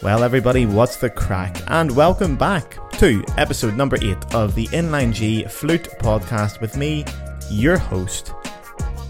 Well, 0.00 0.22
everybody, 0.22 0.64
what's 0.64 0.96
the 0.96 1.10
crack? 1.10 1.60
And 1.66 1.90
welcome 1.94 2.36
back 2.36 2.78
to 2.98 3.24
episode 3.36 3.76
number 3.76 3.98
eight 4.00 4.32
of 4.32 4.54
the 4.54 4.68
Inline 4.68 5.12
G 5.12 5.42
Flute 5.44 5.88
Podcast 5.98 6.60
with 6.60 6.76
me, 6.76 7.04
your 7.50 7.78
host, 7.78 8.32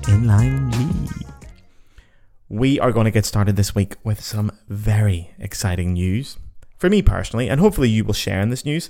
Inline 0.05 0.73
G. 0.73 1.27
We 2.49 2.81
are 2.81 2.91
going 2.91 3.05
to 3.05 3.11
get 3.11 3.27
started 3.27 3.57
this 3.57 3.75
week 3.75 3.97
with 4.03 4.23
some 4.23 4.51
very 4.67 5.35
exciting 5.39 5.93
news 5.93 6.39
for 6.79 6.89
me 6.89 7.03
personally, 7.03 7.51
and 7.51 7.61
hopefully 7.61 7.91
you 7.91 8.03
will 8.03 8.15
share 8.15 8.41
in 8.41 8.49
this 8.49 8.65
news. 8.65 8.89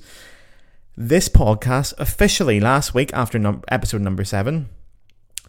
This 0.96 1.28
podcast 1.28 1.94
officially 1.98 2.60
last 2.60 2.94
week, 2.94 3.12
after 3.12 3.40
num- 3.40 3.64
episode 3.68 4.02
number 4.02 4.24
seven, 4.24 4.68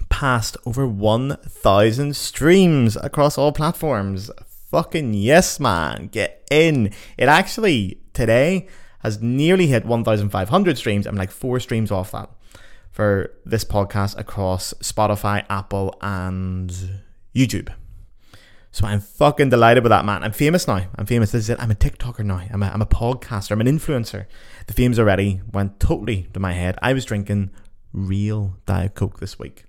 passed 0.09 0.57
over 0.65 0.87
1,000 0.87 2.15
streams 2.15 2.95
across 2.95 3.37
all 3.37 3.51
platforms 3.51 4.31
fucking 4.69 5.13
yes, 5.13 5.59
man. 5.59 6.07
Get 6.11 6.47
in. 6.51 6.91
It 7.17 7.27
actually 7.27 7.99
today 8.13 8.67
has 8.99 9.21
nearly 9.21 9.67
hit 9.67 9.85
1,500 9.85 10.77
streams. 10.77 11.07
I'm 11.07 11.15
like 11.15 11.31
four 11.31 11.59
streams 11.59 11.91
off 11.91 12.11
that 12.11 12.29
for 12.91 13.31
this 13.45 13.63
podcast 13.63 14.17
across 14.17 14.73
Spotify, 14.81 15.45
Apple, 15.49 15.97
and 16.01 16.73
YouTube. 17.35 17.73
So 18.71 18.85
I'm 18.85 18.99
fucking 18.99 19.49
delighted 19.49 19.83
with 19.83 19.89
that, 19.89 20.05
man. 20.05 20.23
I'm 20.23 20.31
famous 20.31 20.67
now. 20.67 20.85
I'm 20.95 21.05
famous. 21.05 21.31
This 21.31 21.45
is 21.45 21.49
it. 21.49 21.59
I'm 21.59 21.71
a 21.71 21.75
TikToker 21.75 22.23
now. 22.23 22.41
I'm 22.51 22.61
a, 22.61 22.67
I'm 22.67 22.81
a 22.81 22.85
podcaster. 22.85 23.51
I'm 23.51 23.61
an 23.61 23.67
influencer. 23.67 24.27
The 24.67 24.73
fame's 24.73 24.99
already 24.99 25.41
went 25.51 25.79
totally 25.79 26.27
to 26.33 26.39
my 26.39 26.53
head. 26.53 26.77
I 26.81 26.93
was 26.93 27.05
drinking 27.05 27.49
real 27.93 28.57
Diet 28.67 28.93
Coke 28.93 29.19
this 29.19 29.39
week. 29.39 29.63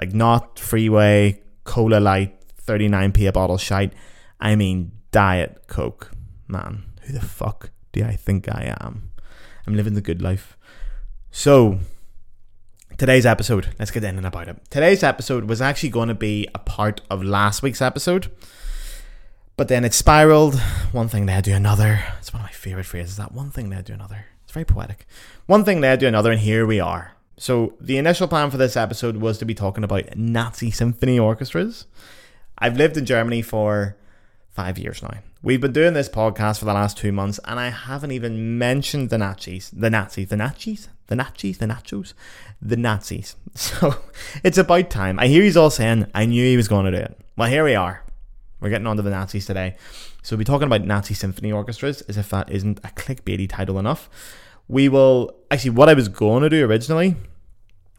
Like 0.00 0.14
not 0.14 0.58
freeway, 0.58 1.42
cola 1.64 2.00
light, 2.00 2.40
39p 2.66 3.28
a 3.28 3.32
bottle 3.32 3.58
shite. 3.58 3.92
I 4.40 4.56
mean, 4.56 4.92
Diet 5.12 5.66
Coke. 5.66 6.12
Man, 6.48 6.84
who 7.02 7.12
the 7.12 7.20
fuck 7.20 7.70
do 7.92 8.04
I 8.04 8.16
think 8.16 8.48
I 8.48 8.74
am? 8.80 9.12
I'm 9.66 9.76
living 9.76 9.94
the 9.94 10.00
good 10.00 10.22
life. 10.22 10.56
So, 11.30 11.78
today's 12.98 13.26
episode, 13.26 13.68
let's 13.78 13.90
get 13.90 14.02
in 14.02 14.16
and 14.16 14.26
about 14.26 14.48
it. 14.48 14.56
Today's 14.68 15.02
episode 15.02 15.44
was 15.44 15.60
actually 15.60 15.90
going 15.90 16.08
to 16.08 16.14
be 16.14 16.48
a 16.54 16.58
part 16.58 17.02
of 17.08 17.22
last 17.22 17.62
week's 17.62 17.80
episode, 17.82 18.32
but 19.56 19.68
then 19.68 19.84
it 19.84 19.94
spiraled. 19.94 20.58
One 20.90 21.08
thing 21.08 21.26
led 21.26 21.44
to 21.44 21.52
another. 21.52 22.02
It's 22.18 22.32
one 22.32 22.40
of 22.40 22.48
my 22.48 22.52
favorite 22.52 22.86
phrases 22.86 23.16
that 23.16 23.32
one 23.32 23.50
thing 23.50 23.70
led 23.70 23.86
to 23.86 23.92
another. 23.92 24.24
It's 24.42 24.52
very 24.52 24.64
poetic. 24.64 25.06
One 25.46 25.64
thing 25.64 25.80
led 25.80 26.00
to 26.00 26.06
another, 26.06 26.32
and 26.32 26.40
here 26.40 26.66
we 26.66 26.80
are. 26.80 27.12
So, 27.36 27.74
the 27.80 27.96
initial 27.96 28.26
plan 28.26 28.50
for 28.50 28.56
this 28.56 28.76
episode 28.76 29.18
was 29.18 29.38
to 29.38 29.44
be 29.44 29.54
talking 29.54 29.84
about 29.84 30.16
Nazi 30.16 30.70
symphony 30.70 31.18
orchestras. 31.18 31.86
I've 32.58 32.76
lived 32.76 32.96
in 32.96 33.06
Germany 33.06 33.40
for 33.40 33.96
five 34.50 34.78
years 34.78 35.02
now. 35.02 35.14
We've 35.42 35.60
been 35.60 35.72
doing 35.72 35.94
this 35.94 36.08
podcast 36.08 36.58
for 36.58 36.66
the 36.66 36.74
last 36.74 36.98
two 36.98 37.12
months, 37.12 37.40
and 37.44 37.58
I 37.58 37.70
haven't 37.70 38.12
even 38.12 38.58
mentioned 38.58 39.10
the 39.10 39.18
Nazis, 39.18 39.70
the 39.70 39.88
Nazis, 39.88 40.28
the 40.28 40.36
Nazis, 40.36 40.88
the 41.06 41.16
Nazis, 41.16 41.58
the 41.58 41.66
Nachos, 41.66 42.14
the 42.60 42.76
Nazis. 42.76 43.36
So 43.54 43.96
it's 44.44 44.58
about 44.58 44.90
time. 44.90 45.18
I 45.18 45.26
hear 45.26 45.42
he's 45.42 45.56
all 45.56 45.70
saying, 45.70 46.06
I 46.14 46.24
knew 46.24 46.44
he 46.44 46.56
was 46.56 46.68
going 46.68 46.84
to 46.84 46.92
do 46.92 46.98
it. 46.98 47.20
Well, 47.36 47.48
here 47.48 47.64
we 47.64 47.74
are. 47.74 48.04
We're 48.60 48.70
getting 48.70 48.86
on 48.86 48.96
to 48.96 49.02
the 49.02 49.10
Nazis 49.10 49.46
today. 49.46 49.76
So 50.22 50.36
we'll 50.36 50.40
be 50.40 50.44
talking 50.44 50.66
about 50.66 50.84
Nazi 50.84 51.14
symphony 51.14 51.50
orchestras, 51.50 52.02
as 52.02 52.16
if 52.16 52.28
that 52.30 52.50
isn't 52.50 52.78
a 52.84 52.88
clickbaity 52.88 53.48
title 53.48 53.78
enough. 53.78 54.08
We 54.68 54.88
will 54.88 55.34
actually, 55.50 55.70
what 55.70 55.88
I 55.88 55.94
was 55.94 56.08
going 56.08 56.42
to 56.42 56.48
do 56.48 56.64
originally 56.64 57.16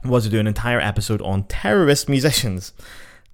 was 0.06 0.24
to 0.24 0.30
do 0.30 0.40
an 0.40 0.48
entire 0.48 0.80
episode 0.80 1.22
on 1.22 1.44
terrorist 1.44 2.08
musicians. 2.08 2.74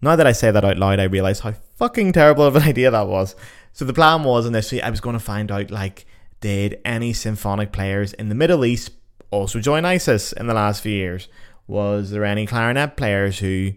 Now 0.02 0.16
that 0.16 0.26
I 0.26 0.32
say 0.32 0.50
that 0.52 0.66
out 0.66 0.78
loud, 0.78 1.00
I 1.00 1.04
realize 1.04 1.42
how 1.42 1.54
fucking 1.78 2.12
terrible 2.12 2.44
of 2.44 2.56
an 2.56 2.64
idea 2.74 2.92
that 2.92 3.08
was. 3.08 3.36
So 3.72 3.86
the 3.86 3.94
plan 3.94 4.24
was 4.24 4.46
initially 4.46 4.82
I 4.82 4.90
was 4.90 5.00
going 5.00 5.16
to 5.16 5.24
find 5.24 5.52
out 5.52 5.72
like 5.72 6.06
did 6.42 6.80
any 6.84 7.14
symphonic 7.14 7.72
players 7.72 8.14
in 8.14 8.30
the 8.30 8.36
Middle 8.36 8.66
East 8.66 8.92
also 9.32 9.60
join 9.60 9.86
ISIS 9.86 10.34
in 10.34 10.48
the 10.48 10.54
last 10.54 10.82
few 10.82 10.92
years? 10.92 11.28
Was 11.68 12.12
there 12.12 12.26
any 12.26 12.46
clarinet 12.46 12.96
players 12.96 13.40
who 13.40 13.74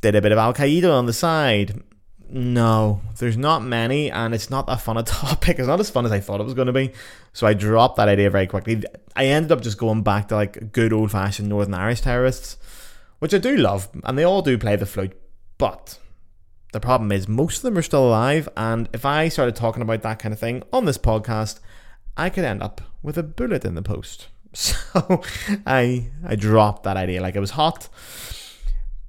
did 0.00 0.14
a 0.14 0.22
bit 0.22 0.32
of 0.32 0.38
Al 0.38 0.54
Qaeda 0.54 0.92
on 0.92 1.06
the 1.06 1.12
side? 1.12 1.82
No, 2.28 3.02
there's 3.18 3.36
not 3.36 3.62
many, 3.62 4.10
and 4.10 4.34
it's 4.34 4.48
not 4.48 4.66
that 4.66 4.80
fun 4.80 4.96
a 4.96 5.02
topic. 5.02 5.58
It's 5.58 5.68
not 5.68 5.80
as 5.80 5.90
fun 5.90 6.06
as 6.06 6.12
I 6.12 6.20
thought 6.20 6.40
it 6.40 6.44
was 6.44 6.54
going 6.54 6.66
to 6.66 6.72
be. 6.72 6.92
So 7.34 7.46
I 7.46 7.52
dropped 7.52 7.96
that 7.96 8.08
idea 8.08 8.30
very 8.30 8.46
quickly. 8.46 8.82
I 9.14 9.26
ended 9.26 9.52
up 9.52 9.60
just 9.60 9.76
going 9.76 10.02
back 10.02 10.28
to 10.28 10.36
like 10.36 10.72
good 10.72 10.92
old 10.92 11.10
fashioned 11.10 11.48
Northern 11.48 11.74
Irish 11.74 12.00
terrorists, 12.00 12.56
which 13.18 13.34
I 13.34 13.38
do 13.38 13.56
love, 13.56 13.88
and 14.04 14.16
they 14.16 14.24
all 14.24 14.40
do 14.40 14.56
play 14.56 14.76
the 14.76 14.86
flute. 14.86 15.12
But 15.58 15.98
the 16.72 16.80
problem 16.80 17.12
is, 17.12 17.28
most 17.28 17.58
of 17.58 17.62
them 17.62 17.78
are 17.78 17.82
still 17.82 18.06
alive, 18.06 18.48
and 18.56 18.88
if 18.92 19.04
I 19.04 19.28
started 19.28 19.54
talking 19.54 19.82
about 19.82 20.02
that 20.02 20.18
kind 20.18 20.32
of 20.32 20.40
thing 20.40 20.62
on 20.72 20.84
this 20.84 20.98
podcast, 20.98 21.60
I 22.16 22.30
could 22.30 22.44
end 22.44 22.62
up 22.62 22.80
with 23.02 23.16
a 23.16 23.22
bullet 23.22 23.64
in 23.64 23.74
the 23.74 23.82
post. 23.82 24.28
So 24.54 25.22
I 25.66 26.10
I 26.26 26.36
dropped 26.36 26.82
that 26.82 26.98
idea 26.98 27.22
like 27.22 27.34
it 27.34 27.40
was 27.40 27.52
hot. 27.52 27.88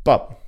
But 0.06 0.40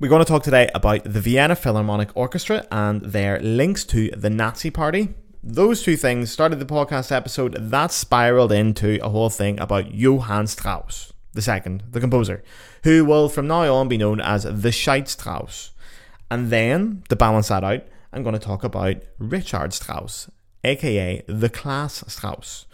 we're 0.00 0.08
going 0.08 0.24
to 0.24 0.28
talk 0.28 0.42
today 0.42 0.68
about 0.74 1.04
the 1.04 1.20
Vienna 1.20 1.54
Philharmonic 1.54 2.10
Orchestra 2.16 2.66
and 2.72 3.02
their 3.02 3.38
links 3.40 3.84
to 3.84 4.10
the 4.10 4.30
Nazi 4.30 4.70
Party. 4.70 5.14
Those 5.44 5.82
two 5.82 5.96
things 5.96 6.32
started 6.32 6.58
the 6.58 6.64
podcast 6.64 7.12
episode 7.12 7.56
that 7.70 7.92
spiraled 7.92 8.50
into 8.50 8.98
a 9.04 9.08
whole 9.10 9.30
thing 9.30 9.60
about 9.60 9.94
Johann 9.94 10.48
Strauss, 10.48 11.12
the 11.34 11.42
second, 11.42 11.84
the 11.90 12.00
composer, 12.00 12.42
who 12.82 13.04
will 13.04 13.28
from 13.28 13.46
now 13.46 13.74
on 13.74 13.88
be 13.88 13.98
known 13.98 14.20
as 14.20 14.42
the 14.44 14.72
Shite 14.72 15.08
Strauss. 15.08 15.70
And 16.30 16.50
then, 16.50 17.02
to 17.08 17.16
balance 17.16 17.48
that 17.48 17.64
out, 17.64 17.82
I'm 18.12 18.22
going 18.22 18.34
to 18.34 18.38
talk 18.38 18.64
about 18.64 18.96
Richard 19.18 19.72
Strauss, 19.72 20.30
aka 20.64 21.22
the 21.26 21.48
Class 21.48 22.04
Strauss, 22.06 22.66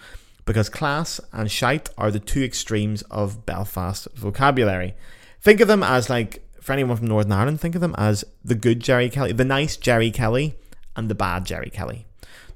because 0.44 0.68
class 0.68 1.20
and 1.32 1.50
shite 1.50 1.88
are 1.98 2.10
the 2.10 2.20
two 2.20 2.42
extremes 2.42 3.02
of 3.02 3.46
Belfast 3.46 4.08
vocabulary. 4.14 4.94
Think 5.40 5.60
of 5.60 5.68
them 5.68 5.82
as 5.82 6.10
like, 6.10 6.42
for 6.60 6.72
anyone 6.72 6.96
from 6.96 7.06
Northern 7.06 7.32
Ireland, 7.32 7.60
think 7.60 7.74
of 7.74 7.80
them 7.80 7.94
as 7.96 8.24
the 8.44 8.54
good 8.54 8.80
Jerry 8.80 9.08
Kelly, 9.08 9.32
the 9.32 9.44
nice 9.44 9.76
Jerry 9.76 10.10
Kelly, 10.10 10.54
and 10.94 11.08
the 11.08 11.14
bad 11.14 11.44
Jerry 11.46 11.70
Kelly. 11.70 12.06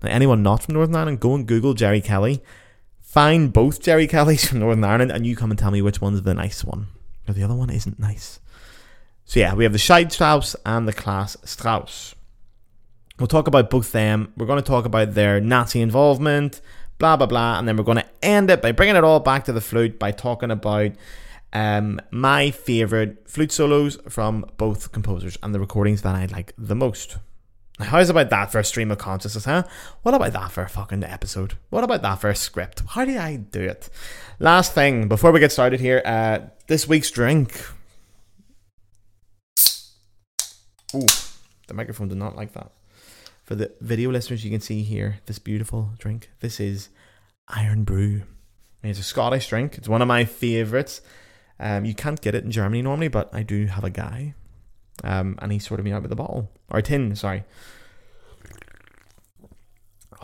Now, 0.03 0.11
anyone 0.11 0.43
not 0.43 0.63
from 0.63 0.75
Northern 0.75 0.97
Ireland, 0.97 1.21
go 1.21 1.35
and 1.35 1.47
Google 1.47 1.75
Jerry 1.75 2.01
Kelly, 2.01 2.43
find 3.01 3.53
both 3.53 3.83
Jerry 3.83 4.07
Kellys 4.07 4.49
from 4.49 4.61
Northern 4.61 4.85
Ireland, 4.85 5.13
and 5.13 5.27
you 5.27 5.37
come 5.37 5.51
and 5.51 5.59
tell 5.59 5.71
me 5.71 5.83
which 5.83 6.01
one's 6.01 6.23
the 6.23 6.35
nice 6.35 6.65
one. 6.65 6.89
Or 7.29 7.35
the 7.35 7.43
other 7.43 7.55
one 7.55 7.71
isn't 7.71 7.99
nice. 7.99 8.40
So 9.31 9.39
yeah, 9.39 9.55
we 9.55 9.63
have 9.63 9.73
the 9.73 9.79
Shite 9.79 10.11
Strauss 10.11 10.57
and 10.67 10.89
the 10.89 10.93
Class 10.93 11.37
Strauss. 11.45 12.17
We'll 13.17 13.29
talk 13.29 13.47
about 13.47 13.71
both 13.71 13.93
them. 13.93 14.33
We're 14.37 14.47
going 14.47 14.61
to 14.61 14.69
talk 14.69 14.87
about 14.87 15.15
their 15.15 15.41
Nazi 15.41 15.81
involvement, 15.81 16.61
blah 16.99 17.17
blah 17.17 17.29
blah, 17.29 17.57
and 17.57 17.69
then 17.69 17.77
we're 17.77 17.85
going 17.85 17.99
to 17.99 18.09
end 18.25 18.51
it 18.51 18.61
by 18.61 18.73
bringing 18.73 18.97
it 18.97 19.05
all 19.05 19.21
back 19.21 19.45
to 19.45 19.53
the 19.53 19.61
flute 19.61 20.01
by 20.01 20.11
talking 20.11 20.51
about 20.51 20.91
um, 21.53 22.01
my 22.11 22.51
favorite 22.51 23.31
flute 23.31 23.53
solos 23.53 23.99
from 24.09 24.47
both 24.57 24.91
composers 24.91 25.39
and 25.45 25.55
the 25.55 25.61
recordings 25.61 26.03
that 26.03 26.17
I 26.17 26.25
like 26.25 26.53
the 26.59 26.75
most. 26.75 27.19
How's 27.79 28.11
about 28.11 28.31
that 28.31 28.51
for 28.51 28.59
a 28.59 28.65
stream 28.65 28.91
of 28.91 28.99
consciousness, 28.99 29.45
huh? 29.45 29.63
What 30.03 30.17
about 30.17 30.33
that 30.33 30.51
for 30.51 30.65
a 30.65 30.69
fucking 30.69 31.05
episode? 31.05 31.55
What 31.69 31.85
about 31.85 32.03
that 32.03 32.21
for 32.21 32.31
a 32.31 32.35
script? 32.35 32.83
How 32.85 33.05
did 33.05 33.19
I 33.19 33.37
do 33.37 33.61
it? 33.61 33.91
Last 34.41 34.75
thing, 34.75 35.07
before 35.07 35.31
we 35.31 35.39
get 35.39 35.53
started 35.53 35.79
here, 35.79 36.03
uh, 36.05 36.41
this 36.67 36.89
week's 36.89 37.13
drink. 37.13 37.63
Ooh, 40.95 41.07
the 41.69 41.75
microphone 41.75 42.09
did 42.09 42.19
not 42.19 42.35
like 42.37 42.53
that. 42.55 42.73
For 43.45 43.55
the 43.55 43.73
video 43.81 44.11
listeners, 44.11 44.45
you 44.45 44.51
can 44.51 44.61
see 44.61 44.83
here 44.83 45.21
this 45.27 45.39
beautiful 45.39 45.91
drink. 45.99 46.31
This 46.41 46.59
is 46.59 46.89
Irn-Bru. 47.57 48.23
It's 48.83 48.99
a 48.99 49.05
Scottish 49.05 49.49
drink. 49.49 49.79
It's 49.79 49.89
one 49.89 50.03
of 50.03 50.09
my 50.09 50.25
favourites. 50.25 51.01
Um, 51.61 51.85
you 51.85 51.95
can't 51.95 52.21
get 52.21 52.35
it 52.35 52.45
in 52.45 52.51
Germany 52.51 52.83
normally, 52.83 53.09
but 53.09 53.33
I 53.33 53.43
do 53.43 53.67
have 53.67 53.85
a 53.85 53.91
guy, 53.91 54.35
um, 55.05 55.39
and 55.41 55.53
he 55.53 55.59
sorted 55.59 55.85
me 55.85 55.93
out 55.93 56.03
with 56.03 56.11
a 56.11 56.17
bottle 56.17 56.51
or 56.71 56.79
a 56.79 56.83
tin. 56.83 57.15
Sorry. 57.15 57.45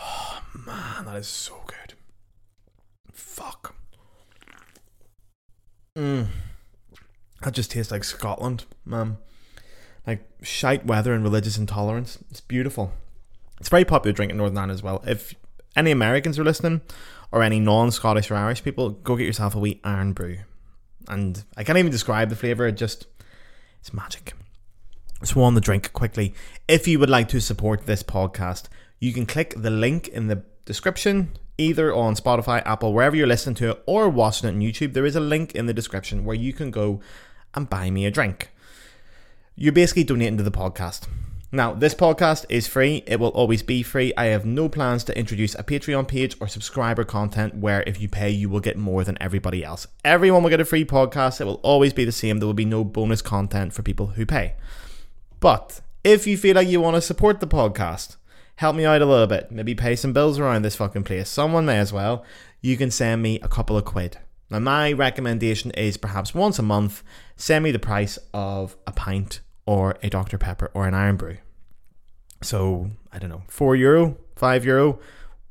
Oh 0.00 0.42
man, 0.66 1.04
that 1.04 1.16
is 1.16 1.28
so 1.28 1.60
good. 1.66 1.94
Fuck. 3.12 3.76
Mm. 5.96 6.28
That 7.42 7.54
just 7.54 7.70
tastes 7.70 7.92
like 7.92 8.04
Scotland, 8.04 8.64
man 8.84 9.18
like 10.06 10.28
shite 10.42 10.86
weather 10.86 11.12
and 11.12 11.24
religious 11.24 11.58
intolerance. 11.58 12.18
It's 12.30 12.40
beautiful. 12.40 12.92
It's 13.58 13.68
very 13.68 13.84
popular 13.84 14.12
drink 14.12 14.30
in 14.30 14.38
Northern 14.38 14.58
Ireland 14.58 14.72
as 14.72 14.82
well. 14.82 15.02
If 15.06 15.34
any 15.74 15.90
Americans 15.90 16.38
are 16.38 16.44
listening, 16.44 16.82
or 17.32 17.42
any 17.42 17.60
non-Scottish 17.60 18.30
or 18.30 18.34
Irish 18.34 18.62
people, 18.62 18.90
go 18.90 19.16
get 19.16 19.26
yourself 19.26 19.54
a 19.54 19.58
wee 19.58 19.80
Irn-Bru. 19.84 20.38
And 21.08 21.44
I 21.56 21.64
can't 21.64 21.78
even 21.78 21.92
describe 21.92 22.30
the 22.30 22.36
flavour. 22.36 22.66
It 22.66 22.76
just 22.76 23.06
it's 23.80 23.92
magic. 23.92 24.34
So 25.22 25.42
on 25.42 25.54
the 25.54 25.60
drink 25.60 25.92
quickly. 25.92 26.34
If 26.68 26.86
you 26.88 26.98
would 26.98 27.10
like 27.10 27.28
to 27.28 27.40
support 27.40 27.86
this 27.86 28.02
podcast, 28.02 28.68
you 29.00 29.12
can 29.12 29.26
click 29.26 29.54
the 29.56 29.70
link 29.70 30.08
in 30.08 30.26
the 30.26 30.42
description, 30.64 31.32
either 31.58 31.94
on 31.94 32.16
Spotify, 32.16 32.62
Apple, 32.66 32.92
wherever 32.92 33.16
you're 33.16 33.26
listening 33.26 33.54
to 33.56 33.70
it, 33.70 33.82
or 33.86 34.08
watching 34.08 34.48
it 34.48 34.52
on 34.52 34.60
YouTube. 34.60 34.94
There 34.94 35.06
is 35.06 35.16
a 35.16 35.20
link 35.20 35.52
in 35.54 35.66
the 35.66 35.74
description 35.74 36.24
where 36.24 36.36
you 36.36 36.52
can 36.52 36.70
go 36.70 37.00
and 37.54 37.70
buy 37.70 37.90
me 37.90 38.04
a 38.06 38.10
drink 38.10 38.50
you're 39.58 39.72
basically 39.72 40.04
donating 40.04 40.36
to 40.36 40.42
the 40.42 40.50
podcast. 40.50 41.08
Now, 41.50 41.72
this 41.72 41.94
podcast 41.94 42.44
is 42.50 42.66
free. 42.66 43.02
It 43.06 43.18
will 43.18 43.30
always 43.30 43.62
be 43.62 43.82
free. 43.82 44.12
I 44.14 44.26
have 44.26 44.44
no 44.44 44.68
plans 44.68 45.02
to 45.04 45.18
introduce 45.18 45.54
a 45.54 45.62
Patreon 45.62 46.08
page 46.08 46.36
or 46.40 46.48
subscriber 46.48 47.04
content 47.04 47.54
where 47.54 47.82
if 47.86 47.98
you 47.98 48.06
pay, 48.06 48.28
you 48.28 48.50
will 48.50 48.60
get 48.60 48.76
more 48.76 49.02
than 49.02 49.16
everybody 49.18 49.64
else. 49.64 49.86
Everyone 50.04 50.42
will 50.42 50.50
get 50.50 50.60
a 50.60 50.66
free 50.66 50.84
podcast. 50.84 51.40
It 51.40 51.46
will 51.46 51.60
always 51.62 51.94
be 51.94 52.04
the 52.04 52.12
same. 52.12 52.38
There 52.38 52.46
will 52.46 52.52
be 52.52 52.66
no 52.66 52.84
bonus 52.84 53.22
content 53.22 53.72
for 53.72 53.82
people 53.82 54.08
who 54.08 54.26
pay. 54.26 54.56
But 55.40 55.80
if 56.04 56.26
you 56.26 56.36
feel 56.36 56.56
like 56.56 56.68
you 56.68 56.82
want 56.82 56.96
to 56.96 57.00
support 57.00 57.40
the 57.40 57.46
podcast, 57.46 58.16
help 58.56 58.76
me 58.76 58.84
out 58.84 59.00
a 59.00 59.06
little 59.06 59.26
bit, 59.26 59.50
maybe 59.50 59.74
pay 59.74 59.96
some 59.96 60.12
bills 60.12 60.38
around 60.38 60.62
this 60.62 60.76
fucking 60.76 61.04
place, 61.04 61.30
someone 61.30 61.64
may 61.64 61.78
as 61.78 61.94
well, 61.94 62.24
you 62.60 62.76
can 62.76 62.90
send 62.90 63.22
me 63.22 63.40
a 63.40 63.48
couple 63.48 63.78
of 63.78 63.86
quid. 63.86 64.18
Now, 64.50 64.58
my 64.58 64.92
recommendation 64.92 65.70
is 65.70 65.96
perhaps 65.96 66.34
once 66.34 66.58
a 66.58 66.62
month, 66.62 67.02
send 67.36 67.64
me 67.64 67.70
the 67.70 67.78
price 67.78 68.18
of 68.34 68.76
a 68.86 68.92
pint 68.92 69.40
or 69.66 69.96
a 70.02 70.08
Dr. 70.08 70.38
Pepper 70.38 70.70
or 70.72 70.86
an 70.86 70.94
Irn-Bru. 70.94 71.38
So, 72.42 72.90
I 73.12 73.18
don't 73.18 73.30
know, 73.30 73.42
4 73.48 73.76
euro, 73.76 74.16
5 74.36 74.64
euro, 74.64 75.00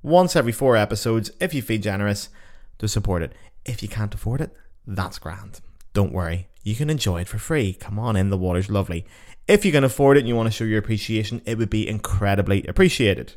once 0.02 0.36
every 0.36 0.52
four 0.52 0.76
episodes, 0.76 1.32
if 1.40 1.54
you 1.54 1.62
feel 1.62 1.82
generous, 1.82 2.30
to 2.78 2.88
support 2.88 3.24
it. 3.24 3.34
If 3.66 3.82
you 3.82 3.90
can't 3.90 4.14
afford 4.14 4.40
it, 4.42 4.56
that's 4.86 5.18
grand. 5.18 5.62
Don't 5.94 6.14
worry, 6.14 6.48
you 6.64 6.76
can 6.76 6.90
enjoy 6.90 7.22
it 7.22 7.28
for 7.28 7.40
free. 7.40 7.74
Come 7.74 7.98
on 7.98 8.16
in, 8.16 8.30
the 8.30 8.38
water's 8.38 8.70
lovely. 8.70 9.06
If 9.48 9.66
you 9.66 9.72
can 9.72 9.84
afford 9.84 10.18
it 10.18 10.22
and 10.22 10.28
you 10.28 10.36
want 10.36 10.48
to 10.48 10.52
show 10.52 10.64
your 10.64 10.80
appreciation, 10.80 11.42
it 11.46 11.58
would 11.58 11.70
be 11.70 11.88
incredibly 11.88 12.66
appreciated. 12.68 13.34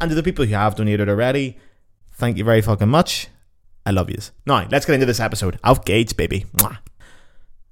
And 0.00 0.10
to 0.10 0.14
the 0.14 0.22
people 0.22 0.44
who 0.44 0.54
have 0.54 0.74
donated 0.74 1.08
already, 1.08 1.58
thank 2.12 2.36
you 2.38 2.44
very 2.44 2.62
fucking 2.62 2.88
much. 2.88 3.28
I 3.84 3.90
love 3.90 4.10
yous. 4.10 4.32
Now, 4.44 4.66
let's 4.70 4.84
get 4.84 4.94
into 4.94 5.06
this 5.06 5.20
episode. 5.20 5.58
Auf 5.62 5.84
geht's, 5.84 6.12
baby. 6.12 6.46
Mwah. 6.54 6.78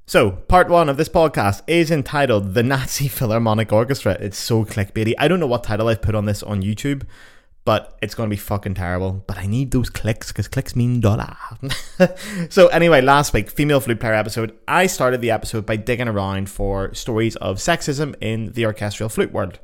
So, 0.06 0.32
part 0.32 0.68
one 0.68 0.90
of 0.90 0.98
this 0.98 1.08
podcast 1.08 1.62
is 1.66 1.90
entitled 1.90 2.52
The 2.52 2.62
Nazi 2.62 3.08
Philharmonic 3.08 3.72
Orchestra. 3.72 4.12
It's 4.20 4.36
so 4.36 4.62
clickbaity. 4.62 5.14
I 5.18 5.28
don't 5.28 5.40
know 5.40 5.46
what 5.46 5.64
title 5.64 5.88
I've 5.88 6.02
put 6.02 6.14
on 6.14 6.26
this 6.26 6.42
on 6.42 6.60
YouTube, 6.60 7.04
but 7.64 7.96
it's 8.02 8.14
going 8.14 8.28
to 8.28 8.30
be 8.30 8.38
fucking 8.38 8.74
terrible. 8.74 9.24
But 9.26 9.38
I 9.38 9.46
need 9.46 9.70
those 9.70 9.88
clicks 9.88 10.28
because 10.30 10.46
clicks 10.46 10.76
mean 10.76 11.00
dollar. 11.00 11.34
so, 12.50 12.66
anyway, 12.66 13.00
last 13.00 13.32
week, 13.32 13.48
female 13.48 13.80
flute 13.80 13.98
player 13.98 14.12
episode, 14.12 14.54
I 14.68 14.88
started 14.88 15.22
the 15.22 15.30
episode 15.30 15.64
by 15.64 15.76
digging 15.76 16.08
around 16.08 16.50
for 16.50 16.92
stories 16.92 17.36
of 17.36 17.56
sexism 17.56 18.14
in 18.20 18.52
the 18.52 18.66
orchestral 18.66 19.08
flute 19.08 19.32
world. 19.32 19.58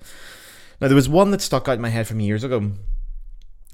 Now, 0.80 0.88
there 0.88 0.96
was 0.96 1.08
one 1.08 1.32
that 1.32 1.42
stuck 1.42 1.68
out 1.68 1.74
in 1.74 1.82
my 1.82 1.90
head 1.90 2.08
from 2.08 2.18
years 2.18 2.44
ago. 2.44 2.72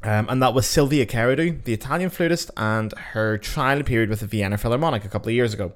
Um, 0.03 0.27
and 0.29 0.43
that 0.43 0.53
was 0.53 0.67
Silvia 0.67 1.07
Careddu, 1.07 1.63
the 1.63 1.73
Italian 1.73 2.11
flutist, 2.11 2.51
and 2.57 2.93
her 3.13 3.39
trial 3.39 3.85
period 3.85 4.11
with 4.11 4.19
the 4.19 4.27
Vienna 4.27 4.59
Philharmonic 4.59 5.05
a 5.05 5.09
couple 5.09 5.29
of 5.29 5.35
years 5.35 5.55
ago 5.55 5.73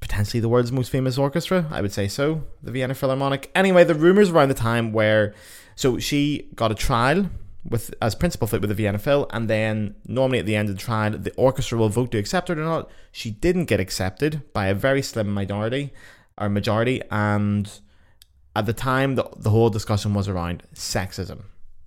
potentially 0.00 0.40
the 0.40 0.48
world's 0.48 0.72
most 0.72 0.90
famous 0.90 1.18
orchestra. 1.18 1.66
I 1.70 1.80
would 1.80 1.92
say 1.92 2.08
so, 2.08 2.44
the 2.62 2.72
Vienna 2.72 2.94
Philharmonic. 2.94 3.50
Anyway, 3.54 3.84
the 3.84 3.94
rumors 3.94 4.30
around 4.30 4.48
the 4.48 4.54
time 4.54 4.92
where 4.92 5.34
so 5.74 5.98
she 5.98 6.48
got 6.54 6.72
a 6.72 6.74
trial 6.74 7.30
with 7.68 7.92
as 8.00 8.14
principal 8.14 8.46
flute 8.46 8.62
with 8.62 8.70
the 8.70 8.74
Vienna 8.74 8.98
Phil, 8.98 9.26
and 9.30 9.48
then 9.50 9.94
normally 10.06 10.38
at 10.38 10.46
the 10.46 10.56
end 10.56 10.68
of 10.68 10.76
the 10.76 10.80
trial, 10.80 11.12
the 11.12 11.34
orchestra 11.34 11.76
will 11.78 11.88
vote 11.88 12.12
to 12.12 12.18
accept 12.18 12.48
her 12.48 12.54
or 12.54 12.64
not. 12.64 12.90
She 13.12 13.30
didn't 13.30 13.64
get 13.66 13.80
accepted 13.80 14.42
by 14.52 14.66
a 14.66 14.74
very 14.74 15.02
slim 15.02 15.32
minority 15.32 15.92
or 16.38 16.48
majority, 16.48 17.02
and 17.10 17.70
at 18.54 18.66
the 18.66 18.72
time, 18.72 19.16
the, 19.16 19.28
the 19.36 19.50
whole 19.50 19.68
discussion 19.68 20.14
was 20.14 20.28
around 20.28 20.62
sexism. 20.74 21.42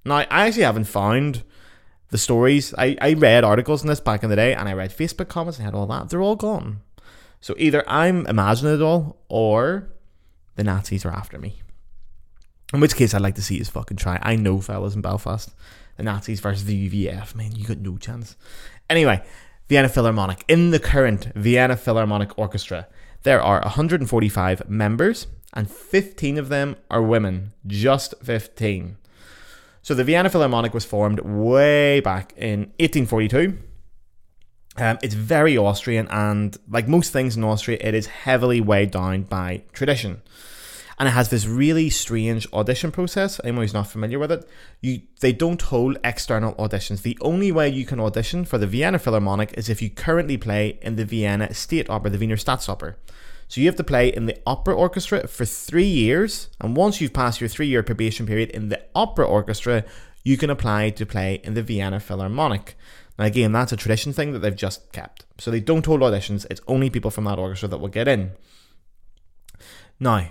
Now, 0.05 0.17
I 0.17 0.47
actually 0.47 0.63
haven't 0.63 0.85
found 0.85 1.43
the 2.09 2.17
stories. 2.17 2.73
I, 2.77 2.97
I 3.01 3.13
read 3.13 3.43
articles 3.43 3.81
on 3.81 3.87
this 3.87 3.99
back 3.99 4.23
in 4.23 4.29
the 4.29 4.35
day, 4.35 4.53
and 4.53 4.67
I 4.69 4.73
read 4.73 4.91
Facebook 4.91 5.29
comments 5.29 5.57
and 5.57 5.65
had 5.65 5.73
all 5.73 5.87
that. 5.87 6.09
They're 6.09 6.21
all 6.21 6.35
gone. 6.35 6.81
So 7.41 7.55
either 7.57 7.83
I'm 7.87 8.25
imagining 8.27 8.75
it 8.75 8.81
all 8.81 9.17
or 9.29 9.89
the 10.55 10.63
Nazis 10.63 11.05
are 11.05 11.11
after 11.11 11.37
me. 11.37 11.61
In 12.73 12.79
which 12.79 12.95
case, 12.95 13.13
I'd 13.13 13.21
like 13.21 13.35
to 13.35 13.41
see 13.41 13.57
his 13.57 13.69
fucking 13.69 13.97
try. 13.97 14.19
I 14.21 14.35
know, 14.35 14.61
fellas 14.61 14.93
in 14.93 15.01
Belfast, 15.01 15.53
the 15.97 16.03
Nazis 16.03 16.39
versus 16.39 16.65
the 16.65 16.89
UVF, 16.89 17.33
man, 17.33 17.55
you 17.55 17.65
got 17.65 17.77
no 17.79 17.97
chance. 17.97 18.35
Anyway, 18.89 19.23
Vienna 19.67 19.89
Philharmonic. 19.89 20.43
In 20.47 20.71
the 20.71 20.79
current 20.79 21.31
Vienna 21.35 21.75
Philharmonic 21.75 22.37
Orchestra, 22.37 22.87
there 23.23 23.41
are 23.41 23.61
145 23.61 24.69
members, 24.69 25.27
and 25.53 25.69
15 25.69 26.37
of 26.37 26.49
them 26.49 26.75
are 26.91 27.01
women. 27.01 27.53
Just 27.65 28.13
15. 28.23 28.97
So 29.81 29.93
the 29.93 30.03
Vienna 30.03 30.29
Philharmonic 30.29 30.73
was 30.73 30.85
formed 30.85 31.19
way 31.21 31.99
back 32.01 32.33
in 32.37 32.71
1842 32.79 33.57
um, 34.77 34.97
it's 35.01 35.15
very 35.15 35.57
Austrian, 35.57 36.07
and 36.09 36.57
like 36.69 36.87
most 36.87 37.11
things 37.11 37.35
in 37.35 37.43
Austria, 37.43 37.77
it 37.81 37.93
is 37.93 38.07
heavily 38.07 38.61
weighed 38.61 38.91
down 38.91 39.23
by 39.23 39.63
tradition. 39.73 40.21
And 40.97 41.07
it 41.07 41.11
has 41.11 41.29
this 41.29 41.45
really 41.45 41.89
strange 41.89 42.45
audition 42.51 42.91
process. 42.91 43.39
Anyone 43.43 43.63
who's 43.63 43.73
not 43.73 43.87
familiar 43.87 44.19
with 44.19 44.33
it, 44.33 44.47
you 44.81 45.01
they 45.21 45.31
don't 45.31 45.61
hold 45.61 45.97
external 46.03 46.53
auditions. 46.55 47.03
The 47.03 47.17
only 47.21 47.53
way 47.53 47.69
you 47.69 47.85
can 47.85 48.01
audition 48.01 48.43
for 48.43 48.57
the 48.57 48.67
Vienna 48.67 48.99
Philharmonic 48.99 49.53
is 49.57 49.69
if 49.69 49.81
you 49.81 49.89
currently 49.89 50.37
play 50.37 50.77
in 50.81 50.97
the 50.97 51.05
Vienna 51.05 51.53
State 51.53 51.89
Opera, 51.89 52.11
the 52.11 52.17
Wiener 52.17 52.35
Staatsoper. 52.35 52.95
So 53.47 53.61
you 53.61 53.67
have 53.67 53.77
to 53.77 53.83
play 53.83 54.09
in 54.09 54.27
the 54.27 54.37
opera 54.45 54.75
orchestra 54.75 55.25
for 55.27 55.45
three 55.45 55.87
years, 55.87 56.49
and 56.59 56.75
once 56.75 56.99
you've 56.99 57.13
passed 57.13 57.41
your 57.41 57.47
three-year 57.47 57.81
probation 57.81 58.27
period 58.27 58.51
in 58.51 58.69
the 58.69 58.81
opera 58.93 59.25
orchestra, 59.25 59.85
you 60.23 60.37
can 60.37 60.51
apply 60.51 60.91
to 60.91 61.05
play 61.05 61.41
in 61.43 61.55
the 61.55 61.63
Vienna 61.63 61.99
Philharmonic. 61.99 62.75
And 63.19 63.27
again, 63.27 63.51
that's 63.51 63.73
a 63.73 63.75
tradition 63.75 64.13
thing 64.13 64.31
that 64.31 64.39
they've 64.39 64.55
just 64.55 64.93
kept. 64.93 65.25
So 65.39 65.51
they 65.51 65.59
don't 65.59 65.85
hold 65.85 65.99
auditions, 65.99 66.45
it's 66.49 66.61
only 66.67 66.89
people 66.89 67.11
from 67.11 67.25
that 67.25 67.37
orchestra 67.37 67.67
that 67.67 67.79
will 67.79 67.89
get 67.89 68.07
in. 68.07 68.31
Now, 69.99 70.29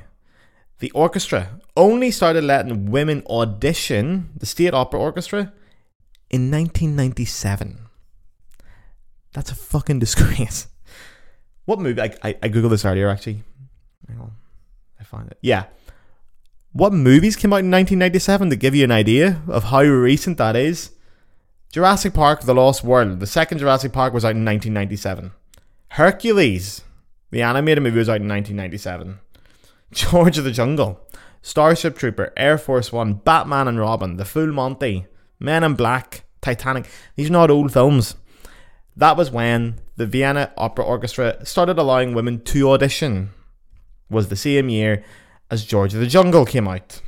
the 0.79 0.90
orchestra 0.93 1.61
only 1.76 2.11
started 2.11 2.44
letting 2.44 2.90
women 2.90 3.23
audition 3.29 4.31
the 4.35 4.46
State 4.46 4.73
Opera 4.73 4.99
Orchestra 4.99 5.52
in 6.31 6.50
1997. 6.50 7.79
That's 9.34 9.50
a 9.52 9.55
fucking 9.55 9.99
disgrace. 9.99 10.67
What 11.67 11.81
movie? 11.81 12.00
I, 12.00 12.14
I, 12.23 12.29
I 12.44 12.49
googled 12.49 12.70
this 12.70 12.87
earlier 12.87 13.11
actually. 13.11 13.43
Hang 14.08 14.19
on. 14.20 14.32
I 14.99 15.05
found 15.05 15.31
it. 15.31 15.37
Yeah. 15.43 15.64
What 16.73 16.94
movies 16.94 17.37
came 17.37 17.52
out 17.52 17.61
in 17.61 17.70
1997 17.70 18.49
to 18.49 18.56
give 18.56 18.75
you 18.75 18.84
an 18.84 18.91
idea 18.91 19.43
of 19.46 19.64
how 19.64 19.82
recent 19.82 20.38
that 20.38 20.56
is? 20.56 20.93
Jurassic 21.70 22.15
Park 22.15 22.41
The 22.41 22.55
Lost 22.55 22.82
World. 22.82 23.20
The 23.20 23.26
second 23.26 23.59
Jurassic 23.59 23.93
Park 23.93 24.15
was 24.15 24.25
out 24.25 24.35
in 24.35 24.44
1997. 24.44 25.32
Hercules, 25.91 26.81
the 27.31 27.43
animated 27.43 27.82
movie, 27.82 27.99
was 27.99 28.09
out 28.09 28.23
in 28.23 28.29
1997. 28.29 29.19
George 29.93 30.38
of 30.38 30.44
the 30.44 30.50
Jungle, 30.50 30.99
Starship 31.43 31.98
Trooper, 31.98 32.32
Air 32.39 32.56
Force 32.56 32.91
One, 32.91 33.15
Batman 33.15 33.69
and 33.69 33.79
Robin, 33.79 34.17
The 34.17 34.25
Full 34.25 34.46
Monty, 34.46 35.06
Men 35.39 35.63
in 35.63 35.75
Black, 35.75 36.25
Titanic. 36.41 36.89
These 37.17 37.29
are 37.29 37.34
not 37.34 37.51
old 37.51 37.70
films. 37.70 38.15
That 38.96 39.19
was 39.19 39.31
when 39.31 39.79
the 39.96 40.06
Vienna 40.06 40.53
Opera 40.56 40.87
Orchestra 40.87 41.44
started 41.44 41.79
allowing 41.79 42.15
women 42.15 42.41
to 42.44 42.70
audition. 42.70 43.31
Was 44.08 44.29
the 44.29 44.37
same 44.37 44.70
year 44.70 45.05
as 45.51 45.67
George 45.67 45.93
of 45.93 46.01
the 46.01 46.06
Jungle 46.06 46.46
came 46.46 46.67
out. 46.67 47.03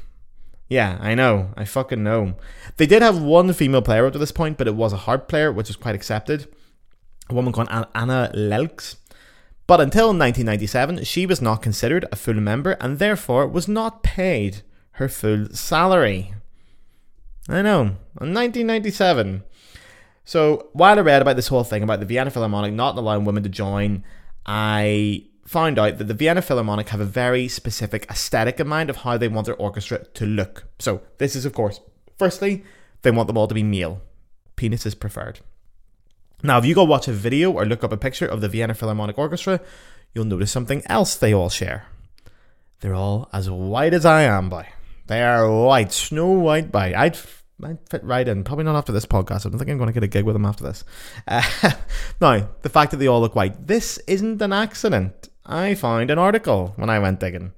Yeah, 0.71 0.99
I 1.01 1.17
know. 1.17 1.51
I 1.57 1.65
fucking 1.65 2.03
know. 2.03 2.35
They 2.77 2.87
did 2.87 3.03
have 3.03 3.21
one 3.21 3.53
female 3.53 3.83
player 3.83 4.07
up 4.07 4.13
to 4.13 4.21
this 4.21 4.31
point, 4.31 4.57
but 4.57 4.69
it 4.69 4.77
was 4.77 4.93
a 4.93 4.99
harp 4.99 5.29
player, 5.29 5.51
which 5.53 5.69
was 5.69 5.75
quite 5.75 5.97
accepted. 5.97 6.47
A 7.29 7.35
woman 7.35 7.53
called 7.53 7.69
Anna 7.69 8.31
Lelkes. 8.35 8.95
But 9.67 9.81
until 9.81 10.07
1997, 10.07 11.05
she 11.05 11.27
was 11.27 11.43
not 11.43 11.61
considered 11.61 12.07
a 12.13 12.17
full 12.17 12.35
member 12.35 12.73
and 12.81 13.01
therefore 13.01 13.49
was 13.49 13.67
not 13.67 14.05
paid 14.05 14.63
her 14.93 15.09
full 15.09 15.49
salary. 15.51 16.35
I 17.49 17.63
know. 17.63 17.81
In 18.21 18.33
1997. 18.33 19.43
So 20.25 20.69
while 20.73 20.99
I 20.99 21.03
read 21.03 21.23
about 21.23 21.35
this 21.35 21.49
whole 21.49 21.65
thing 21.65 21.83
about 21.83 21.99
the 21.99 22.07
Vienna 22.07 22.31
Philharmonic 22.31 22.73
not 22.73 22.97
allowing 22.97 23.25
women 23.25 23.43
to 23.43 23.49
join, 23.49 24.05
I 24.47 25.25
found 25.51 25.81
out 25.81 25.99
that 25.99 26.05
the 26.05 26.15
Vienna 26.15 26.41
Philharmonic 26.41 26.91
have 26.91 27.01
a 27.01 27.05
very 27.05 27.49
specific 27.49 28.07
aesthetic 28.09 28.61
in 28.61 28.69
mind 28.69 28.89
of 28.89 28.99
how 28.99 29.17
they 29.17 29.27
want 29.27 29.47
their 29.47 29.57
orchestra 29.57 30.05
to 30.15 30.25
look. 30.25 30.63
So, 30.79 31.03
this 31.19 31.35
is, 31.35 31.45
of 31.45 31.53
course, 31.53 31.81
firstly, 32.17 32.63
they 33.03 33.11
want 33.11 33.27
them 33.27 33.37
all 33.37 33.49
to 33.49 33.55
be 33.55 33.65
male. 33.65 34.01
Penis 34.55 34.87
is 34.87 34.95
preferred. 34.95 35.41
Now, 36.45 36.59
if 36.59 36.65
you 36.65 36.77
go 36.77 36.85
watch 36.85 37.09
a 37.09 37.13
video 37.13 37.51
or 37.51 37.67
look 37.67 37.83
up 37.83 37.91
a 37.91 37.97
picture 37.97 38.27
of 38.27 38.41
the 38.41 38.49
Vienna 38.49 38.75
Philharmonic 38.75 39.19
Orchestra, 39.19 39.61
you'll 40.15 40.25
notice 40.25 40.53
something 40.53 40.85
else 40.87 41.17
they 41.17 41.35
all 41.35 41.51
share. 41.51 41.87
They're 42.79 42.95
all 42.95 43.29
as 43.33 43.51
white 43.51 43.93
as 43.93 44.07
I 44.07 44.23
am, 44.23 44.51
boy. 44.51 44.69
They 45.09 45.21
are 45.21 45.51
white, 45.51 45.91
snow 45.91 46.29
white, 46.29 46.71
boy. 46.71 46.93
I'd 46.97 47.19
I'd 47.65 47.79
fit 47.89 48.05
right 48.05 48.27
in. 48.29 48.45
Probably 48.45 48.65
not 48.65 48.77
after 48.77 48.93
this 48.93 49.05
podcast. 49.05 49.47
I 49.47 49.51
don't 49.51 49.59
think 49.59 49.69
I'm 49.69 49.79
going 49.79 49.89
to 49.89 49.93
get 49.93 50.05
a 50.05 50.07
gig 50.07 50.25
with 50.25 50.37
them 50.37 50.47
after 50.47 50.63
this. 50.63 50.85
Uh, 51.27 51.43
now, 52.21 52.49
the 52.63 52.69
fact 52.69 52.93
that 52.93 52.99
they 52.99 53.09
all 53.09 53.21
look 53.21 53.35
white, 53.35 53.67
this 53.67 53.99
isn't 54.07 54.41
an 54.41 54.53
accident. 54.53 55.29
I 55.51 55.75
found 55.75 56.11
an 56.11 56.19
article 56.19 56.75
when 56.77 56.89
I 56.89 57.01
went 57.01 57.19
digging. 57.19 57.53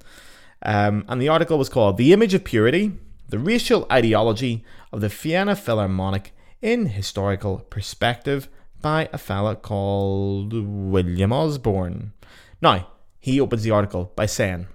Um, 0.63 1.05
and 1.07 1.21
the 1.21 1.29
article 1.29 1.59
was 1.59 1.69
called 1.69 1.97
The 1.97 2.11
Image 2.11 2.33
of 2.33 2.43
Purity 2.43 2.93
The 3.29 3.37
Racial 3.37 3.85
Ideology 3.91 4.63
of 4.91 5.01
the 5.01 5.09
Vienna 5.09 5.55
Philharmonic 5.55 6.33
in 6.61 6.87
Historical 6.87 7.59
Perspective 7.59 8.47
by 8.81 9.09
a 9.13 9.17
fella 9.17 9.55
called 9.55 10.53
William 10.53 11.31
Osborne. 11.31 12.13
Now, 12.61 12.87
he 13.19 13.39
opens 13.39 13.61
the 13.61 13.71
article 13.71 14.11
by 14.15 14.25
saying, 14.25 14.67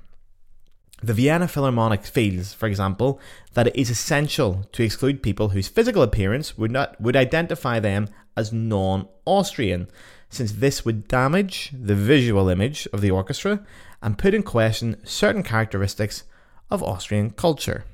The 1.03 1.15
Vienna 1.15 1.49
Philharmonic 1.49 2.05
feels, 2.05 2.53
for 2.53 2.67
example, 2.67 3.21
that 3.55 3.67
it 3.67 3.77
is 3.77 3.91
essential 3.91 4.65
to 4.73 4.85
exclude 4.85 5.25
people 5.25 5.49
whose 5.49 5.69
physical 5.69 6.03
appearance 6.03 6.57
would 6.57 6.71
not 6.71 7.01
would 7.01 7.17
identify 7.17 7.81
them 7.81 8.09
as 8.37 8.53
non-Austrian, 8.53 9.91
since 10.31 10.53
this 10.53 10.85
would 10.85 11.09
damage 11.09 11.71
the 11.73 11.95
visual 11.95 12.49
image 12.49 12.87
of 12.93 13.01
the 13.01 13.11
orchestra 13.11 13.65
and 14.03 14.19
put 14.19 14.35
in 14.35 14.43
question 14.43 14.97
certain 15.05 15.43
characteristics 15.43 16.25
of 16.71 16.83
Austrian 16.83 17.31
culture. 17.31 17.85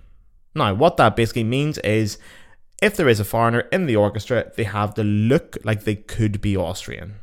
Now, 0.54 0.74
what 0.74 0.96
that 0.96 1.16
basically 1.16 1.44
means 1.44 1.78
is 1.78 2.18
if 2.82 2.96
there 2.96 3.08
is 3.08 3.20
a 3.20 3.24
foreigner 3.24 3.60
in 3.72 3.86
the 3.86 3.96
orchestra, 3.96 4.52
they 4.56 4.64
have 4.64 4.94
to 4.94 5.04
look 5.04 5.56
like 5.64 5.84
they 5.84 5.96
could 5.96 6.40
be 6.40 6.56
Austrian. 6.56 7.16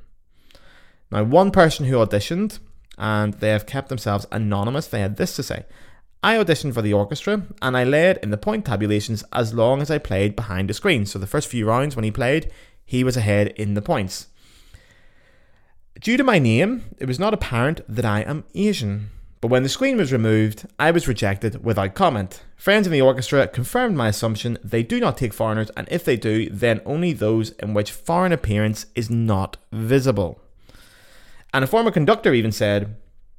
Now, 1.11 1.23
one 1.23 1.51
person 1.51 1.85
who 1.85 1.97
auditioned 1.97 2.59
and 2.97 3.33
they 3.35 3.49
have 3.49 3.65
kept 3.65 3.89
themselves 3.89 4.27
anonymous. 4.31 4.87
They 4.87 5.01
had 5.01 5.17
this 5.17 5.35
to 5.35 5.43
say 5.43 5.65
I 6.23 6.35
auditioned 6.35 6.73
for 6.73 6.83
the 6.83 6.93
orchestra 6.93 7.43
and 7.61 7.75
I 7.75 7.83
led 7.83 8.17
in 8.17 8.29
the 8.29 8.37
point 8.37 8.63
tabulations 8.63 9.23
as 9.33 9.53
long 9.53 9.81
as 9.81 9.89
I 9.89 9.97
played 9.97 10.35
behind 10.35 10.69
the 10.69 10.73
screen. 10.73 11.05
So 11.05 11.17
the 11.17 11.27
first 11.27 11.47
few 11.47 11.65
rounds 11.65 11.95
when 11.95 12.05
he 12.05 12.11
played, 12.11 12.51
he 12.85 13.03
was 13.03 13.17
ahead 13.17 13.49
in 13.49 13.73
the 13.73 13.81
points. 13.81 14.27
Due 16.01 16.17
to 16.17 16.23
my 16.23 16.39
name, 16.39 16.83
it 16.97 17.05
was 17.05 17.19
not 17.19 17.31
apparent 17.31 17.81
that 17.87 18.05
I 18.05 18.21
am 18.21 18.43
Asian. 18.55 19.11
But 19.39 19.49
when 19.51 19.61
the 19.61 19.69
screen 19.69 19.97
was 19.97 20.11
removed, 20.11 20.65
I 20.79 20.89
was 20.89 21.07
rejected 21.07 21.63
without 21.63 21.93
comment. 21.93 22.41
Friends 22.55 22.87
in 22.87 22.91
the 22.91 23.01
orchestra 23.01 23.47
confirmed 23.47 23.95
my 23.95 24.07
assumption 24.07 24.57
they 24.63 24.81
do 24.81 24.99
not 24.99 25.15
take 25.15 25.31
foreigners, 25.31 25.69
and 25.77 25.87
if 25.91 26.03
they 26.03 26.17
do, 26.17 26.49
then 26.49 26.81
only 26.87 27.13
those 27.13 27.51
in 27.51 27.75
which 27.75 27.91
foreign 27.91 28.31
appearance 28.31 28.87
is 28.95 29.11
not 29.11 29.57
visible. 29.71 30.41
And 31.53 31.63
a 31.63 31.67
former 31.67 31.91
conductor 31.91 32.33
even 32.33 32.51
said, 32.51 32.95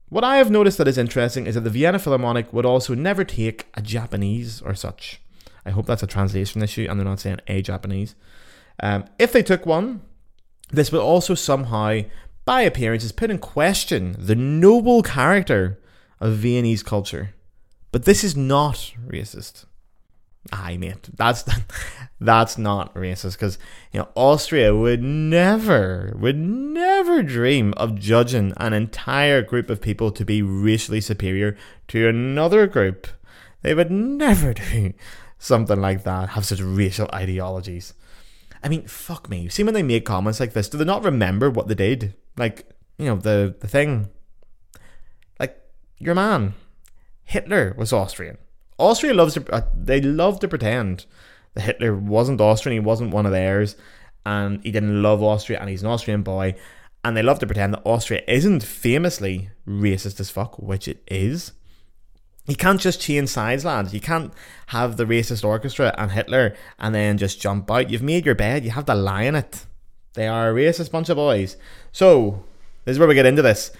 What 0.08 0.22
I 0.22 0.36
have 0.36 0.48
noticed 0.48 0.78
that 0.78 0.86
is 0.86 0.98
interesting 0.98 1.48
is 1.48 1.56
that 1.56 1.62
the 1.62 1.70
Vienna 1.70 1.98
Philharmonic 1.98 2.52
would 2.52 2.66
also 2.66 2.94
never 2.94 3.24
take 3.24 3.66
a 3.74 3.82
Japanese 3.82 4.62
or 4.62 4.76
such. 4.76 5.20
I 5.66 5.70
hope 5.70 5.86
that's 5.86 6.04
a 6.04 6.06
translation 6.06 6.62
issue 6.62 6.86
and 6.88 7.00
they're 7.00 7.04
not 7.04 7.18
saying 7.18 7.40
a 7.48 7.60
Japanese. 7.60 8.14
Um, 8.78 9.06
if 9.18 9.32
they 9.32 9.42
took 9.42 9.66
one, 9.66 10.02
this 10.70 10.92
would 10.92 11.00
also 11.00 11.34
somehow, 11.34 12.02
by 12.44 12.62
appearances, 12.62 13.12
put 13.12 13.30
in 13.30 13.38
question 13.38 14.16
the 14.18 14.34
noble 14.34 15.02
character 15.02 15.78
of 16.20 16.34
Viennese 16.34 16.82
culture. 16.82 17.34
But 17.90 18.04
this 18.04 18.24
is 18.24 18.36
not 18.36 18.92
racist. 19.06 19.66
Aye, 20.50 20.76
mate, 20.76 21.08
that's 21.14 21.44
that's 22.20 22.58
not 22.58 22.92
racist 22.94 23.32
because 23.32 23.58
you 23.92 24.00
know 24.00 24.08
Austria 24.16 24.74
would 24.74 25.02
never 25.02 26.12
would 26.18 26.36
never 26.36 27.22
dream 27.22 27.72
of 27.76 27.94
judging 27.94 28.52
an 28.56 28.72
entire 28.72 29.42
group 29.42 29.70
of 29.70 29.80
people 29.80 30.10
to 30.10 30.24
be 30.24 30.42
racially 30.42 31.00
superior 31.00 31.56
to 31.88 32.08
another 32.08 32.66
group. 32.66 33.06
They 33.62 33.74
would 33.74 33.92
never 33.92 34.52
do 34.72 34.94
something 35.38 35.80
like 35.80 36.02
that. 36.02 36.30
Have 36.30 36.44
such 36.44 36.60
racial 36.60 37.08
ideologies. 37.14 37.94
I 38.62 38.68
mean, 38.68 38.86
fuck 38.86 39.28
me. 39.28 39.40
You 39.40 39.50
see 39.50 39.64
when 39.64 39.74
they 39.74 39.82
make 39.82 40.04
comments 40.04 40.40
like 40.40 40.52
this, 40.52 40.68
do 40.68 40.78
they 40.78 40.84
not 40.84 41.02
remember 41.02 41.50
what 41.50 41.68
they 41.68 41.74
did? 41.74 42.14
Like 42.36 42.68
you 42.98 43.06
know 43.06 43.16
the 43.16 43.54
the 43.60 43.68
thing. 43.68 44.08
Like 45.40 45.58
your 45.98 46.14
man, 46.14 46.54
Hitler 47.24 47.74
was 47.76 47.92
Austrian 47.92 48.38
Austria 48.82 49.14
loves 49.14 49.34
to 49.34 49.54
uh, 49.54 49.62
they 49.74 50.00
love 50.00 50.40
to 50.40 50.48
pretend 50.48 51.06
that 51.54 51.62
Hitler 51.62 51.94
wasn't 51.94 52.40
Austrian, 52.40 52.82
he 52.82 52.84
wasn't 52.84 53.12
one 53.12 53.26
of 53.26 53.32
theirs, 53.32 53.76
and 54.26 54.60
he 54.62 54.72
didn't 54.72 55.02
love 55.02 55.22
Austria, 55.22 55.60
and 55.60 55.68
he's 55.68 55.82
an 55.82 55.88
Austrian 55.88 56.22
boy, 56.22 56.54
and 57.04 57.16
they 57.16 57.22
love 57.22 57.38
to 57.40 57.46
pretend 57.46 57.74
that 57.74 57.82
Austria 57.84 58.22
isn't 58.26 58.62
famously 58.62 59.50
racist 59.66 60.18
as 60.18 60.30
fuck, 60.30 60.58
which 60.58 60.88
it 60.88 61.02
is. 61.06 61.52
You 62.46 62.56
can't 62.56 62.80
just 62.80 63.00
change 63.00 63.28
sides, 63.28 63.64
lads. 63.64 63.94
You 63.94 64.00
can't 64.00 64.32
have 64.68 64.96
the 64.96 65.04
racist 65.04 65.44
orchestra 65.44 65.94
and 65.96 66.10
Hitler 66.10 66.56
and 66.78 66.94
then 66.94 67.18
just 67.18 67.40
jump 67.40 67.70
out. 67.70 67.90
You've 67.90 68.02
made 68.02 68.26
your 68.26 68.34
bed, 68.34 68.64
you 68.64 68.72
have 68.72 68.86
to 68.86 68.94
lie 68.94 69.22
in 69.22 69.36
it. 69.36 69.64
They 70.14 70.26
are 70.26 70.50
a 70.50 70.54
racist 70.54 70.90
bunch 70.90 71.08
of 71.08 71.16
boys. 71.16 71.56
So, 71.92 72.44
this 72.84 72.94
is 72.94 72.98
where 72.98 73.08
we 73.08 73.14
get 73.14 73.26
into 73.26 73.42
this. 73.42 73.70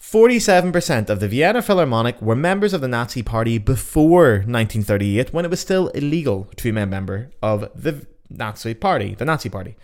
47% 0.00 1.08
of 1.08 1.20
the 1.20 1.28
Vienna 1.28 1.62
Philharmonic 1.62 2.20
were 2.20 2.34
members 2.34 2.72
of 2.72 2.80
the 2.80 2.88
Nazi 2.88 3.22
Party 3.22 3.58
before 3.58 4.32
1938 4.32 5.32
when 5.32 5.44
it 5.44 5.50
was 5.50 5.60
still 5.60 5.88
illegal 5.88 6.48
to 6.56 6.64
be 6.64 6.80
a 6.80 6.86
member 6.86 7.30
of 7.40 7.70
the 7.74 8.06
Nazi 8.28 8.74
Party, 8.74 9.14
the 9.14 9.24
Nazi 9.24 9.48
Party. 9.48 9.76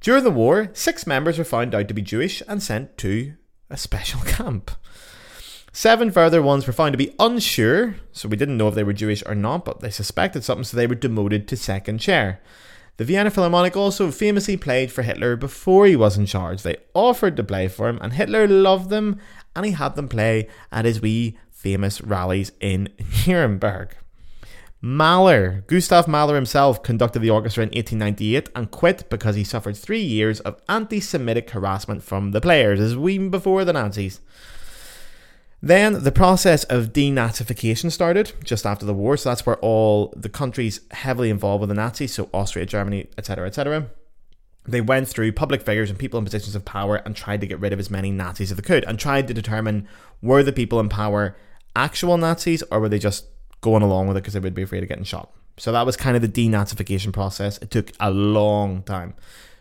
During 0.00 0.24
the 0.24 0.30
war, 0.30 0.70
six 0.72 1.06
members 1.06 1.38
were 1.38 1.44
found 1.44 1.74
out 1.74 1.86
to 1.88 1.94
be 1.94 2.02
Jewish 2.02 2.42
and 2.48 2.62
sent 2.62 2.96
to 2.98 3.34
a 3.68 3.76
special 3.76 4.20
camp. 4.24 4.70
Seven 5.72 6.10
further 6.10 6.42
ones 6.42 6.66
were 6.66 6.72
found 6.72 6.92
to 6.92 6.98
be 6.98 7.14
unsure, 7.18 7.96
so 8.12 8.28
we 8.28 8.36
didn't 8.36 8.58
know 8.58 8.68
if 8.68 8.74
they 8.74 8.84
were 8.84 8.92
Jewish 8.92 9.22
or 9.24 9.34
not, 9.34 9.64
but 9.64 9.80
they 9.80 9.90
suspected 9.90 10.44
something, 10.44 10.64
so 10.64 10.76
they 10.76 10.86
were 10.86 10.94
demoted 10.94 11.48
to 11.48 11.56
second 11.56 11.98
chair. 11.98 12.40
The 12.98 13.04
Vienna 13.06 13.30
Philharmonic 13.30 13.74
also 13.74 14.10
famously 14.10 14.58
played 14.58 14.92
for 14.92 15.02
Hitler 15.02 15.34
before 15.34 15.86
he 15.86 15.96
was 15.96 16.18
in 16.18 16.26
charge. 16.26 16.62
They 16.62 16.76
offered 16.92 17.36
to 17.36 17.42
play 17.42 17.68
for 17.68 17.88
him, 17.88 17.98
and 18.02 18.12
Hitler 18.12 18.46
loved 18.46 18.90
them 18.90 19.18
and 19.54 19.66
he 19.66 19.72
had 19.72 19.96
them 19.96 20.08
play 20.08 20.48
at 20.70 20.84
his 20.84 21.00
wee 21.00 21.38
famous 21.50 22.00
rallies 22.00 22.52
in 22.60 22.88
Nuremberg. 23.26 23.96
Mahler, 24.80 25.62
Gustav 25.68 26.08
Mahler 26.08 26.34
himself, 26.34 26.82
conducted 26.82 27.20
the 27.20 27.30
orchestra 27.30 27.62
in 27.62 27.68
1898 27.68 28.48
and 28.56 28.70
quit 28.70 29.08
because 29.08 29.36
he 29.36 29.44
suffered 29.44 29.76
three 29.76 30.02
years 30.02 30.40
of 30.40 30.60
anti 30.68 31.00
Semitic 31.00 31.50
harassment 31.50 32.02
from 32.02 32.32
the 32.32 32.40
players, 32.40 32.80
as 32.80 32.94
even 32.94 33.30
before 33.30 33.64
the 33.64 33.72
Nazis. 33.72 34.20
Then 35.64 36.02
the 36.02 36.10
process 36.10 36.64
of 36.64 36.92
denazification 36.92 37.92
started 37.92 38.32
just 38.42 38.66
after 38.66 38.84
the 38.84 38.92
war, 38.92 39.16
so 39.16 39.28
that's 39.28 39.46
where 39.46 39.58
all 39.58 40.12
the 40.16 40.28
countries 40.28 40.80
heavily 40.90 41.30
involved 41.30 41.60
with 41.60 41.68
the 41.68 41.74
Nazis, 41.74 42.14
so 42.14 42.28
Austria, 42.34 42.66
Germany, 42.66 43.08
etc., 43.16 43.46
etc., 43.46 43.88
they 44.64 44.80
went 44.80 45.08
through 45.08 45.32
public 45.32 45.62
figures 45.62 45.90
and 45.90 45.98
people 45.98 46.18
in 46.18 46.24
positions 46.24 46.54
of 46.54 46.64
power 46.64 46.96
and 46.96 47.16
tried 47.16 47.40
to 47.40 47.46
get 47.46 47.58
rid 47.58 47.72
of 47.72 47.80
as 47.80 47.90
many 47.90 48.10
Nazis 48.10 48.50
as 48.50 48.56
they 48.56 48.62
could 48.62 48.84
and 48.84 48.98
tried 48.98 49.26
to 49.28 49.34
determine 49.34 49.88
were 50.20 50.42
the 50.42 50.52
people 50.52 50.78
in 50.78 50.88
power 50.88 51.36
actual 51.74 52.16
Nazis 52.16 52.62
or 52.70 52.78
were 52.78 52.88
they 52.88 52.98
just 52.98 53.26
going 53.60 53.82
along 53.82 54.06
with 54.06 54.16
it 54.16 54.20
because 54.20 54.34
they 54.34 54.40
would 54.40 54.54
be 54.54 54.62
afraid 54.62 54.82
of 54.82 54.88
getting 54.88 55.04
shot. 55.04 55.32
So 55.56 55.72
that 55.72 55.86
was 55.86 55.96
kind 55.96 56.16
of 56.16 56.22
the 56.22 56.28
denazification 56.28 57.12
process. 57.12 57.58
It 57.58 57.70
took 57.70 57.92
a 57.98 58.10
long 58.10 58.82
time. 58.84 59.14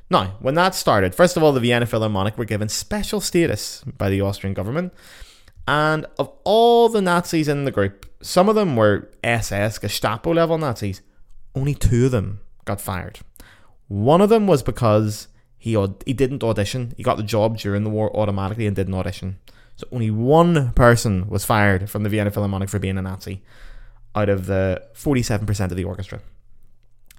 Now, 0.09 0.35
when 0.39 0.55
that 0.55 0.75
started, 0.75 1.15
first 1.15 1.35
of 1.35 1.43
all, 1.43 1.51
the 1.51 1.59
Vienna 1.59 1.85
Philharmonic 1.85 2.37
were 2.37 2.45
given 2.45 2.69
special 2.69 3.21
status 3.21 3.83
by 3.83 4.09
the 4.09 4.21
Austrian 4.21 4.53
government. 4.53 4.93
And 5.71 6.05
of 6.19 6.29
all 6.43 6.89
the 6.89 7.01
Nazis 7.01 7.47
in 7.47 7.63
the 7.63 7.71
group, 7.71 8.05
some 8.21 8.49
of 8.49 8.55
them 8.55 8.75
were 8.75 9.09
SS, 9.23 9.77
Gestapo 9.77 10.33
level 10.33 10.57
Nazis. 10.57 11.01
Only 11.55 11.75
two 11.75 12.07
of 12.07 12.11
them 12.11 12.41
got 12.65 12.81
fired. 12.81 13.21
One 13.87 14.19
of 14.19 14.27
them 14.27 14.47
was 14.47 14.63
because 14.63 15.29
he 15.57 15.77
he 16.05 16.11
didn't 16.11 16.43
audition. 16.43 16.93
He 16.97 17.03
got 17.03 17.15
the 17.15 17.23
job 17.23 17.57
during 17.57 17.85
the 17.85 17.89
war 17.89 18.13
automatically 18.13 18.67
and 18.67 18.75
didn't 18.75 18.93
audition. 18.93 19.39
So 19.77 19.87
only 19.93 20.11
one 20.11 20.73
person 20.73 21.29
was 21.29 21.45
fired 21.45 21.89
from 21.89 22.03
the 22.03 22.09
Vienna 22.09 22.31
Philharmonic 22.31 22.67
for 22.67 22.79
being 22.79 22.97
a 22.97 23.01
Nazi 23.01 23.41
out 24.13 24.27
of 24.27 24.47
the 24.47 24.83
47% 24.93 25.71
of 25.71 25.77
the 25.77 25.85
orchestra. 25.85 26.19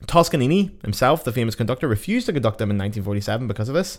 Toscanini 0.07 0.73
himself, 0.83 1.25
the 1.25 1.33
famous 1.33 1.55
conductor, 1.55 1.89
refused 1.89 2.27
to 2.27 2.35
conduct 2.35 2.59
them 2.59 2.71
in 2.71 2.77
1947 2.77 3.49
because 3.49 3.71
of 3.71 3.75
this. 3.75 3.99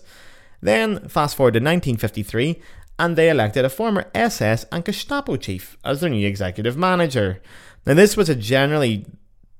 Then, 0.62 1.10
fast 1.10 1.36
forward 1.36 1.56
to 1.56 1.58
1953, 1.58 2.62
and 3.00 3.16
they 3.16 3.30
elected 3.30 3.66
a 3.66 3.70
former 3.70 4.10
SS 4.14 4.66
and 4.72 4.86
Gestapo 4.86 5.36
chief 5.38 5.78
as 5.84 6.02
their 6.02 6.10
new 6.10 6.28
executive 6.28 6.78
manager. 6.78 7.42
Now, 7.86 7.96
this 7.96 8.16
was 8.16 8.30
a 8.30 8.36
generally 8.36 9.06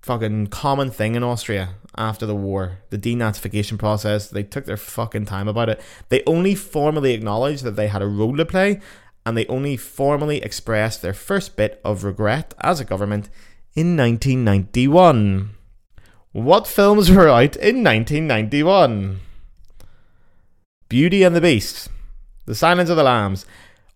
fucking 0.02 0.48
common 0.48 0.92
thing 0.92 1.16
in 1.16 1.24
Austria 1.24 1.76
after 1.98 2.26
the 2.26 2.36
war. 2.36 2.80
The 2.90 2.98
denazification 2.98 3.80
process, 3.80 4.30
they 4.30 4.44
took 4.44 4.66
their 4.66 4.78
fucking 4.78 5.26
time 5.26 5.48
about 5.48 5.70
it. 5.70 5.82
They 6.10 6.24
only 6.28 6.56
formally 6.56 7.14
acknowledged 7.14 7.64
that 7.64 7.76
they 7.76 7.88
had 7.88 8.02
a 8.02 8.08
role 8.08 8.36
to 8.38 8.46
play 8.46 8.82
and 9.26 9.38
they 9.38 9.46
only 9.48 9.78
formally 9.78 10.42
expressed 10.42 11.02
their 11.02 11.14
first 11.14 11.56
bit 11.56 11.80
of 11.84 12.04
regret 12.04 12.54
as 12.60 12.80
a 12.80 12.86
government 12.86 13.30
in 13.74 13.96
1991. 13.98 15.52
What 16.34 16.68
films 16.68 17.10
were 17.12 17.30
out 17.30 17.56
in 17.56 17.84
1991? 17.84 19.20
Beauty 20.90 21.24
and 21.24 21.36
the 21.36 21.42
Beast, 21.42 21.90
The 22.46 22.56
Silence 22.56 22.90
of 22.90 22.98
the 22.98 23.04
Lambs. 23.04 23.46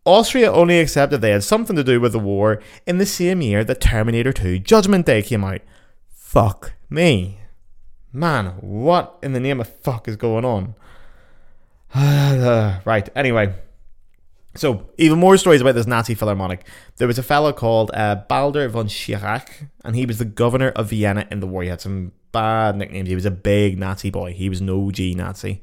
Austria 0.06 0.52
only 0.52 0.80
accepted 0.80 1.20
they 1.20 1.32
had 1.32 1.44
something 1.44 1.76
to 1.76 1.84
do 1.84 2.00
with 2.00 2.14
the 2.14 2.20
war 2.20 2.62
in 2.86 2.98
the 2.98 3.06
same 3.06 3.42
year 3.42 3.66
that 3.66 3.82
Terminator 3.82 4.32
2 4.32 4.60
Judgment 4.60 5.06
Day 5.06 5.22
came 5.22 5.44
out. 5.44 5.60
Fuck 6.14 6.74
me. 6.90 7.40
Man, 8.14 8.54
what 8.62 9.18
in 9.22 9.34
the 9.34 9.40
name 9.40 9.60
of 9.60 9.68
fuck 9.68 10.08
is 10.08 10.16
going 10.16 10.46
on? 10.46 10.76
right, 12.86 13.10
anyway. 13.16 13.54
So, 14.56 14.90
even 14.98 15.20
more 15.20 15.38
stories 15.38 15.62
about 15.62 15.76
this 15.76 15.86
Nazi 15.86 16.16
Philharmonic. 16.16 16.66
There 16.96 17.08
was 17.08 17.20
a 17.20 17.24
fellow 17.24 17.54
called 17.54 17.92
uh, 17.94 18.16
Baldur 18.28 18.70
von 18.70 18.88
Schirach, 18.88 19.50
and 19.84 19.96
he 19.96 20.06
was 20.06 20.18
the 20.18 20.26
governor 20.26 20.70
of 20.70 20.90
Vienna 20.90 21.28
in 21.30 21.42
the 21.42 21.48
war. 21.48 21.64
He 21.64 21.70
had 21.70 21.82
some 21.82 22.12
bad 22.32 22.76
nicknames. 22.76 23.10
He 23.10 23.16
was 23.16 23.26
a 23.26 23.32
big 23.32 23.78
Nazi 23.78 24.10
boy. 24.10 24.34
He 24.34 24.50
was 24.50 24.62
no 24.62 24.88
OG 24.88 25.00
Nazi. 25.16 25.62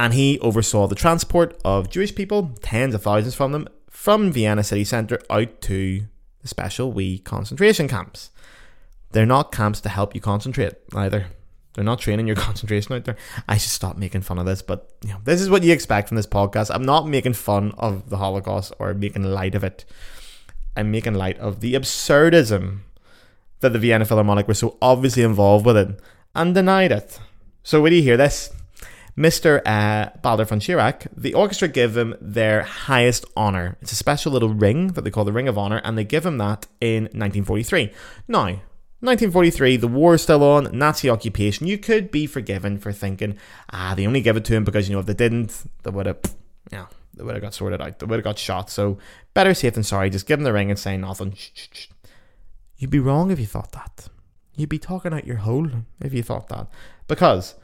And 0.00 0.14
he 0.14 0.38
oversaw 0.38 0.86
the 0.86 0.94
transport 0.94 1.60
of 1.62 1.90
Jewish 1.90 2.14
people, 2.14 2.56
tens 2.62 2.94
of 2.94 3.02
thousands 3.02 3.34
from 3.34 3.52
them, 3.52 3.68
from 3.90 4.32
Vienna 4.32 4.64
city 4.64 4.82
centre 4.82 5.20
out 5.28 5.60
to 5.60 6.06
the 6.40 6.48
special 6.48 6.90
wee 6.90 7.18
concentration 7.18 7.86
camps. 7.86 8.30
They're 9.12 9.26
not 9.26 9.52
camps 9.52 9.82
to 9.82 9.90
help 9.90 10.14
you 10.14 10.22
concentrate 10.22 10.72
either. 10.94 11.26
They're 11.74 11.84
not 11.84 11.98
training 11.98 12.26
your 12.26 12.36
concentration 12.48 12.94
out 12.94 13.04
there. 13.04 13.18
I 13.46 13.58
should 13.58 13.72
stop 13.72 13.98
making 13.98 14.22
fun 14.22 14.38
of 14.38 14.46
this, 14.46 14.62
but 14.62 14.90
you 15.04 15.10
know, 15.10 15.20
this 15.24 15.38
is 15.38 15.50
what 15.50 15.64
you 15.64 15.72
expect 15.74 16.08
from 16.08 16.16
this 16.16 16.26
podcast. 16.26 16.74
I'm 16.74 16.86
not 16.86 17.06
making 17.06 17.34
fun 17.34 17.72
of 17.76 18.08
the 18.08 18.16
Holocaust 18.16 18.72
or 18.78 18.94
making 18.94 19.24
light 19.24 19.54
of 19.54 19.62
it. 19.62 19.84
I'm 20.78 20.90
making 20.90 21.12
light 21.12 21.38
of 21.38 21.60
the 21.60 21.74
absurdism 21.74 22.78
that 23.60 23.74
the 23.74 23.78
Vienna 23.78 24.06
Philharmonic 24.06 24.48
were 24.48 24.54
so 24.54 24.78
obviously 24.80 25.24
involved 25.24 25.66
with 25.66 25.76
it 25.76 26.00
and 26.34 26.54
denied 26.54 26.90
it. 26.90 27.20
So, 27.62 27.82
when 27.82 27.92
you 27.92 28.00
hear 28.00 28.16
this, 28.16 28.50
Mr. 29.16 29.60
Uh, 29.66 30.10
Baldur 30.22 30.44
von 30.44 30.60
Schirach, 30.60 31.06
the 31.16 31.34
orchestra 31.34 31.68
give 31.68 31.96
him 31.96 32.14
their 32.20 32.62
highest 32.62 33.24
honour. 33.36 33.76
It's 33.80 33.92
a 33.92 33.96
special 33.96 34.32
little 34.32 34.54
ring 34.54 34.88
that 34.88 35.02
they 35.02 35.10
call 35.10 35.24
the 35.24 35.32
Ring 35.32 35.48
of 35.48 35.58
Honour, 35.58 35.80
and 35.84 35.96
they 35.96 36.04
give 36.04 36.24
him 36.24 36.38
that 36.38 36.66
in 36.80 37.04
1943. 37.04 37.90
Now, 38.28 38.44
1943, 39.02 39.78
the 39.78 39.88
war 39.88 40.14
is 40.14 40.22
still 40.22 40.44
on, 40.44 40.76
Nazi 40.76 41.08
occupation. 41.08 41.66
You 41.66 41.78
could 41.78 42.10
be 42.10 42.26
forgiven 42.26 42.78
for 42.78 42.92
thinking, 42.92 43.38
ah, 43.72 43.94
they 43.96 44.06
only 44.06 44.20
give 44.20 44.36
it 44.36 44.44
to 44.46 44.54
him 44.54 44.64
because, 44.64 44.88
you 44.88 44.94
know, 44.94 45.00
if 45.00 45.06
they 45.06 45.14
didn't, 45.14 45.64
they 45.82 45.90
would 45.90 46.06
have, 46.06 46.18
yeah, 46.70 46.86
they 47.14 47.24
would 47.24 47.34
have 47.34 47.42
got 47.42 47.54
sorted 47.54 47.80
out. 47.80 47.98
They 47.98 48.06
would 48.06 48.18
have 48.18 48.24
got 48.24 48.38
shot. 48.38 48.70
So, 48.70 48.98
better 49.32 49.54
safe 49.54 49.74
than 49.74 49.84
sorry. 49.84 50.10
Just 50.10 50.26
give 50.26 50.38
him 50.38 50.44
the 50.44 50.52
ring 50.52 50.70
and 50.70 50.78
say 50.78 50.96
nothing. 50.96 51.32
Shh, 51.32 51.50
shh, 51.54 51.68
shh. 51.72 51.86
You'd 52.76 52.90
be 52.90 52.98
wrong 52.98 53.30
if 53.30 53.40
you 53.40 53.46
thought 53.46 53.72
that. 53.72 54.08
You'd 54.56 54.68
be 54.68 54.78
talking 54.78 55.14
out 55.14 55.26
your 55.26 55.36
hole 55.36 55.68
if 56.00 56.12
you 56.12 56.22
thought 56.22 56.48
that. 56.48 56.66
Because 57.08 57.54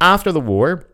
after 0.00 0.32
the 0.32 0.40
war, 0.40 0.86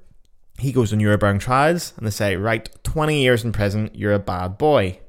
he 0.59 0.73
goes 0.73 0.91
to 0.91 0.97
Nuremberg 0.97 1.41
trials 1.41 1.93
and 1.97 2.07
they 2.07 2.11
say, 2.11 2.37
right, 2.37 2.69
20 2.85 3.21
years 3.21 3.45
in 3.45 3.53
prison, 3.53 3.91
you're 3.93 4.13
a 4.13 4.19
bad 4.19 4.59
boy. 4.59 5.01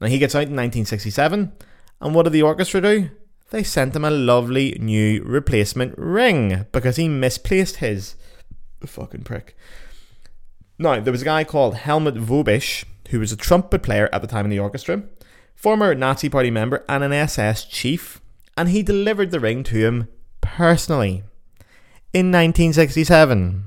Now 0.00 0.08
he 0.08 0.18
gets 0.18 0.34
out 0.34 0.48
in 0.48 0.56
1967, 0.56 1.52
and 2.00 2.14
what 2.14 2.24
did 2.24 2.32
the 2.32 2.42
orchestra 2.42 2.80
do? 2.80 3.10
they 3.52 3.62
sent 3.62 3.94
him 3.94 4.04
a 4.04 4.10
lovely 4.10 4.76
new 4.80 5.22
replacement 5.22 5.96
ring 5.96 6.66
because 6.72 6.96
he 6.96 7.06
misplaced 7.06 7.76
his. 7.76 8.16
Fucking 8.84 9.22
prick. 9.22 9.56
Now, 10.78 10.98
there 10.98 11.12
was 11.12 11.22
a 11.22 11.26
guy 11.26 11.44
called 11.44 11.76
Helmut 11.76 12.16
Wobisch, 12.16 12.84
who 13.10 13.20
was 13.20 13.30
a 13.30 13.36
trumpet 13.36 13.82
player 13.82 14.08
at 14.12 14.22
the 14.22 14.26
time 14.26 14.46
in 14.46 14.50
the 14.50 14.58
orchestra, 14.58 15.04
former 15.54 15.94
Nazi 15.94 16.28
Party 16.28 16.50
member, 16.50 16.84
and 16.88 17.04
an 17.04 17.12
SS 17.12 17.66
chief, 17.66 18.20
and 18.56 18.70
he 18.70 18.82
delivered 18.82 19.30
the 19.30 19.38
ring 19.38 19.62
to 19.64 19.76
him 19.76 20.08
personally 20.40 21.22
in 22.12 22.26
1967. 22.30 23.64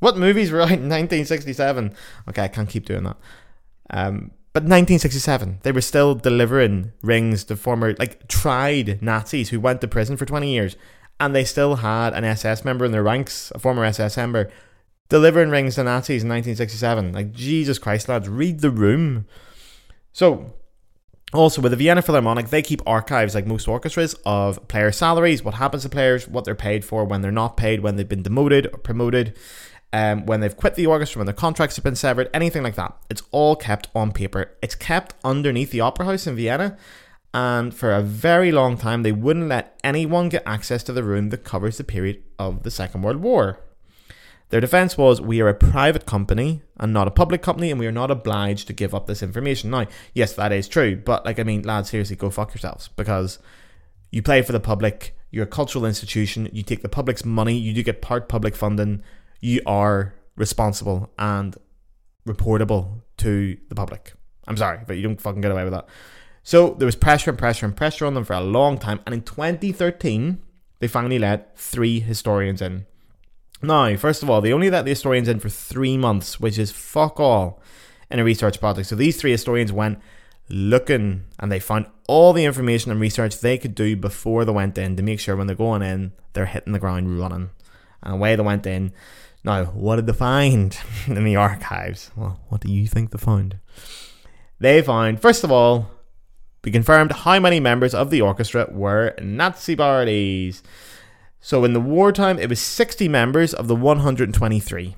What 0.00 0.16
movies 0.16 0.50
were 0.50 0.60
out 0.60 0.72
in 0.72 0.88
1967? 0.88 1.94
Okay, 2.28 2.42
I 2.42 2.48
can't 2.48 2.68
keep 2.68 2.86
doing 2.86 3.04
that. 3.04 3.16
Um, 3.90 4.32
but 4.52 4.64
1967, 4.64 5.60
they 5.62 5.72
were 5.72 5.80
still 5.80 6.14
delivering 6.14 6.92
rings 7.02 7.44
to 7.44 7.56
former, 7.56 7.94
like, 7.98 8.28
tried 8.28 9.00
Nazis 9.00 9.48
who 9.48 9.60
went 9.60 9.80
to 9.80 9.88
prison 9.88 10.16
for 10.16 10.26
20 10.26 10.52
years. 10.52 10.76
And 11.18 11.34
they 11.34 11.44
still 11.44 11.76
had 11.76 12.14
an 12.14 12.24
SS 12.24 12.64
member 12.64 12.84
in 12.84 12.92
their 12.92 13.02
ranks, 13.02 13.52
a 13.54 13.58
former 13.58 13.84
SS 13.84 14.16
member, 14.16 14.50
delivering 15.08 15.50
rings 15.50 15.76
to 15.76 15.84
Nazis 15.84 16.22
in 16.22 16.28
1967. 16.28 17.12
Like, 17.12 17.32
Jesus 17.32 17.78
Christ, 17.78 18.08
lads, 18.08 18.28
read 18.28 18.60
the 18.60 18.70
room. 18.70 19.26
So, 20.12 20.52
also 21.32 21.62
with 21.62 21.72
the 21.72 21.76
Vienna 21.76 22.02
Philharmonic, 22.02 22.48
they 22.48 22.62
keep 22.62 22.80
archives, 22.86 23.34
like 23.34 23.46
most 23.46 23.66
orchestras, 23.68 24.14
of 24.26 24.66
player 24.68 24.92
salaries, 24.92 25.42
what 25.42 25.54
happens 25.54 25.82
to 25.82 25.88
players, 25.88 26.28
what 26.28 26.44
they're 26.44 26.54
paid 26.54 26.84
for, 26.84 27.04
when 27.04 27.22
they're 27.22 27.32
not 27.32 27.56
paid, 27.56 27.80
when 27.80 27.96
they've 27.96 28.08
been 28.08 28.22
demoted 28.22 28.66
or 28.66 28.78
promoted 28.78 29.36
um, 29.92 30.24
when 30.26 30.40
they've 30.40 30.56
quit 30.56 30.74
the 30.74 30.86
orchestra, 30.86 31.20
when 31.20 31.26
their 31.26 31.34
contracts 31.34 31.76
have 31.76 31.84
been 31.84 31.96
severed, 31.96 32.30
anything 32.32 32.62
like 32.62 32.76
that. 32.76 32.96
It's 33.10 33.22
all 33.30 33.56
kept 33.56 33.88
on 33.94 34.12
paper. 34.12 34.56
It's 34.62 34.74
kept 34.74 35.14
underneath 35.22 35.70
the 35.70 35.80
Opera 35.80 36.06
House 36.06 36.26
in 36.26 36.36
Vienna. 36.36 36.78
And 37.34 37.74
for 37.74 37.92
a 37.92 38.02
very 38.02 38.52
long 38.52 38.76
time, 38.76 39.02
they 39.02 39.12
wouldn't 39.12 39.48
let 39.48 39.78
anyone 39.82 40.28
get 40.28 40.42
access 40.46 40.82
to 40.84 40.92
the 40.92 41.02
room 41.02 41.30
that 41.30 41.44
covers 41.44 41.78
the 41.78 41.84
period 41.84 42.22
of 42.38 42.62
the 42.62 42.70
Second 42.70 43.02
World 43.02 43.18
War. 43.18 43.58
Their 44.52 44.60
defense 44.60 44.98
was 44.98 45.20
we 45.20 45.40
are 45.40 45.48
a 45.48 45.54
private 45.54 46.06
company 46.06 46.62
and 46.78 46.92
not 46.92 47.08
a 47.08 47.10
public 47.10 47.42
company, 47.42 47.70
and 47.70 47.80
we 47.80 47.86
are 47.86 47.92
not 47.92 48.10
obliged 48.10 48.66
to 48.66 48.72
give 48.72 48.94
up 48.94 49.06
this 49.06 49.22
information. 49.22 49.70
Now, 49.70 49.86
yes, 50.12 50.34
that 50.34 50.52
is 50.52 50.68
true, 50.68 50.94
but 50.94 51.24
like, 51.24 51.40
I 51.40 51.42
mean, 51.42 51.62
lads, 51.62 51.88
seriously, 51.88 52.16
go 52.16 52.28
fuck 52.28 52.52
yourselves 52.52 52.88
because 52.94 53.38
you 54.10 54.22
play 54.22 54.42
for 54.42 54.52
the 54.52 54.60
public, 54.60 55.16
you're 55.30 55.44
a 55.44 55.46
cultural 55.46 55.86
institution, 55.86 56.50
you 56.52 56.62
take 56.62 56.82
the 56.82 56.90
public's 56.90 57.24
money, 57.24 57.56
you 57.56 57.72
do 57.72 57.82
get 57.82 58.02
part 58.02 58.28
public 58.28 58.54
funding 58.54 59.02
you 59.42 59.60
are 59.66 60.14
responsible 60.36 61.10
and 61.18 61.56
reportable 62.26 63.02
to 63.18 63.58
the 63.68 63.74
public. 63.74 64.14
I'm 64.46 64.56
sorry, 64.56 64.80
but 64.86 64.96
you 64.96 65.02
don't 65.02 65.20
fucking 65.20 65.42
get 65.42 65.50
away 65.50 65.64
with 65.64 65.72
that. 65.72 65.88
So 66.42 66.74
there 66.78 66.86
was 66.86 66.96
pressure 66.96 67.30
and 67.30 67.38
pressure 67.38 67.66
and 67.66 67.76
pressure 67.76 68.06
on 68.06 68.14
them 68.14 68.24
for 68.24 68.32
a 68.32 68.40
long 68.40 68.78
time, 68.78 69.00
and 69.04 69.14
in 69.14 69.22
2013, 69.22 70.40
they 70.78 70.88
finally 70.88 71.18
let 71.18 71.58
three 71.58 72.00
historians 72.00 72.62
in. 72.62 72.86
Now, 73.62 73.96
first 73.96 74.22
of 74.22 74.30
all, 74.30 74.40
they 74.40 74.52
only 74.52 74.70
let 74.70 74.84
the 74.84 74.90
historians 74.90 75.28
in 75.28 75.38
for 75.38 75.48
three 75.48 75.96
months, 75.96 76.40
which 76.40 76.58
is 76.58 76.72
fuck 76.72 77.20
all 77.20 77.60
in 78.10 78.18
a 78.18 78.24
research 78.24 78.60
project. 78.60 78.88
So 78.88 78.96
these 78.96 79.20
three 79.20 79.30
historians 79.30 79.72
went 79.72 80.00
looking 80.48 81.24
and 81.38 81.50
they 81.50 81.60
found 81.60 81.86
all 82.08 82.32
the 82.32 82.44
information 82.44 82.90
and 82.90 83.00
research 83.00 83.38
they 83.38 83.56
could 83.56 83.74
do 83.74 83.96
before 83.96 84.44
they 84.44 84.52
went 84.52 84.76
in 84.76 84.96
to 84.96 85.02
make 85.02 85.20
sure 85.20 85.36
when 85.36 85.46
they're 85.46 85.56
going 85.56 85.82
in, 85.82 86.12
they're 86.32 86.46
hitting 86.46 86.72
the 86.72 86.78
ground 86.78 87.18
running. 87.18 87.50
And 88.02 88.14
away 88.14 88.34
they 88.34 88.42
went 88.42 88.66
in. 88.66 88.92
Now, 89.44 89.64
what 89.66 89.96
did 89.96 90.06
they 90.06 90.12
find 90.12 90.76
in 91.06 91.24
the 91.24 91.36
archives? 91.36 92.10
Well, 92.16 92.40
what 92.48 92.60
do 92.60 92.72
you 92.72 92.86
think 92.86 93.10
they 93.10 93.18
found? 93.18 93.58
They 94.58 94.82
found, 94.82 95.20
first 95.20 95.44
of 95.44 95.50
all, 95.50 95.90
we 96.64 96.70
confirmed 96.70 97.12
how 97.12 97.40
many 97.40 97.58
members 97.58 97.94
of 97.94 98.10
the 98.10 98.20
orchestra 98.20 98.68
were 98.70 99.14
Nazi 99.20 99.74
parties. 99.74 100.62
So 101.44 101.64
in 101.64 101.72
the 101.72 101.80
wartime, 101.80 102.38
it 102.38 102.48
was 102.48 102.60
60 102.60 103.08
members 103.08 103.52
of 103.52 103.66
the 103.66 103.74
123. 103.74 104.94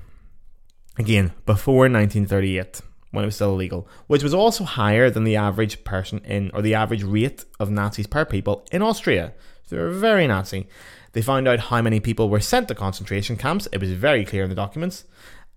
Again, 0.99 1.33
before 1.47 1.89
1938, 1.89 2.81
when 3.09 3.23
it 3.23 3.25
was 3.25 3.35
still 3.35 3.53
illegal, 3.53 3.87
which 4.05 4.21
was 4.21 4.33
also 4.33 4.63
higher 4.63 5.09
than 5.09 5.23
the 5.23 5.35
average 5.35 5.83
person 5.83 6.19
in, 6.19 6.51
or 6.53 6.61
the 6.61 6.75
average 6.75 7.01
rate 7.01 7.45
of 7.59 7.71
Nazis 7.71 8.05
per 8.05 8.25
people 8.25 8.63
in 8.71 8.83
Austria. 8.83 9.33
So 9.65 9.75
they 9.75 9.81
were 9.81 9.89
very 9.89 10.27
Nazi. 10.27 10.67
They 11.13 11.23
found 11.23 11.47
out 11.47 11.59
how 11.61 11.81
many 11.81 11.99
people 11.99 12.29
were 12.29 12.39
sent 12.39 12.67
to 12.67 12.75
concentration 12.75 13.37
camps, 13.37 13.67
it 13.71 13.81
was 13.81 13.91
very 13.93 14.23
clear 14.23 14.43
in 14.43 14.49
the 14.49 14.55
documents. 14.55 15.05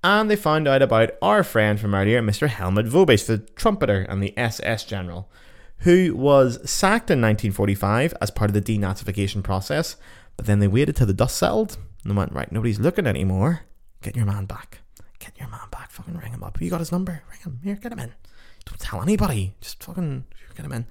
And 0.02 0.30
they 0.30 0.36
found 0.36 0.66
out 0.66 0.80
about 0.80 1.10
our 1.20 1.44
friend 1.44 1.78
from 1.78 1.94
earlier, 1.94 2.22
Mr. 2.22 2.48
Helmut 2.48 2.86
Wobisch, 2.86 3.26
the 3.26 3.38
trumpeter 3.56 4.06
and 4.08 4.22
the 4.22 4.32
SS 4.38 4.84
general, 4.84 5.28
who 5.80 6.16
was 6.16 6.58
sacked 6.68 7.10
in 7.10 7.20
1945 7.20 8.14
as 8.22 8.30
part 8.30 8.48
of 8.48 8.54
the 8.54 8.62
denazification 8.62 9.42
process. 9.42 9.96
But 10.38 10.46
then 10.46 10.60
they 10.60 10.68
waited 10.68 10.96
till 10.96 11.06
the 11.06 11.12
dust 11.12 11.36
settled 11.36 11.76
and 12.04 12.16
went, 12.16 12.32
right, 12.32 12.50
nobody's 12.50 12.80
looking 12.80 13.06
anymore. 13.06 13.60
Get 14.00 14.16
your 14.16 14.24
man 14.24 14.46
back. 14.46 14.78
Get 15.18 15.38
your 15.38 15.48
man 15.48 15.68
back. 15.70 15.90
Fucking 15.90 16.16
ring 16.16 16.32
him 16.32 16.42
up. 16.42 16.58
You 16.58 16.70
got 16.70 16.80
his 16.80 16.92
number. 16.92 17.22
Ring 17.30 17.40
him. 17.40 17.60
Here, 17.62 17.74
get 17.74 17.92
him 17.92 17.98
in. 17.98 18.14
Don't 18.64 18.80
tell 18.80 19.02
anybody. 19.02 19.54
Just 19.60 19.84
fucking 19.84 20.24
get 20.56 20.64
him 20.64 20.72
in. 20.72 20.86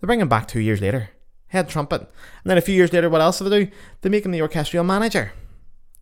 They 0.00 0.06
bring 0.06 0.20
him 0.20 0.28
back 0.28 0.46
two 0.46 0.60
years 0.60 0.82
later 0.82 1.08
head 1.48 1.68
trumpet. 1.68 2.00
And 2.00 2.50
then 2.50 2.58
a 2.58 2.62
few 2.62 2.74
years 2.74 2.92
later, 2.92 3.10
what 3.10 3.20
else 3.20 3.38
do 3.38 3.48
they 3.48 3.64
do? 3.64 3.70
They 4.00 4.08
make 4.08 4.24
him 4.24 4.32
the 4.32 4.42
orchestral 4.42 4.84
manager. 4.84 5.32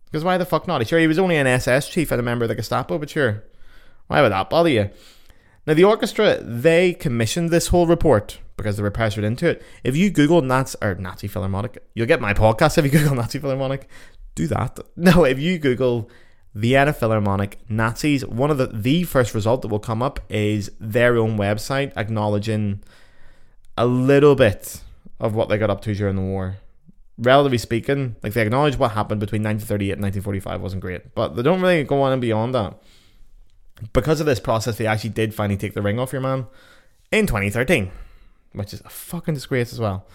Because 0.05 0.23
why 0.23 0.37
the 0.37 0.45
fuck 0.45 0.67
not? 0.67 0.85
Sure, 0.87 0.99
he 0.99 1.07
was 1.07 1.19
only 1.19 1.35
an 1.35 1.47
SS 1.47 1.89
chief 1.89 2.11
and 2.11 2.19
a 2.19 2.23
member 2.23 2.45
of 2.45 2.49
the 2.49 2.55
Gestapo, 2.55 2.97
but 2.97 3.09
sure, 3.09 3.43
why 4.07 4.21
would 4.21 4.31
that 4.31 4.49
bother 4.49 4.69
you? 4.69 4.89
Now, 5.65 5.73
the 5.73 5.83
orchestra, 5.83 6.41
they 6.41 6.93
commissioned 6.93 7.49
this 7.49 7.67
whole 7.67 7.87
report 7.87 8.39
because 8.57 8.75
they 8.75 8.83
were 8.83 8.91
pressured 8.91 9.23
into 9.23 9.47
it. 9.47 9.61
If 9.83 9.95
you 9.95 10.09
Google 10.09 10.41
Nazi, 10.41 10.77
or 10.81 10.95
Nazi 10.95 11.27
Philharmonic, 11.27 11.77
you'll 11.93 12.07
get 12.07 12.19
my 12.19 12.33
podcast 12.33 12.77
if 12.77 12.85
you 12.85 12.91
Google 12.91 13.15
Nazi 13.21 13.39
Philharmonic. 13.39 13.87
Do 14.35 14.47
that. 14.47 14.79
No, 14.95 15.23
if 15.23 15.39
you 15.39 15.59
Google 15.59 16.09
Vienna 16.53 16.91
Philharmonic 16.91 17.59
Nazis, 17.69 18.25
one 18.25 18.49
of 18.49 18.57
the, 18.57 18.67
the 18.67 19.03
first 19.03 19.35
result 19.35 19.61
that 19.61 19.67
will 19.67 19.79
come 19.79 20.01
up 20.01 20.19
is 20.27 20.71
their 20.79 21.17
own 21.17 21.37
website 21.37 21.95
acknowledging 21.95 22.81
a 23.77 23.85
little 23.85 24.33
bit 24.33 24.81
of 25.19 25.35
what 25.35 25.49
they 25.49 25.57
got 25.57 25.69
up 25.69 25.81
to 25.81 25.93
during 25.93 26.15
the 26.15 26.21
war. 26.21 26.57
Relatively 27.19 27.59
speaking, 27.59 28.15
like 28.23 28.33
they 28.33 28.41
acknowledge 28.41 28.77
what 28.77 28.91
happened 28.91 29.19
between 29.19 29.43
1938 29.43 29.93
and 29.93 30.01
1945 30.01 30.61
wasn't 30.61 30.81
great, 30.81 31.15
but 31.15 31.35
they 31.35 31.43
don't 31.43 31.61
really 31.61 31.83
go 31.83 32.01
on 32.01 32.11
and 32.11 32.21
beyond 32.21 32.55
that. 32.55 32.75
Because 33.93 34.19
of 34.19 34.25
this 34.25 34.39
process, 34.39 34.77
they 34.77 34.87
actually 34.87 35.11
did 35.11 35.35
finally 35.35 35.57
take 35.57 35.75
the 35.75 35.81
ring 35.81 35.99
off 35.99 36.11
your 36.11 36.21
man 36.21 36.47
in 37.11 37.27
2013, 37.27 37.91
which 38.57 38.73
is 38.73 38.81
a 38.81 38.89
fucking 38.89 39.33
disgrace 39.33 39.73
as 39.73 39.79
well. 39.79 40.07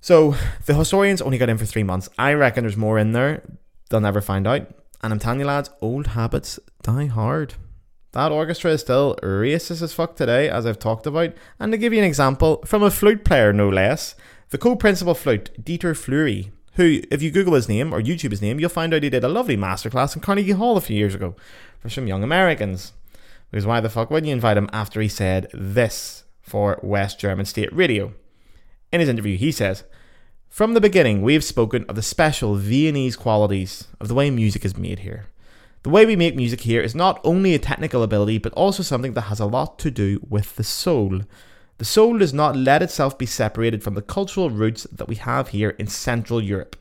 So 0.00 0.36
the 0.66 0.74
historians 0.74 1.20
only 1.20 1.38
got 1.38 1.48
in 1.48 1.58
for 1.58 1.66
three 1.66 1.82
months. 1.82 2.08
I 2.18 2.32
reckon 2.32 2.64
there's 2.64 2.76
more 2.76 2.98
in 2.98 3.12
there. 3.12 3.42
They'll 3.88 4.00
never 4.00 4.20
find 4.20 4.46
out. 4.46 4.68
And 5.02 5.12
I'm 5.12 5.18
telling 5.18 5.40
you, 5.40 5.46
lads, 5.46 5.70
old 5.80 6.08
habits 6.08 6.58
die 6.82 7.06
hard. 7.06 7.54
That 8.12 8.32
orchestra 8.32 8.72
is 8.72 8.80
still 8.80 9.16
racist 9.22 9.82
as 9.82 9.92
fuck 9.92 10.16
today, 10.16 10.48
as 10.48 10.66
I've 10.66 10.78
talked 10.78 11.06
about. 11.06 11.34
And 11.60 11.72
to 11.72 11.78
give 11.78 11.92
you 11.92 11.98
an 11.98 12.04
example, 12.04 12.62
from 12.64 12.82
a 12.82 12.90
flute 12.90 13.24
player 13.24 13.52
no 13.52 13.68
less, 13.68 14.14
the 14.50 14.58
co 14.58 14.76
principal 14.76 15.14
flute, 15.14 15.50
Dieter 15.62 15.96
Flury, 15.96 16.50
who, 16.74 17.02
if 17.10 17.22
you 17.22 17.30
Google 17.30 17.54
his 17.54 17.68
name 17.68 17.92
or 17.92 18.00
YouTube 18.00 18.30
his 18.30 18.42
name, 18.42 18.58
you'll 18.58 18.70
find 18.70 18.94
out 18.94 19.02
he 19.02 19.10
did 19.10 19.24
a 19.24 19.28
lovely 19.28 19.56
masterclass 19.56 20.14
in 20.14 20.22
Carnegie 20.22 20.52
Hall 20.52 20.76
a 20.76 20.80
few 20.80 20.96
years 20.96 21.14
ago 21.14 21.36
for 21.80 21.90
some 21.90 22.06
young 22.06 22.22
Americans. 22.22 22.92
Because 23.50 23.66
why 23.66 23.80
the 23.80 23.90
fuck 23.90 24.10
wouldn't 24.10 24.28
you 24.28 24.34
invite 24.34 24.56
him 24.56 24.70
after 24.72 25.00
he 25.00 25.08
said 25.08 25.48
this 25.52 26.24
for 26.48 26.80
West 26.82 27.20
German 27.20 27.46
State 27.46 27.72
Radio. 27.72 28.14
In 28.92 29.00
his 29.00 29.08
interview, 29.08 29.36
he 29.36 29.52
says, 29.52 29.84
From 30.48 30.74
the 30.74 30.80
beginning, 30.80 31.22
we 31.22 31.34
have 31.34 31.44
spoken 31.44 31.84
of 31.84 31.94
the 31.94 32.02
special 32.02 32.56
Viennese 32.56 33.16
qualities 33.16 33.86
of 34.00 34.08
the 34.08 34.14
way 34.14 34.30
music 34.30 34.64
is 34.64 34.76
made 34.76 35.00
here. 35.00 35.26
The 35.84 35.90
way 35.90 36.04
we 36.04 36.16
make 36.16 36.34
music 36.34 36.62
here 36.62 36.80
is 36.80 36.94
not 36.94 37.20
only 37.22 37.54
a 37.54 37.58
technical 37.58 38.02
ability, 38.02 38.38
but 38.38 38.52
also 38.54 38.82
something 38.82 39.12
that 39.12 39.22
has 39.22 39.40
a 39.40 39.46
lot 39.46 39.78
to 39.80 39.90
do 39.90 40.20
with 40.28 40.56
the 40.56 40.64
soul. 40.64 41.20
The 41.78 41.84
soul 41.84 42.18
does 42.18 42.34
not 42.34 42.56
let 42.56 42.82
itself 42.82 43.16
be 43.16 43.26
separated 43.26 43.84
from 43.84 43.94
the 43.94 44.02
cultural 44.02 44.50
roots 44.50 44.84
that 44.90 45.06
we 45.06 45.14
have 45.14 45.48
here 45.48 45.70
in 45.70 45.86
Central 45.86 46.42
Europe. 46.42 46.74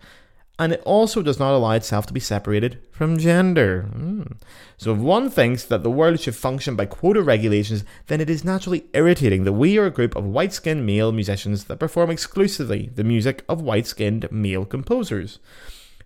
And 0.59 0.73
it 0.73 0.81
also 0.85 1.21
does 1.21 1.37
not 1.37 1.53
allow 1.53 1.71
itself 1.71 2.07
to 2.07 2.13
be 2.13 2.19
separated 2.19 2.79
from 2.91 3.19
gender. 3.19 3.87
Mm. 3.93 4.37
So, 4.77 4.93
if 4.93 4.97
one 4.97 5.29
thinks 5.29 5.63
that 5.65 5.83
the 5.83 5.91
world 5.91 6.19
should 6.19 6.35
function 6.35 6.75
by 6.75 6.87
quota 6.87 7.21
regulations, 7.21 7.83
then 8.07 8.21
it 8.21 8.29
is 8.29 8.43
naturally 8.43 8.85
irritating 8.93 9.43
that 9.43 9.53
we 9.53 9.77
are 9.77 9.85
a 9.85 9.91
group 9.91 10.15
of 10.15 10.25
white 10.25 10.53
skinned 10.53 10.85
male 10.85 11.11
musicians 11.11 11.65
that 11.65 11.77
perform 11.79 12.09
exclusively 12.09 12.89
the 12.95 13.03
music 13.03 13.43
of 13.47 13.61
white 13.61 13.85
skinned 13.85 14.27
male 14.31 14.65
composers. 14.65 15.37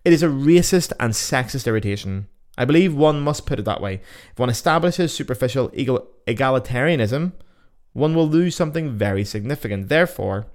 It 0.03 0.11
is 0.11 0.23
a 0.23 0.27
racist 0.27 0.91
and 0.99 1.13
sexist 1.13 1.67
irritation. 1.67 2.27
I 2.57 2.65
believe 2.65 2.93
one 2.93 3.21
must 3.21 3.45
put 3.45 3.59
it 3.59 3.65
that 3.65 3.81
way. 3.81 4.01
If 4.31 4.39
one 4.39 4.49
establishes 4.49 5.13
superficial 5.13 5.69
egalitarianism, 5.69 7.31
one 7.93 8.15
will 8.15 8.27
lose 8.27 8.55
something 8.55 8.97
very 8.97 9.23
significant. 9.23 9.87
Therefore, 9.87 10.47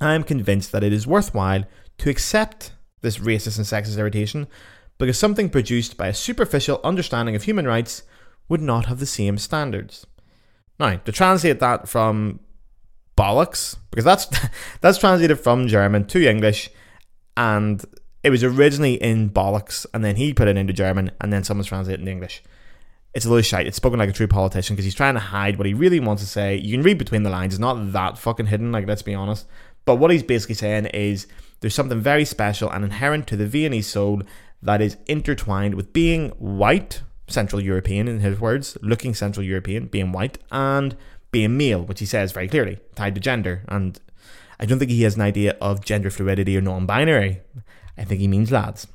I 0.00 0.14
am 0.14 0.22
convinced 0.22 0.70
that 0.72 0.84
it 0.84 0.92
is 0.92 1.06
worthwhile 1.06 1.64
to 1.98 2.10
accept 2.10 2.72
this 3.04 3.18
racist 3.18 3.56
and 3.58 3.66
sexist 3.66 3.98
irritation 3.98 4.48
because 4.98 5.18
something 5.18 5.50
produced 5.50 5.96
by 5.96 6.08
a 6.08 6.14
superficial 6.14 6.80
understanding 6.82 7.36
of 7.36 7.44
human 7.44 7.66
rights 7.66 8.02
would 8.48 8.60
not 8.60 8.86
have 8.86 8.98
the 8.98 9.06
same 9.06 9.38
standards. 9.38 10.06
Now, 10.78 10.96
to 10.96 11.12
translate 11.12 11.60
that 11.60 11.88
from 11.88 12.40
bollocks, 13.16 13.76
because 13.90 14.04
that's 14.04 14.26
that's 14.80 14.98
translated 14.98 15.38
from 15.40 15.68
German 15.68 16.06
to 16.06 16.28
English, 16.28 16.70
and 17.36 17.84
it 18.22 18.30
was 18.30 18.42
originally 18.42 18.94
in 18.94 19.30
bollocks, 19.30 19.86
and 19.94 20.04
then 20.04 20.16
he 20.16 20.34
put 20.34 20.48
it 20.48 20.56
into 20.56 20.72
German, 20.72 21.10
and 21.20 21.32
then 21.32 21.44
someone's 21.44 21.68
translated 21.68 22.00
in 22.00 22.08
English. 22.08 22.42
It's 23.14 23.24
a 23.24 23.28
little 23.28 23.42
shite. 23.42 23.68
It's 23.68 23.76
spoken 23.76 24.00
like 24.00 24.08
a 24.10 24.12
true 24.12 24.26
politician 24.26 24.74
because 24.74 24.84
he's 24.84 24.94
trying 24.94 25.14
to 25.14 25.20
hide 25.20 25.56
what 25.56 25.68
he 25.68 25.74
really 25.74 26.00
wants 26.00 26.20
to 26.22 26.28
say. 26.28 26.56
You 26.56 26.72
can 26.72 26.82
read 26.82 26.98
between 26.98 27.22
the 27.22 27.30
lines. 27.30 27.54
It's 27.54 27.60
not 27.60 27.92
that 27.92 28.18
fucking 28.18 28.46
hidden, 28.46 28.72
like 28.72 28.88
let's 28.88 29.02
be 29.02 29.14
honest. 29.14 29.46
But 29.84 29.96
what 29.96 30.10
he's 30.10 30.24
basically 30.24 30.56
saying 30.56 30.86
is 30.86 31.28
there's 31.60 31.74
something 31.74 32.00
very 32.00 32.24
special 32.24 32.70
and 32.70 32.84
inherent 32.84 33.26
to 33.28 33.36
the 33.36 33.46
Viennese 33.46 33.86
soul 33.86 34.22
that 34.62 34.80
is 34.80 34.96
intertwined 35.06 35.74
with 35.74 35.92
being 35.92 36.30
white, 36.30 37.02
Central 37.26 37.60
European 37.60 38.08
in 38.08 38.20
his 38.20 38.40
words, 38.40 38.76
looking 38.82 39.14
Central 39.14 39.44
European, 39.44 39.86
being 39.86 40.12
white, 40.12 40.38
and 40.50 40.96
being 41.30 41.56
male, 41.56 41.82
which 41.82 42.00
he 42.00 42.06
says 42.06 42.32
very 42.32 42.48
clearly, 42.48 42.78
tied 42.94 43.14
to 43.14 43.20
gender. 43.20 43.62
And 43.68 43.98
I 44.58 44.66
don't 44.66 44.78
think 44.78 44.90
he 44.90 45.02
has 45.02 45.16
an 45.16 45.22
idea 45.22 45.56
of 45.60 45.84
gender 45.84 46.10
fluidity 46.10 46.56
or 46.56 46.60
non 46.60 46.86
binary. 46.86 47.40
I 47.96 48.04
think 48.04 48.20
he 48.20 48.28
means 48.28 48.50
lads 48.50 48.86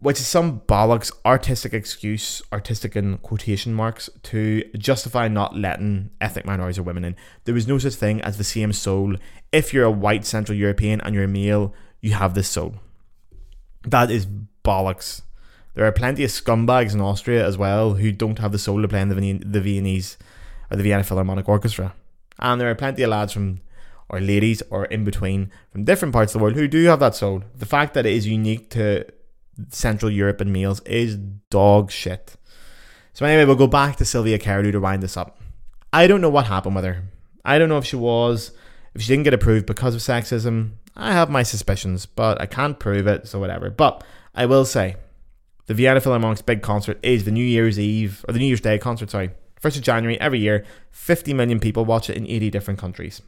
which 0.00 0.20
is 0.20 0.26
some 0.26 0.60
bollocks 0.60 1.10
artistic 1.26 1.72
excuse, 1.74 2.40
artistic 2.52 2.94
in 2.94 3.18
quotation 3.18 3.74
marks, 3.74 4.08
to 4.22 4.62
justify 4.76 5.26
not 5.26 5.56
letting 5.56 6.10
ethnic 6.20 6.46
minorities 6.46 6.78
or 6.78 6.84
women 6.84 7.04
in. 7.04 7.16
There 7.44 7.56
is 7.56 7.66
no 7.66 7.78
such 7.78 7.94
thing 7.94 8.20
as 8.20 8.38
the 8.38 8.44
same 8.44 8.72
soul. 8.72 9.16
If 9.50 9.74
you're 9.74 9.84
a 9.84 9.90
white 9.90 10.24
Central 10.24 10.56
European 10.56 11.00
and 11.00 11.14
you're 11.14 11.24
a 11.24 11.28
male, 11.28 11.74
you 12.00 12.12
have 12.12 12.34
this 12.34 12.48
soul. 12.48 12.76
That 13.82 14.10
is 14.10 14.26
bollocks. 14.64 15.22
There 15.74 15.84
are 15.84 15.92
plenty 15.92 16.24
of 16.24 16.30
scumbags 16.30 16.94
in 16.94 17.00
Austria 17.00 17.44
as 17.44 17.58
well 17.58 17.94
who 17.94 18.12
don't 18.12 18.38
have 18.38 18.52
the 18.52 18.58
soul 18.58 18.82
to 18.82 18.88
play 18.88 19.00
in 19.00 19.08
the, 19.08 19.38
the 19.44 19.60
Viennese 19.60 20.16
or 20.70 20.76
the 20.76 20.82
Vienna 20.82 21.02
Philharmonic 21.02 21.48
Orchestra. 21.48 21.94
And 22.38 22.60
there 22.60 22.70
are 22.70 22.74
plenty 22.74 23.02
of 23.02 23.10
lads 23.10 23.32
from 23.32 23.60
or 24.08 24.20
ladies 24.20 24.62
or 24.70 24.86
in 24.86 25.04
between 25.04 25.50
from 25.70 25.84
different 25.84 26.14
parts 26.14 26.34
of 26.34 26.38
the 26.38 26.42
world 26.42 26.56
who 26.56 26.68
do 26.68 26.84
have 26.84 27.00
that 27.00 27.14
soul. 27.14 27.42
The 27.54 27.66
fact 27.66 27.94
that 27.94 28.06
it 28.06 28.12
is 28.12 28.26
unique 28.26 28.70
to 28.70 29.04
Central 29.70 30.10
Europe 30.10 30.40
and 30.40 30.52
meals 30.52 30.80
is 30.80 31.16
dog 31.50 31.90
shit. 31.90 32.36
So 33.12 33.26
anyway, 33.26 33.44
we'll 33.44 33.56
go 33.56 33.66
back 33.66 33.96
to 33.96 34.04
Silvia 34.04 34.38
Careddu 34.38 34.72
to 34.72 34.80
wind 34.80 35.02
this 35.02 35.16
up. 35.16 35.40
I 35.92 36.06
don't 36.06 36.20
know 36.20 36.30
what 36.30 36.46
happened 36.46 36.76
with 36.76 36.84
her. 36.84 37.04
I 37.44 37.58
don't 37.58 37.68
know 37.68 37.78
if 37.78 37.84
she 37.84 37.96
was, 37.96 38.52
if 38.94 39.02
she 39.02 39.08
didn't 39.08 39.24
get 39.24 39.34
approved 39.34 39.66
because 39.66 39.94
of 39.94 40.00
sexism. 40.00 40.72
I 40.94 41.12
have 41.12 41.30
my 41.30 41.42
suspicions, 41.42 42.06
but 42.06 42.40
I 42.40 42.46
can't 42.46 42.78
prove 42.78 43.06
it, 43.06 43.26
so 43.26 43.38
whatever. 43.38 43.70
But 43.70 44.04
I 44.34 44.46
will 44.46 44.64
say, 44.64 44.96
the 45.66 45.74
Vienna 45.74 46.00
Philharmonic's 46.00 46.42
big 46.42 46.62
concert 46.62 46.98
is 47.02 47.24
the 47.24 47.30
New 47.30 47.44
Year's 47.44 47.78
Eve, 47.78 48.24
or 48.28 48.32
the 48.32 48.38
New 48.38 48.46
Year's 48.46 48.60
Day 48.60 48.78
concert, 48.78 49.10
sorry. 49.10 49.30
1st 49.62 49.76
of 49.76 49.82
January 49.82 50.20
every 50.20 50.38
year, 50.38 50.64
50 50.90 51.34
million 51.34 51.58
people 51.58 51.84
watch 51.84 52.08
it 52.08 52.16
in 52.16 52.26
80 52.26 52.50
different 52.50 52.78
countries. 52.78 53.20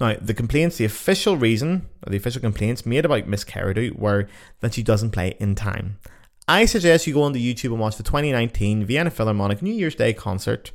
Now, 0.00 0.16
the 0.20 0.34
complaints, 0.34 0.76
the 0.76 0.84
official 0.84 1.36
reason, 1.36 1.88
or 2.06 2.10
the 2.10 2.16
official 2.16 2.40
complaints 2.40 2.86
made 2.86 3.04
about 3.04 3.26
Miss 3.26 3.44
Careddu 3.44 3.98
were 3.98 4.28
that 4.60 4.74
she 4.74 4.82
doesn't 4.82 5.10
play 5.10 5.36
in 5.40 5.54
time. 5.54 5.98
I 6.46 6.64
suggest 6.64 7.06
you 7.06 7.14
go 7.14 7.24
onto 7.24 7.40
YouTube 7.40 7.72
and 7.72 7.80
watch 7.80 7.96
the 7.96 8.02
2019 8.02 8.84
Vienna 8.86 9.10
Philharmonic 9.10 9.60
New 9.60 9.74
Year's 9.74 9.96
Day 9.96 10.12
concert 10.12 10.70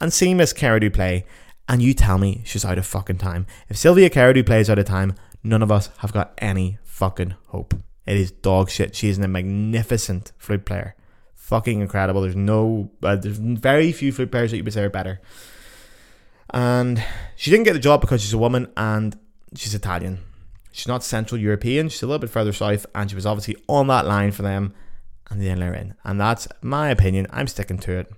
and 0.00 0.12
see 0.12 0.34
Miss 0.34 0.52
Careddu 0.52 0.92
play, 0.92 1.24
and 1.68 1.82
you 1.82 1.94
tell 1.94 2.18
me 2.18 2.42
she's 2.44 2.64
out 2.64 2.78
of 2.78 2.86
fucking 2.86 3.18
time. 3.18 3.46
If 3.68 3.76
Silvia 3.76 4.10
Careddu 4.10 4.44
plays 4.44 4.70
out 4.70 4.78
of 4.78 4.86
time, 4.86 5.14
none 5.42 5.62
of 5.62 5.70
us 5.70 5.90
have 5.98 6.12
got 6.12 6.34
any 6.38 6.78
fucking 6.82 7.34
hope. 7.48 7.74
It 8.06 8.16
is 8.16 8.30
dog 8.30 8.70
shit. 8.70 8.94
She 8.94 9.08
is 9.08 9.18
a 9.18 9.28
magnificent 9.28 10.32
flute 10.38 10.64
player. 10.64 10.94
Fucking 11.34 11.80
incredible. 11.80 12.22
There's 12.22 12.36
no, 12.36 12.90
uh, 13.02 13.16
there's 13.16 13.38
very 13.38 13.92
few 13.92 14.12
flute 14.12 14.30
players 14.30 14.50
that 14.50 14.56
you 14.56 14.64
would 14.64 14.72
say 14.72 14.82
are 14.82 14.90
better. 14.90 15.20
And 16.54 17.04
she 17.34 17.50
didn't 17.50 17.64
get 17.64 17.72
the 17.72 17.80
job 17.80 18.00
because 18.00 18.22
she's 18.22 18.32
a 18.32 18.38
woman 18.38 18.70
and 18.76 19.18
she's 19.56 19.74
Italian. 19.74 20.20
She's 20.70 20.86
not 20.86 21.02
Central 21.02 21.40
European, 21.40 21.88
she's 21.88 22.02
a 22.02 22.06
little 22.06 22.20
bit 22.20 22.30
further 22.30 22.52
south, 22.52 22.86
and 22.94 23.10
she 23.10 23.16
was 23.16 23.26
obviously 23.26 23.56
on 23.68 23.88
that 23.88 24.06
line 24.06 24.30
for 24.30 24.42
them, 24.42 24.72
and 25.28 25.40
they 25.40 25.46
didn't 25.46 25.60
let 25.60 25.66
her 25.66 25.74
in. 25.74 25.94
And 26.04 26.20
that's 26.20 26.46
my 26.62 26.90
opinion. 26.90 27.26
I'm 27.30 27.48
sticking 27.48 27.78
to 27.78 27.98
it. 27.98 28.12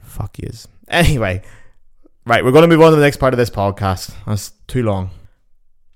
Fuck 0.00 0.38
yous. 0.38 0.68
Anyway, 0.86 1.42
right, 2.24 2.44
we're 2.44 2.52
going 2.52 2.62
to 2.62 2.68
move 2.68 2.80
on 2.80 2.90
to 2.90 2.96
the 2.96 3.02
next 3.02 3.16
part 3.16 3.34
of 3.34 3.38
this 3.38 3.50
podcast. 3.50 4.14
That's 4.24 4.52
too 4.68 4.84
long. 4.84 5.10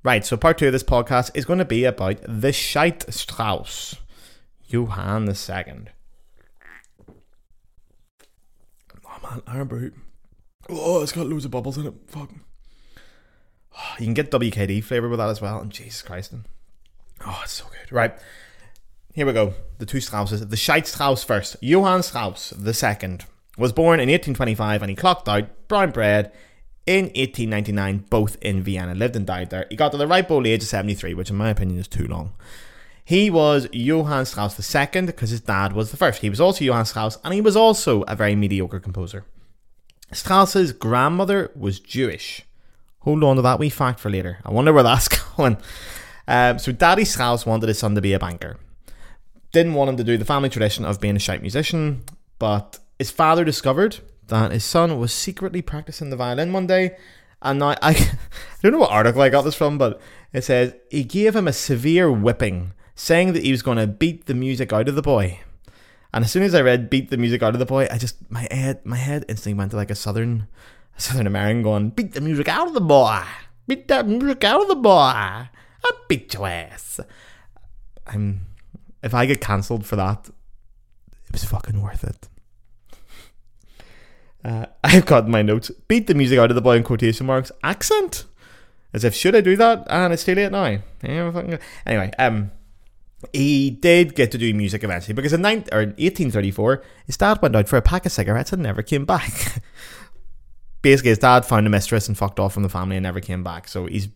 Right, 0.03 0.27
so 0.27 0.37
part 0.37 0.59
two 0.59 0.67
of 0.67 0.73
this 0.73 0.83
podcast 0.83 1.31
is 1.35 1.45
going 1.45 1.61
to 1.61 1.65
be 1.65 1.85
about 1.85 2.17
the 2.27 2.53
Shite 2.53 3.13
Strauss, 3.13 3.95
Johann 4.67 5.29
II. 5.29 5.85
Oh 9.07 9.19
man, 9.23 9.43
I 9.47 9.53
remember 9.53 9.93
Oh, 10.75 11.03
it's 11.03 11.13
got 11.13 11.27
loads 11.27 11.45
of 11.45 11.51
bubbles 11.51 11.79
in 11.79 11.87
it. 11.87 11.95
Fuck. 12.07 12.31
Ah, 13.77 13.97
you 13.99 14.07
can 14.07 14.15
get 14.15 14.31
WKD 14.31 14.83
flavour 14.85 15.09
with 15.09 15.19
that 15.19 15.29
as 15.29 15.41
well. 15.41 15.61
And 15.61 15.71
Jesus 15.71 16.03
Christ. 16.03 16.35
Oh, 17.27 17.41
it's 17.45 17.53
so 17.53 17.65
good. 17.65 17.93
Right. 17.93 18.15
Here 19.15 19.27
we 19.27 19.33
go. 19.33 19.55
The 19.79 19.87
two 19.87 20.01
Strausses. 20.01 20.47
The 20.47 20.57
Shite 20.57 20.87
Strauss 20.87 21.23
first. 21.23 21.57
Johann 21.61 22.03
Strauss 22.03 22.51
the 22.51 22.75
second 22.75 23.27
was 23.59 23.73
born 23.73 24.01
in 24.01 24.09
1825 24.09 24.83
and 24.83 24.91
he 24.91 24.97
clocked 24.97 25.29
out 25.29 25.69
brown 25.69 25.91
bread 25.91 26.33
in 26.87 27.05
1899, 27.07 28.07
both 28.11 28.37
in 28.41 28.63
Vienna. 28.63 28.95
Lived 28.95 29.17
and 29.17 29.27
died 29.27 29.51
there. 29.51 29.67
He 29.71 29.77
got 29.77 29.93
to 29.93 29.99
the 29.99 30.07
ripe 30.07 30.31
old 30.31 30.47
age 30.47 30.63
of 30.63 30.69
73, 30.69 31.15
which 31.15 31.31
in 31.31 31.37
my 31.37 31.51
opinion 31.51 31.79
is 31.79 31.89
too 31.89 32.07
long. 32.07 32.33
He 33.05 33.31
was 33.31 33.69
Johann 33.73 34.27
Strauss 34.27 34.75
II 34.75 35.03
because 35.03 35.31
his 35.31 35.41
dad 35.41 35.73
was 35.73 35.91
the 35.91 35.97
first. 35.97 36.23
He 36.23 36.31
was 36.31 36.41
also 36.41 36.65
Johann 36.65 36.87
Strauss 36.87 37.19
and 37.25 37.35
he 37.35 37.41
was 37.41 37.57
also 37.57 38.03
a 38.03 38.17
very 38.17 38.35
mediocre 38.35 38.81
composer. 38.81 39.25
Strauss's 40.13 40.73
grandmother 40.73 41.51
was 41.55 41.81
Jewish. 41.81 42.43
Hold 43.01 43.25
on 43.25 43.37
to 43.37 43.43
that 43.43 43.59
wee 43.59 43.71
fact 43.71 44.01
for 44.01 44.11
later. 44.11 44.39
I 44.45 44.53
wonder 44.53 44.73
where 44.73 44.83
that's 44.83 45.09
going. 45.37 45.57
Um, 46.29 46.59
so, 46.59 46.73
Daddy 46.73 47.05
Strauss 47.05 47.45
wanted 47.45 47.69
his 47.69 47.79
son 47.79 47.95
to 47.95 48.01
be 48.01 48.13
a 48.13 48.19
banker. 48.19 48.59
Didn't 49.53 49.75
want 49.75 49.91
him 49.91 49.97
to 49.97 50.05
do 50.05 50.17
the 50.17 50.25
family 50.25 50.49
tradition 50.49 50.85
of 50.85 51.01
being 51.01 51.17
a 51.17 51.19
shite 51.19 51.43
musician, 51.43 52.03
but 52.39 52.79
his 52.99 53.11
father 53.11 53.45
discovered 53.45 53.99
that 54.29 54.53
his 54.53 54.65
son 54.65 54.99
was 54.99 55.13
secretly 55.13 55.63
practicing 55.63 56.11
the 56.11 56.17
violin 56.17 56.53
one 56.53 56.67
day. 56.67 56.97
And 57.43 57.59
now, 57.59 57.71
I, 57.71 57.77
I 57.83 58.19
don't 58.63 58.73
know 58.73 58.79
what 58.79 58.91
article 58.91 59.21
I 59.21 59.29
got 59.29 59.43
this 59.43 59.55
from, 59.55 59.79
but 59.79 60.01
it 60.33 60.45
says 60.45 60.75
he 60.91 61.05
gave 61.05 61.35
him 61.35 61.49
a 61.49 61.53
severe 61.53 62.11
whipping, 62.11 62.73
saying 62.95 63.33
that 63.33 63.43
he 63.43 63.51
was 63.51 63.63
going 63.63 63.79
to 63.79 63.87
beat 63.87 64.27
the 64.27 64.35
music 64.35 64.73
out 64.73 64.89
of 64.89 64.95
the 64.95 65.03
boy. 65.03 65.41
And 66.13 66.25
as 66.25 66.31
soon 66.31 66.43
as 66.43 66.55
I 66.55 66.61
read 66.61 66.91
"beat 66.91 67.11
the 67.11 67.17
music 67.17 67.43
out 67.43 67.55
of 67.55 67.59
the 67.59 67.67
boy," 67.67 67.89
I 67.91 67.99
just 67.99 68.31
my 68.31 68.47
head 68.51 68.85
my 68.85 68.97
head 68.97 69.25
instantly 69.29 69.59
went 69.59 69.71
to 69.71 69.77
like 69.77 69.91
a 69.91 69.95
southern 69.95 70.47
a 70.97 71.01
southern 71.07 71.27
American 71.27 71.63
going, 71.63 71.91
"Beat 71.91 72.13
the 72.13 72.21
music 72.21 72.49
out 72.49 72.69
of 72.69 72.75
the 72.75 72.81
boy, 72.81 73.23
beat 73.67 73.89
that 73.89 74.07
music 74.07 74.45
out 74.45 74.63
of 74.63 74.69
the 74.69 74.75
boy, 74.75 74.91
I 74.91 75.49
beat 76.09 76.35
your 76.35 76.47
ass." 76.47 77.01
I'm 78.07 78.47
if 79.03 79.15
I 79.15 79.27
get 79.27 79.41
cancelled 79.41 79.87
for 79.87 79.97
that, 79.97 80.29
it 80.29 81.33
was 81.33 81.45
fucking 81.45 81.81
worth 81.81 82.05
it. 82.05 82.29
Uh, 84.45 84.67
I've 84.83 85.07
got 85.07 85.29
my 85.29 85.41
notes. 85.41 85.71
Beat 85.87 86.09
the 86.09 86.17
music 86.17 86.37
out 86.37 86.51
of 86.51 86.57
the 86.57 86.61
boy 86.61 86.75
in 86.75 86.83
quotation 86.83 87.27
marks. 87.27 87.53
Accent, 87.63 88.25
as 88.93 89.05
if 89.05 89.15
should 89.15 89.37
I 89.37 89.41
do 89.41 89.57
that? 89.57 89.87
And 89.89 90.13
it's 90.13 90.25
too 90.25 90.35
late 90.35 90.51
now. 90.51 90.79
Anyway, 91.87 92.11
um 92.19 92.51
he 93.33 93.71
did 93.71 94.15
get 94.15 94.31
to 94.33 94.39
do 94.39 94.53
music 94.55 94.83
eventually 94.85 95.15
because 95.15 95.33
in 95.33 95.43
19, 95.43 95.69
or 95.73 95.79
1834, 95.79 96.83
his 97.07 97.17
dad 97.17 97.41
went 97.41 97.57
out 97.57 97.69
for 97.69 97.77
a 97.77 97.83
pack 97.83 98.07
of 98.07 98.13
cigarettes 98.13 98.53
and 98.53 98.63
never 98.63 98.83
came 98.83 99.05
back. 99.05 99.63
basically 100.83 101.11
his 101.11 101.19
dad 101.19 101.47
found 101.47 101.67
a 101.67 101.71
mistress 101.71 102.09
and 102.09 102.19
fucked 102.19 102.39
off 102.39 102.53
from 102.53 102.65
the 102.65 102.69
family 102.69 102.97
and 102.97 103.05
never 103.05 103.21
came 103.21 103.43
back. 103.43 103.69
So 103.69 103.87
he's 103.87 104.09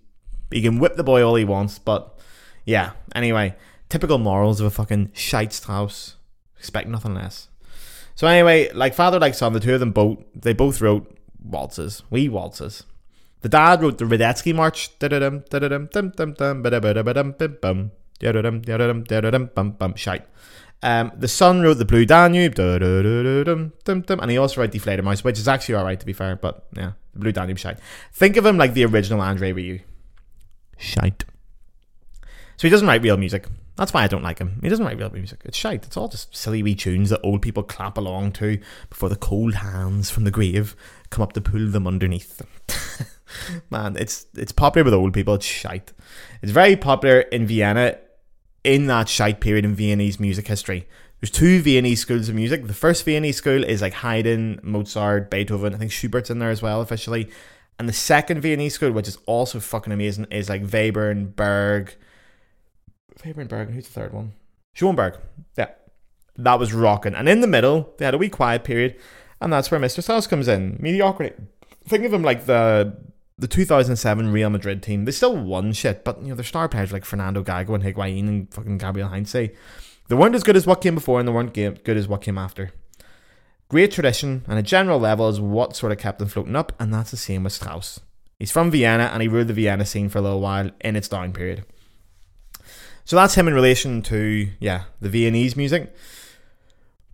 he 0.51 0.63
can 0.63 0.79
whip 0.79 0.97
the 0.97 1.05
boy 1.05 1.25
all 1.25 1.35
he 1.35 1.45
wants, 1.45 1.79
but 1.79 2.19
yeah. 2.65 2.93
Anyway, 3.15 3.57
typical 3.89 4.19
morals 4.19 4.61
of 4.61 4.67
a 4.67 4.71
fucking 4.71 5.11
shite 5.15 5.53
Strauss. 5.53 6.17
Expect 6.59 6.89
nothing 6.89 7.15
less. 7.15 7.49
So 8.15 8.27
anyway, 8.27 8.71
like 8.73 8.95
father 8.95 9.19
like 9.19 9.35
son, 9.35 9.53
the 9.53 9.61
two 9.61 9.75
of 9.75 9.81
them 9.81 9.93
both 9.93 10.19
they 10.35 10.53
both 10.53 10.81
wrote 10.81 11.17
waltzes, 11.43 12.03
wee 12.11 12.29
waltzes. 12.29 12.85
The 13.41 13.49
dad 13.49 13.83
wrote 13.83 13.99
the 13.99 14.05
Radetzky 14.05 14.55
March. 14.55 14.91
Shite. 19.97 20.27
Um, 20.83 21.11
the 21.17 21.29
son 21.29 21.63
wrote 21.63 21.79
the 21.79 21.85
Blue 21.85 22.05
Danube, 22.05 22.59
and 22.59 24.31
he 24.31 24.39
also 24.39 24.61
wrote 24.61 24.73
Die 24.73 24.79
Fledermaus, 24.79 25.25
which 25.25 25.39
is 25.39 25.49
actually 25.49 25.75
alright 25.75 25.99
to 25.99 26.07
be 26.07 26.13
fair, 26.13 26.37
but 26.37 26.67
yeah, 26.77 26.93
the 27.13 27.19
Blue 27.19 27.33
Danube 27.33 27.59
shite. 27.59 27.79
Think 28.13 28.37
of 28.37 28.45
him 28.45 28.59
like 28.59 28.75
the 28.75 28.85
original 28.85 29.21
Andre 29.21 29.53
Rieu. 29.53 29.81
Shite. 30.77 31.25
So 32.57 32.69
he 32.69 32.71
doesn't 32.71 32.87
write 32.87 33.03
real 33.03 33.17
music. 33.17 33.47
That's 33.77 33.93
why 33.93 34.05
I 34.05 34.07
don't 34.07 34.23
like 34.23 34.39
him. 34.39 34.59
He 34.63 34.69
doesn't 34.69 34.85
write 34.85 34.99
real 34.99 35.11
music. 35.11 35.43
It's 35.45 35.57
shite. 35.57 35.85
It's 35.85 35.97
all 35.97 36.09
just 36.09 36.35
silly 36.35 36.63
wee 36.63 36.75
tunes 36.75 37.11
that 37.11 37.21
old 37.23 37.43
people 37.43 37.63
clap 37.63 37.99
along 37.99 38.33
to 38.33 38.59
before 38.89 39.11
the 39.11 39.17
cold 39.17 39.57
hands 39.57 40.11
from 40.11 40.25
the 40.25 40.31
grave 40.31 40.75
come 41.11 41.23
up 41.23 41.35
to 41.35 41.41
pull 41.43 41.69
them 41.69 41.87
underneath. 41.87 42.41
Man, 43.71 43.97
it's 43.97 44.27
it's 44.35 44.53
popular 44.53 44.85
with 44.85 44.95
old 44.95 45.13
people. 45.13 45.35
It's 45.35 45.45
shite. 45.45 45.93
It's 46.41 46.53
very 46.53 46.77
popular 46.77 47.21
in 47.21 47.47
Vienna 47.47 47.99
in 48.67 48.89
that 48.89 49.09
shite 49.09 49.41
period 49.41 49.65
in 49.65 49.75
Viennese 49.75 50.19
music 50.19 50.49
history. 50.49 50.89
There's 51.21 51.31
two 51.31 51.63
Viennese 51.63 52.01
schools 52.01 52.29
of 52.29 52.35
music. 52.35 52.67
The 52.67 52.75
first 52.75 53.05
Viennese 53.05 53.37
school 53.37 53.65
is 53.65 53.81
like 53.81 53.95
Haydn, 53.95 54.61
Mozart, 54.63 55.31
Beethoven. 55.31 55.73
I 55.73 55.79
think 55.79 55.93
Schubert's 55.93 56.31
in 56.31 56.41
there 56.41 56.51
as 56.51 56.61
well 56.61 56.81
officially. 56.81 57.31
And 57.79 57.89
the 57.89 57.95
second 57.95 58.41
Viennese 58.41 58.75
school, 58.75 58.91
which 58.91 59.07
is 59.09 59.19
also 59.25 59.61
fucking 59.61 59.93
amazing, 59.93 60.27
is 60.31 60.49
like 60.49 60.65
Webern, 60.65 61.35
Berg. 61.35 61.95
Webern, 63.21 63.49
Berg. 63.49 63.71
Who's 63.71 63.87
the 63.87 63.93
third 63.93 64.13
one? 64.13 64.33
Schoenberg. 64.75 65.17
Yeah, 65.57 65.71
that 66.37 66.59
was 66.59 66.75
rocking. 66.75 67.15
And 67.15 67.29
in 67.29 67.41
the 67.41 67.47
middle, 67.47 67.95
they 67.97 68.05
had 68.05 68.15
a 68.15 68.19
wee 68.19 68.29
quiet 68.29 68.65
period, 68.65 68.97
and 69.41 69.53
that's 69.53 69.71
where 69.71 69.81
Mr. 69.81 70.03
Strauss 70.03 70.27
comes 70.27 70.49
in. 70.49 70.77
Mediocrity. 70.81 71.35
Think 71.87 72.05
of 72.05 72.13
him 72.13 72.23
like 72.23 72.47
the 72.47 72.97
the 73.39 73.49
2007 73.49 74.33
Real 74.33 74.51
Madrid 74.51 74.83
team, 74.83 75.05
they 75.05 75.13
still 75.13 75.37
won 75.37 75.73
shit, 75.73 76.05
but 76.05 76.21
you 76.23 76.29
know 76.29 76.35
their 76.35 76.45
star 76.45 76.69
players 76.69 76.93
like 76.93 77.05
Fernando 77.05 77.43
Gago 77.43 77.75
and 77.75 77.85
Higuain 77.85 78.29
and 78.29 78.53
fucking 78.53 78.79
Gabriel 78.79 79.09
Heinze, 79.09 79.33
they 79.33 80.15
weren't 80.15 80.35
as 80.35 80.43
good 80.43 80.57
as 80.57 80.67
what 80.67 80.81
came 80.81 80.95
before 80.95 81.19
and 81.19 81.29
they 81.29 81.33
weren't 81.33 81.53
good 81.53 81.97
as 81.97 82.09
what 82.09 82.23
came 82.23 82.39
after. 82.39 82.71
Great 83.69 83.91
tradition 83.91 84.45
and 84.47 84.59
a 84.59 84.63
general 84.63 84.99
level 84.99 85.29
is 85.29 85.41
what 85.41 85.77
sort 85.77 85.93
of 85.93 85.99
kept 85.99 86.19
them 86.19 86.29
floating 86.29 86.57
up, 86.57 86.73
and 86.79 86.95
that's 86.95 87.11
the 87.11 87.17
same 87.17 87.45
with 87.45 87.53
Strauss. 87.53 88.01
He's 88.39 88.53
from 88.53 88.71
Vienna 88.71 89.11
and 89.13 89.23
he 89.23 89.29
ruled 89.29 89.49
the 89.49 89.55
Vienna 89.55 89.85
scene 89.85 90.09
for 90.09 90.19
a 90.19 90.23
little 90.23 90.41
while 90.41 90.71
in 90.81 90.95
its 90.97 91.09
down 91.09 91.33
period. 91.33 91.65
So 93.05 93.17
that's 93.17 93.35
him 93.35 93.49
in 93.49 93.55
relation 93.55 94.03
to, 94.03 94.49
yeah, 94.61 94.85
the 95.01 95.09
Viennese 95.09 95.57
music. 95.57 95.95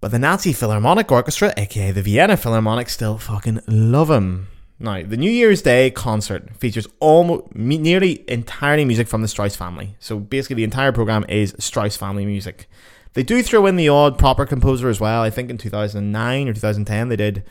But 0.00 0.10
the 0.10 0.18
Nazi 0.18 0.52
Philharmonic 0.52 1.12
Orchestra, 1.12 1.52
aka 1.56 1.90
the 1.90 2.02
Vienna 2.02 2.36
Philharmonic, 2.36 2.88
still 2.88 3.18
fucking 3.18 3.60
love 3.66 4.10
him. 4.10 4.48
Now, 4.82 5.00
the 5.02 5.16
New 5.16 5.30
Year's 5.30 5.62
Day 5.62 5.92
concert 5.92 6.56
features 6.56 6.88
almost 6.98 7.54
nearly 7.54 8.24
entirely 8.28 8.84
music 8.84 9.06
from 9.06 9.22
the 9.22 9.28
Strauss 9.28 9.54
family. 9.54 9.94
So 10.00 10.18
basically, 10.18 10.56
the 10.56 10.64
entire 10.64 10.90
program 10.90 11.24
is 11.28 11.54
Strauss 11.60 11.96
family 11.96 12.26
music. 12.26 12.68
They 13.12 13.22
do 13.22 13.44
throw 13.44 13.66
in 13.66 13.76
the 13.76 13.88
odd 13.88 14.18
proper 14.18 14.44
composer 14.44 14.88
as 14.88 14.98
well. 14.98 15.22
I 15.22 15.30
think 15.30 15.50
in 15.50 15.58
2009 15.58 16.48
or 16.48 16.52
2010 16.52 17.08
they 17.08 17.16
did 17.16 17.44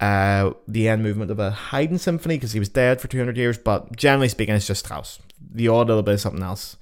uh, 0.00 0.52
the 0.66 0.88
end 0.88 1.04
movement 1.04 1.30
of 1.30 1.38
a 1.38 1.52
Haydn 1.52 1.98
symphony 1.98 2.36
because 2.36 2.52
he 2.52 2.58
was 2.58 2.68
dead 2.68 3.00
for 3.00 3.06
200 3.06 3.36
years. 3.36 3.56
But 3.56 3.94
generally 3.94 4.28
speaking, 4.28 4.56
it's 4.56 4.66
just 4.66 4.84
Strauss. 4.84 5.20
The 5.52 5.68
odd 5.68 5.86
little 5.86 6.02
bit 6.02 6.14
of 6.14 6.20
something 6.20 6.42
else. 6.42 6.76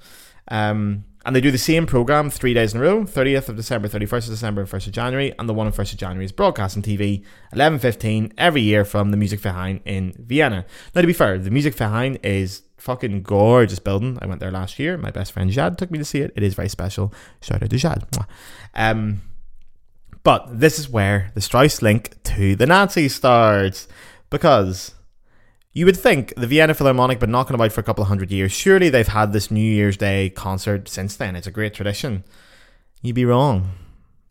Um, 0.50 1.04
and 1.28 1.36
they 1.36 1.42
do 1.42 1.50
the 1.50 1.58
same 1.58 1.84
program 1.84 2.30
three 2.30 2.54
days 2.54 2.72
in 2.72 2.80
a 2.80 2.82
row 2.82 3.04
30th 3.04 3.50
of 3.50 3.56
December, 3.56 3.86
31st 3.86 4.24
of 4.24 4.30
December, 4.30 4.64
1st 4.64 4.86
of 4.86 4.92
January, 4.94 5.34
and 5.38 5.46
the 5.46 5.52
one 5.52 5.66
on 5.66 5.74
1st 5.74 5.92
of 5.92 5.98
January 5.98 6.24
is 6.24 6.32
broadcast 6.32 6.74
on 6.74 6.82
TV 6.82 7.22
11.15 7.54 8.32
every 8.38 8.62
year 8.62 8.82
from 8.82 9.10
the 9.10 9.16
Musikverein 9.18 9.82
in 9.84 10.14
Vienna. 10.18 10.64
Now, 10.94 11.02
to 11.02 11.06
be 11.06 11.12
fair, 11.12 11.36
the 11.38 11.50
Musikverein 11.50 12.18
is 12.24 12.62
fucking 12.78 13.24
gorgeous 13.24 13.78
building. 13.78 14.16
I 14.22 14.26
went 14.26 14.40
there 14.40 14.50
last 14.50 14.78
year. 14.78 14.96
My 14.96 15.10
best 15.10 15.32
friend 15.32 15.50
Jad 15.50 15.76
took 15.76 15.90
me 15.90 15.98
to 15.98 16.04
see 16.06 16.20
it. 16.20 16.32
It 16.34 16.42
is 16.42 16.54
very 16.54 16.70
special. 16.70 17.12
Shout 17.42 17.62
out 17.62 17.68
to 17.68 17.76
Jad. 17.76 18.06
Um, 18.74 19.20
but 20.22 20.58
this 20.58 20.78
is 20.78 20.88
where 20.88 21.30
the 21.34 21.42
Strauss 21.42 21.82
link 21.82 22.22
to 22.22 22.56
the 22.56 22.64
Nazis 22.64 23.14
starts 23.14 23.86
because 24.30 24.94
you 25.78 25.86
would 25.86 25.96
think 25.96 26.34
the 26.34 26.48
Vienna 26.48 26.74
Philharmonic 26.74 27.20
been 27.20 27.30
knocking 27.30 27.54
about 27.54 27.70
for 27.70 27.80
a 27.80 27.84
couple 27.84 28.02
of 28.02 28.08
hundred 28.08 28.32
years. 28.32 28.50
Surely 28.50 28.88
they've 28.88 29.06
had 29.06 29.32
this 29.32 29.48
New 29.48 29.60
Year's 29.60 29.96
Day 29.96 30.28
concert 30.28 30.88
since 30.88 31.14
then. 31.14 31.36
It's 31.36 31.46
a 31.46 31.52
great 31.52 31.72
tradition. 31.72 32.24
You'd 33.00 33.14
be 33.14 33.24
wrong. 33.24 33.70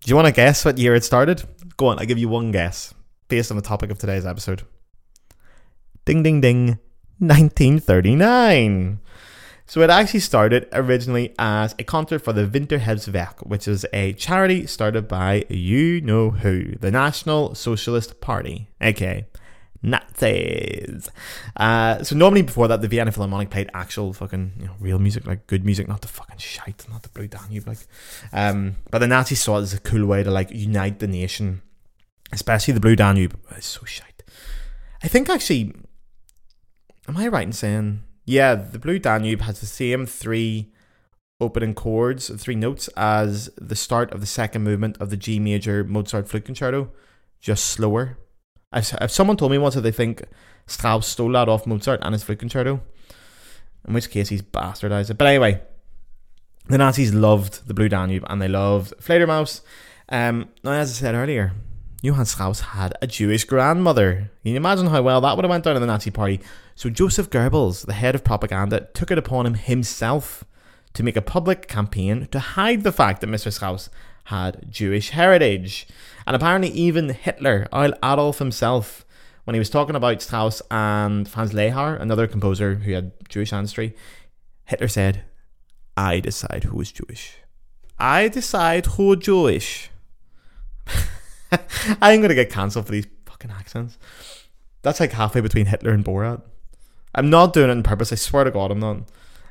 Do 0.01 0.10
you 0.10 0.15
want 0.17 0.27
to 0.27 0.33
guess 0.33 0.65
what 0.65 0.77
year 0.77 0.93
it 0.93 1.05
started? 1.05 1.45
Go 1.77 1.86
on, 1.86 1.99
I'll 1.99 2.05
give 2.05 2.17
you 2.17 2.27
one 2.27 2.51
guess 2.51 2.93
based 3.29 3.49
on 3.49 3.55
the 3.55 3.63
topic 3.63 3.91
of 3.91 3.97
today's 3.97 4.25
episode. 4.25 4.63
Ding 6.03 6.21
ding 6.21 6.41
ding. 6.41 6.79
1939. 7.19 8.99
So 9.67 9.81
it 9.81 9.89
actually 9.89 10.19
started 10.19 10.67
originally 10.73 11.33
as 11.39 11.75
a 11.79 11.86
concert 11.86 12.19
for 12.19 12.33
the 12.33 12.45
Winterhilfswerk, 12.45 13.47
which 13.47 13.69
is 13.69 13.86
a 13.93 14.12
charity 14.13 14.67
started 14.67 15.07
by 15.07 15.45
you 15.47 16.01
know 16.01 16.31
who, 16.31 16.75
the 16.75 16.91
National 16.91 17.55
Socialist 17.55 18.19
Party, 18.19 18.67
aka 18.81 19.25
Nazis. 19.81 21.09
Uh, 21.55 22.03
so 22.03 22.15
normally 22.15 22.41
before 22.41 22.67
that, 22.67 22.81
the 22.81 22.87
Vienna 22.87 23.11
Philharmonic 23.11 23.49
played 23.49 23.69
actual 23.73 24.13
fucking 24.13 24.53
you 24.59 24.65
know, 24.65 24.73
real 24.79 24.99
music, 24.99 25.25
like 25.25 25.47
good 25.47 25.65
music, 25.65 25.87
not 25.87 26.01
the 26.01 26.07
fucking 26.07 26.37
shite, 26.37 26.85
not 26.89 27.03
the 27.03 27.09
Blue 27.09 27.27
Danube, 27.27 27.67
like. 27.67 27.79
Um, 28.33 28.75
but 28.91 28.99
the 28.99 29.07
Nazis 29.07 29.41
saw 29.41 29.59
it 29.59 29.63
as 29.63 29.73
a 29.73 29.79
cool 29.79 30.05
way 30.05 30.23
to 30.23 30.31
like 30.31 30.51
unite 30.51 30.99
the 30.99 31.07
nation, 31.07 31.61
especially 32.31 32.73
the 32.73 32.79
Blue 32.79 32.95
Danube. 32.95 33.37
It's 33.51 33.67
so 33.67 33.85
shite. 33.85 34.23
I 35.03 35.07
think 35.07 35.29
actually, 35.29 35.73
am 37.07 37.17
I 37.17 37.27
right 37.27 37.45
in 37.45 37.53
saying 37.53 38.03
yeah, 38.27 38.55
the 38.55 38.77
Blue 38.77 38.99
Danube 38.99 39.41
has 39.41 39.61
the 39.61 39.65
same 39.65 40.05
three 40.05 40.69
opening 41.39 41.73
chords, 41.73 42.29
three 42.41 42.55
notes 42.55 42.89
as 42.97 43.49
the 43.57 43.75
start 43.75 44.11
of 44.11 44.19
the 44.19 44.27
second 44.27 44.63
movement 44.63 44.97
of 44.99 45.09
the 45.09 45.17
G 45.17 45.39
major 45.39 45.85
Mozart 45.85 46.27
flute 46.27 46.43
concerto, 46.43 46.91
just 47.39 47.65
slower 47.65 48.17
if, 48.73 48.93
if 49.01 49.12
someone 49.12 49.38
told 49.38 49.51
me 49.51 49.58
once 49.58 49.75
that 49.75 49.82
they 49.82 49.91
think 49.91 50.23
Strauss 50.65 51.08
stole 51.08 51.32
that 51.32 51.49
off 51.49 51.65
Mozart 51.65 51.99
and 52.03 52.13
his 52.13 52.23
flute 52.23 52.39
concerto, 52.39 52.82
in 53.88 53.93
which 53.93 54.10
case 54.10 54.30
he's 54.30 54.41
bastardized 54.41 55.10
it. 55.10 55.17
But 55.17 55.27
anyway, 55.27 55.62
the 56.67 56.77
Nazis 56.77 57.13
loved 57.13 57.67
the 57.67 57.73
Blue 57.73 57.89
Danube 57.89 58.25
and 58.30 58.41
they 58.41 58.47
loved 58.47 58.93
Fledermaus. 58.99 59.62
Um, 60.10 60.49
now, 60.63 60.71
as 60.71 60.91
I 60.91 60.93
said 60.93 61.15
earlier, 61.15 61.53
Johann 62.01 62.25
Strauss 62.25 62.60
had 62.60 62.93
a 63.01 63.08
Jewish 63.08 63.45
grandmother. 63.45 64.30
Can 64.43 64.51
you 64.51 64.58
imagine 64.58 64.88
how 64.88 65.01
well 65.01 65.21
that 65.21 65.36
would 65.36 65.45
have 65.45 65.49
went 65.49 65.63
down 65.63 65.75
in 65.75 65.82
the 65.82 65.88
Nazi 65.88 66.12
party? 66.12 66.41
So 66.75 66.89
Joseph 66.89 67.30
Goebbels, 67.30 67.86
the 67.86 67.93
head 67.93 68.15
of 68.15 68.23
propaganda, 68.23 68.88
took 68.93 69.10
it 69.10 69.17
upon 69.17 69.45
him 69.45 69.56
himself 69.56 70.43
to 70.93 71.03
make 71.03 71.15
a 71.15 71.21
public 71.21 71.67
campaign 71.67 72.27
to 72.32 72.39
hide 72.39 72.84
the 72.84 72.91
fact 72.91 73.21
that 73.21 73.27
Mr. 73.27 73.51
Strauss 73.51 73.89
had 74.25 74.69
Jewish 74.69 75.12
heritage. 75.12 75.88
And 76.27 76.35
apparently, 76.35 76.69
even 76.71 77.07
Hitler, 77.09 77.67
Adolf 77.73 78.39
himself, 78.39 79.05
when 79.45 79.53
he 79.53 79.59
was 79.59 79.69
talking 79.69 79.95
about 79.95 80.21
Strauss 80.21 80.61
and 80.69 81.27
Franz 81.27 81.53
Lehár, 81.53 81.99
another 82.01 82.27
composer 82.27 82.75
who 82.75 82.91
had 82.91 83.13
Jewish 83.29 83.53
ancestry, 83.53 83.95
Hitler 84.65 84.89
said, 84.89 85.23
I 85.95 86.19
decide 86.19 86.65
who 86.65 86.81
is 86.81 86.91
Jewish. 86.91 87.37
I 87.97 88.27
decide 88.27 88.87
who 88.87 89.15
Jewish. 89.15 89.89
I'm 92.01 92.19
going 92.19 92.27
to 92.27 92.35
get 92.35 92.51
cancelled 92.51 92.87
for 92.87 92.91
these 92.91 93.07
fucking 93.25 93.51
accents. 93.51 93.97
That's 94.81 94.99
like 94.99 95.13
halfway 95.13 95.39
between 95.39 95.67
Hitler 95.67 95.91
and 95.91 96.03
Borat. 96.03 96.41
I'm 97.15 97.29
not 97.29 97.53
doing 97.53 97.69
it 97.69 97.71
on 97.71 97.83
purpose. 97.83 98.11
I 98.11 98.15
swear 98.15 98.43
to 98.43 98.51
God, 98.51 98.71
I'm 98.71 98.79
not. 98.79 98.97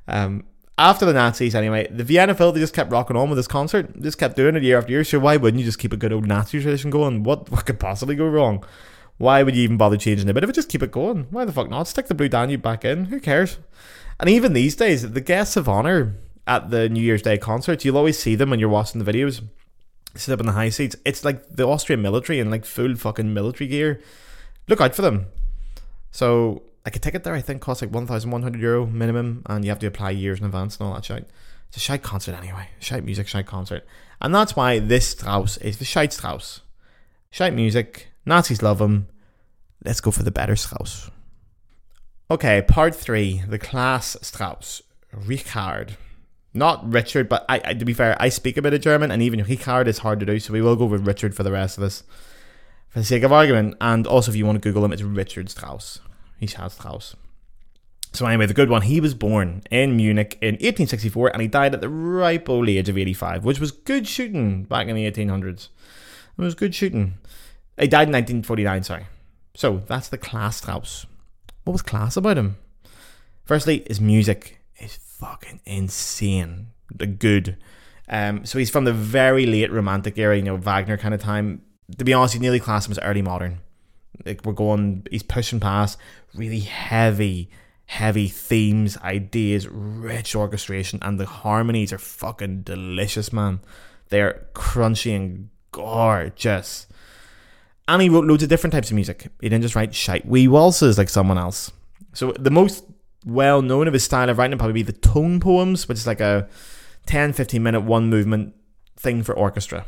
Um, 0.07 0.45
after 0.79 1.07
the 1.07 1.13
Nazis, 1.13 1.55
anyway, 1.55 1.89
the 1.91 2.05
Vienna 2.05 2.35
Phil, 2.35 2.53
they 2.53 2.61
just 2.61 2.75
kept 2.75 2.93
rocking 2.93 3.17
on 3.17 3.31
with 3.31 3.39
this 3.39 3.49
concert. 3.49 4.01
Just 4.01 4.19
kept 4.19 4.37
doing 4.37 4.57
it 4.57 4.63
year 4.63 4.79
after 4.79 4.93
year. 4.93 5.05
So 5.05 5.19
why 5.19 5.37
wouldn't 5.37 5.59
you 5.59 5.65
just 5.65 5.79
keep 5.79 5.93
a 5.93 5.97
good 5.97 6.13
old 6.13 6.27
Nazi 6.27 6.61
tradition 6.61 6.91
going? 6.91 7.23
What 7.23 7.51
what 7.51 7.65
could 7.65 7.81
possibly 7.81 8.15
go 8.15 8.27
wrong? 8.27 8.65
Why 9.19 9.43
would 9.43 9.57
you 9.57 9.63
even 9.63 9.79
bother 9.79 9.97
changing 9.97 10.29
it? 10.29 10.35
But 10.35 10.45
if 10.45 10.51
it 10.51 10.55
just 10.55 10.69
keep 10.69 10.83
it 10.83 10.91
going, 10.91 11.27
why 11.31 11.47
the 11.47 11.53
fuck 11.53 11.71
not? 11.71 11.89
Stick 11.89 12.07
the 12.07 12.15
Blue 12.15 12.29
Danube 12.29 12.61
back 12.61 12.85
in. 12.85 13.07
Who 13.07 13.19
cares? 13.19 13.59
And 14.21 14.29
even 14.29 14.53
these 14.53 14.77
days, 14.77 15.11
the 15.11 15.21
guests 15.23 15.57
of 15.57 15.69
honor 15.69 16.17
at 16.47 16.71
the 16.71 16.91
New 16.91 17.01
Year's 17.01 17.23
Day 17.23 17.39
concerts, 17.39 17.85
you'll 17.85 17.97
always 17.97 18.19
see 18.19 18.35
them 18.35 18.51
when 18.51 18.61
you're 18.61 18.69
watching 18.69 19.03
the 19.03 19.11
videos. 19.11 19.43
Sit 20.15 20.33
up 20.33 20.41
in 20.41 20.47
the 20.47 20.53
high 20.53 20.69
seats. 20.69 20.97
It's 21.05 21.25
like 21.25 21.49
the 21.49 21.67
Austrian 21.67 22.03
military 22.03 22.39
in 22.39 22.51
like 22.51 22.67
full 22.67 22.95
fucking 22.95 23.33
military 23.33 23.69
gear. 23.69 24.01
Look 24.69 24.81
out 24.81 24.95
for 24.95 25.03
them. 25.03 25.27
So 26.11 26.63
like 26.87 26.97
a 26.97 27.01
ticket 27.01 27.25
there, 27.25 27.35
I 27.35 27.43
think 27.43 27.61
costs 27.61 27.83
like 27.83 27.91
one 27.91 28.07
thousand 28.07 28.31
one 28.31 28.43
hundred 28.43 28.63
euro 28.63 28.87
minimum, 28.87 29.43
and 29.47 29.65
you 29.65 29.71
have 29.71 29.81
to 29.81 29.87
apply 29.87 30.11
years 30.11 30.39
in 30.39 30.47
advance 30.47 30.79
and 30.79 30.87
all 30.87 30.95
that 30.95 31.05
shit. 31.05 31.29
It's 31.69 31.77
a 31.77 31.81
shite 31.81 32.05
concert 32.05 32.37
anyway, 32.37 32.69
shite 32.79 33.05
music, 33.05 33.27
shite 33.27 33.47
concert, 33.47 33.85
and 34.23 34.33
that's 34.33 34.55
why 34.55 34.79
this 34.79 35.09
Strauss 35.09 35.57
is 35.59 35.79
the 35.79 35.85
shite 35.85 36.13
Strauss. 36.13 36.63
Shite 37.31 37.53
music, 37.53 38.07
Nazis 38.25 38.63
love 38.63 38.81
him, 38.81 39.09
let's 39.85 40.01
go 40.01 40.13
for 40.13 40.23
the 40.23 40.31
better 40.31 40.55
Strauss. 40.55 41.11
Okay, 42.31 42.63
part 42.63 42.95
three, 42.95 43.43
the 43.49 43.59
class 43.59 44.17
Strauss, 44.23 44.81
Richard. 45.13 45.97
Not 46.55 46.91
Richard, 46.91 47.29
but 47.29 47.45
I, 47.49 47.61
I, 47.65 47.75
to 47.75 47.85
be 47.85 47.93
fair, 47.93 48.17
I 48.19 48.31
speak 48.31 48.57
a 48.57 48.63
bit 48.63 48.73
of 48.73 48.81
German, 48.81 49.11
and 49.11 49.21
even 49.21 49.43
Richard 49.43 49.89
is 49.89 49.99
hard 49.99 50.21
to 50.21 50.27
do, 50.27 50.39
so 50.39 50.53
we 50.53 50.63
will 50.63 50.77
go 50.77 50.87
with 50.87 51.07
Richard 51.07 51.35
for 51.35 51.43
the 51.43 51.53
rest 51.53 51.77
of 51.77 51.83
this, 51.83 52.03
for 52.89 53.01
the 53.01 53.05
sake 53.05 53.25
of 53.25 53.33
argument. 53.33 53.77
And 53.81 54.07
also, 54.07 54.31
if 54.31 54.37
you 54.37 54.47
want 54.47 54.57
to 54.63 54.67
Google 54.67 54.85
him, 54.85 54.93
it's 54.93 55.03
Richard 55.03 55.51
Strauss. 55.51 56.01
Richard 56.41 56.71
Strauss. 56.71 57.17
So 58.13 58.25
anyway, 58.25 58.47
the 58.47 58.55
good 58.55 58.71
one. 58.71 58.83
He 58.83 59.01
was 59.01 59.15
born 59.15 59.63
in 59.71 59.97
Munich 59.97 60.39
in 60.41 60.55
1864, 60.55 61.29
and 61.29 61.43
he 61.43 61.49
died 61.49 61.75
at 61.75 61.83
the 61.83 61.91
ripe 61.91 62.49
old 62.49 62.69
age 62.69 62.89
of 62.89 62.97
85, 62.97 63.45
which 63.45 63.61
was 63.61 63.73
good 63.73 64.09
shooting 64.09 64.65
back 64.65 64.89
in 64.89 64.97
the 64.97 65.11
1800s. 65.11 65.69
It 66.39 66.43
was 66.43 66.55
good 66.55 66.75
shooting. 66.75 67.19
He 67.79 67.89
died 67.89 68.09
in 68.09 68.15
1949. 68.15 68.83
Sorry. 68.85 69.07
So 69.55 69.83
that's 69.87 70.09
the 70.09 70.19
class 70.19 70.57
Strauss. 70.57 71.07
What 71.65 71.73
was 71.73 71.83
class 71.83 72.17
about 72.17 72.39
him? 72.39 72.57
Firstly, 73.45 73.85
his 73.87 74.01
music 74.01 74.61
is 74.79 74.97
fucking 74.97 75.61
insane. 75.67 76.69
The 76.95 77.07
good. 77.07 77.57
Um, 78.09 78.45
so 78.47 78.59
he's 78.59 78.71
from 78.71 78.85
the 78.85 78.93
very 78.93 79.47
late 79.47 79.73
Romantic 79.73 80.17
era, 80.17 80.37
you 80.37 80.43
know, 80.43 80.57
Wagner 80.57 80.97
kind 80.97 81.13
of 81.13 81.21
time. 81.21 81.63
To 81.99 82.05
be 82.05 82.13
honest, 82.13 82.35
he 82.35 82.41
nearly 82.41 82.61
class 82.61 82.87
him 82.87 82.93
as 82.93 82.99
early 83.01 83.23
modern. 83.23 83.61
Like 84.25 84.45
we're 84.45 84.53
going, 84.53 85.07
he's 85.11 85.23
pushing 85.23 85.61
past 85.61 85.99
really 86.35 86.61
heavy, 86.61 87.51
heavy 87.87 88.29
themes, 88.29 88.97
ideas, 88.99 89.69
rich 89.69 90.35
orchestration, 90.35 90.99
and 91.03 91.19
the 91.19 91.27
harmonies 91.27 91.93
are 91.93 91.99
fucking 91.99 92.63
delicious, 92.63 93.33
man. 93.33 93.61
They're 94.09 94.47
crunchy 94.55 95.15
and 95.15 95.51
gorgeous. 95.73 96.87
And 97.89 98.03
he 98.03 98.09
wrote 98.09 98.25
loads 98.25 98.43
of 98.43 98.49
different 98.49 98.73
types 98.73 98.91
of 98.91 98.95
music. 98.95 99.29
He 99.41 99.49
didn't 99.49 99.63
just 99.63 99.77
write 99.77 99.95
shite 99.95 100.27
wee 100.27 100.49
waltzes 100.49 100.99
like 100.99 101.09
someone 101.09 101.39
else. 101.39 101.71
So 102.15 102.33
the 102.33 102.51
most 102.51 102.85
well 103.25 103.63
known 103.63 103.87
of 103.87 103.93
his 103.93 104.05
style 104.05 104.29
of 104.29 104.39
writing 104.39 104.53
would 104.53 104.59
probably 104.59 104.73
be 104.73 104.83
the 104.83 104.93
tone 104.93 105.39
poems, 105.41 105.89
which 105.89 105.99
is 105.99 106.07
like 106.07 106.21
a 106.21 106.49
10, 107.07 107.33
15 107.33 107.63
minute 107.63 107.81
one 107.83 108.09
movement 108.09 108.55
thing 108.97 109.23
for 109.23 109.35
orchestra. 109.35 109.85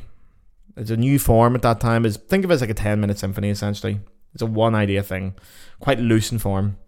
It's 0.76 0.90
a 0.90 0.96
new 0.96 1.18
form 1.18 1.56
at 1.56 1.62
that 1.62 1.80
time. 1.80 2.04
Is 2.04 2.16
think 2.16 2.44
of 2.44 2.50
it 2.50 2.54
as 2.54 2.60
like 2.60 2.70
a 2.70 2.74
10 2.74 3.00
minute 3.00 3.18
symphony 3.18 3.50
essentially. 3.50 4.00
It's 4.34 4.42
a 4.42 4.46
one 4.46 4.74
idea 4.74 5.02
thing, 5.02 5.34
quite 5.80 5.98
loose 5.98 6.30
in 6.32 6.38
form. 6.38 6.78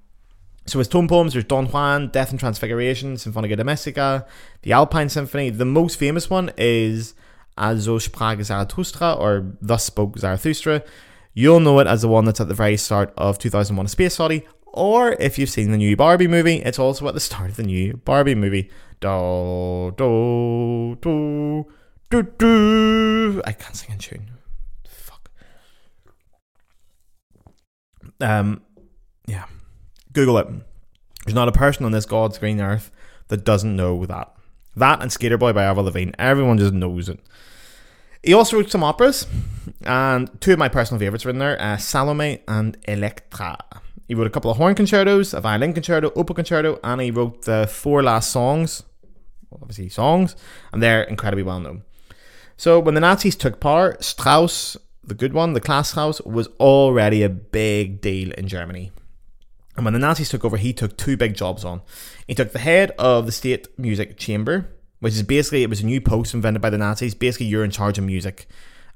So 0.67 0.79
his 0.79 0.89
tone 0.89 1.09
poems, 1.09 1.33
there's 1.33 1.45
Don 1.45 1.67
Juan, 1.67 2.09
Death 2.09 2.31
and 2.31 2.39
Transfiguration, 2.39 3.15
Sinfonia 3.15 3.57
Domestica, 3.57 4.27
the 4.63 4.73
Alpine 4.73 5.09
Symphony. 5.09 5.51
The 5.51 5.65
most 5.65 5.99
famous 5.99 6.31
one 6.31 6.53
is 6.57 7.15
Also 7.57 7.99
sprach 7.99 8.43
Zarathustra, 8.43 9.15
or 9.15 9.57
Thus 9.61 9.85
Spoke 9.85 10.19
Zarathustra. 10.19 10.83
You'll 11.35 11.61
know 11.61 11.79
it 11.81 11.87
as 11.87 12.03
the 12.03 12.09
one 12.09 12.25
that's 12.25 12.41
at 12.41 12.49
the 12.49 12.55
very 12.55 12.77
start 12.77 13.13
of 13.17 13.39
2001 13.39 13.87
A 13.87 13.89
Space 13.89 14.21
Odyssey, 14.21 14.47
or 14.73 15.13
if 15.19 15.39
you've 15.39 15.51
seen 15.51 15.71
the 15.73 15.77
new 15.77 15.97
Barbie 15.97 16.29
movie, 16.29 16.57
it's 16.57 16.79
also 16.79 17.09
at 17.09 17.15
the 17.15 17.21
start 17.21 17.51
of 17.51 17.57
the 17.57 17.63
new 17.65 17.97
Barbie 18.05 18.35
movie. 18.35 18.71
Do, 19.01 19.93
do, 19.97 20.97
do, 21.01 21.67
do, 22.11 22.23
do. 22.23 23.43
I 23.45 23.53
can't 23.53 23.75
sing 23.77 23.93
in 23.93 23.99
tune. 23.99 24.31
Fuck. 24.87 25.31
Um, 28.21 28.63
yeah. 29.27 29.47
Google 30.13 30.39
it. 30.39 30.49
There's 31.25 31.35
not 31.35 31.49
a 31.49 31.53
person 31.53 31.85
on 31.85 31.93
this 31.93 32.07
God's 32.07 32.39
green 32.39 32.61
earth 32.61 32.91
that 33.29 33.45
doesn't 33.45 33.77
know 33.77 34.07
that. 34.07 34.35
That 34.77 35.03
and 35.03 35.13
Skater 35.13 35.39
Boy 35.39 35.53
by 35.53 35.65
Avril 35.65 35.85
Lavigne. 35.85 36.13
Everyone 36.19 36.59
just 36.59 36.73
knows 36.73 37.09
it. 37.09 37.21
He 38.23 38.35
also 38.35 38.59
wrote 38.59 38.71
some 38.71 38.85
operas, 38.85 39.27
and 39.83 40.31
two 40.43 40.53
of 40.53 40.59
my 40.59 40.69
personal 40.69 40.99
favourites 40.99 41.25
were 41.25 41.31
in 41.31 41.39
there 41.39 41.61
uh, 41.61 41.79
Salome 41.79 42.43
and 42.47 42.77
Elektra. 42.87 43.57
He 44.07 44.15
wrote 44.15 44.27
a 44.27 44.31
couple 44.31 44.51
of 44.51 44.59
horn 44.59 44.75
concertos, 44.75 45.33
a 45.33 45.41
violin 45.41 45.73
concerto, 45.73 46.13
oboe 46.15 46.35
concerto, 46.35 46.79
and 46.85 47.01
he 47.01 47.11
wrote 47.11 47.43
the 47.43 47.67
four 47.67 48.03
last 48.03 48.31
songs, 48.31 48.83
obviously 49.53 49.89
songs, 49.89 50.37
and 50.73 50.83
they're 50.83 51.03
incredibly 51.05 51.43
well 51.43 51.61
known. 51.61 51.83
So 52.57 52.79
when 52.79 52.95
the 52.95 53.01
Nazis 53.01 53.37
took 53.37 53.59
power, 53.59 53.97
Strauss, 54.01 54.77
the 55.03 55.15
good 55.15 55.33
one, 55.33 55.53
the 55.53 55.61
class 55.61 55.91
Strauss, 55.91 56.21
was 56.23 56.49
already 56.59 57.23
a 57.23 57.29
big 57.29 58.01
deal 58.01 58.33
in 58.33 58.49
Germany. 58.49 58.93
And 59.77 59.85
when 59.85 59.95
the 59.95 60.01
Nazis 60.01 60.29
took 60.29 60.45
over, 60.45 60.57
he 60.57 60.73
took 60.73 60.97
two 60.97 61.17
big 61.17 61.35
jobs 61.35 61.65
on. 61.65 61.81
He 62.27 62.35
took 62.35 62.53
the 62.53 62.59
head 62.59 62.91
of 62.99 63.27
the 63.27 63.33
state 63.33 63.67
music 63.79 64.19
chamber, 64.19 64.69
which 64.99 65.15
is 65.15 65.23
basically 65.23 65.63
it 65.63 65.71
was 65.71 65.81
a 65.81 65.87
new 65.87 66.01
post 66.01 66.35
invented 66.35 66.61
by 66.61 66.71
the 66.71 66.79
Nazis. 66.79 67.15
Basically, 67.15 67.47
you're 67.47 67.65
in 67.65 67.71
charge 67.71 67.97
of 67.97 68.05
music 68.05 68.47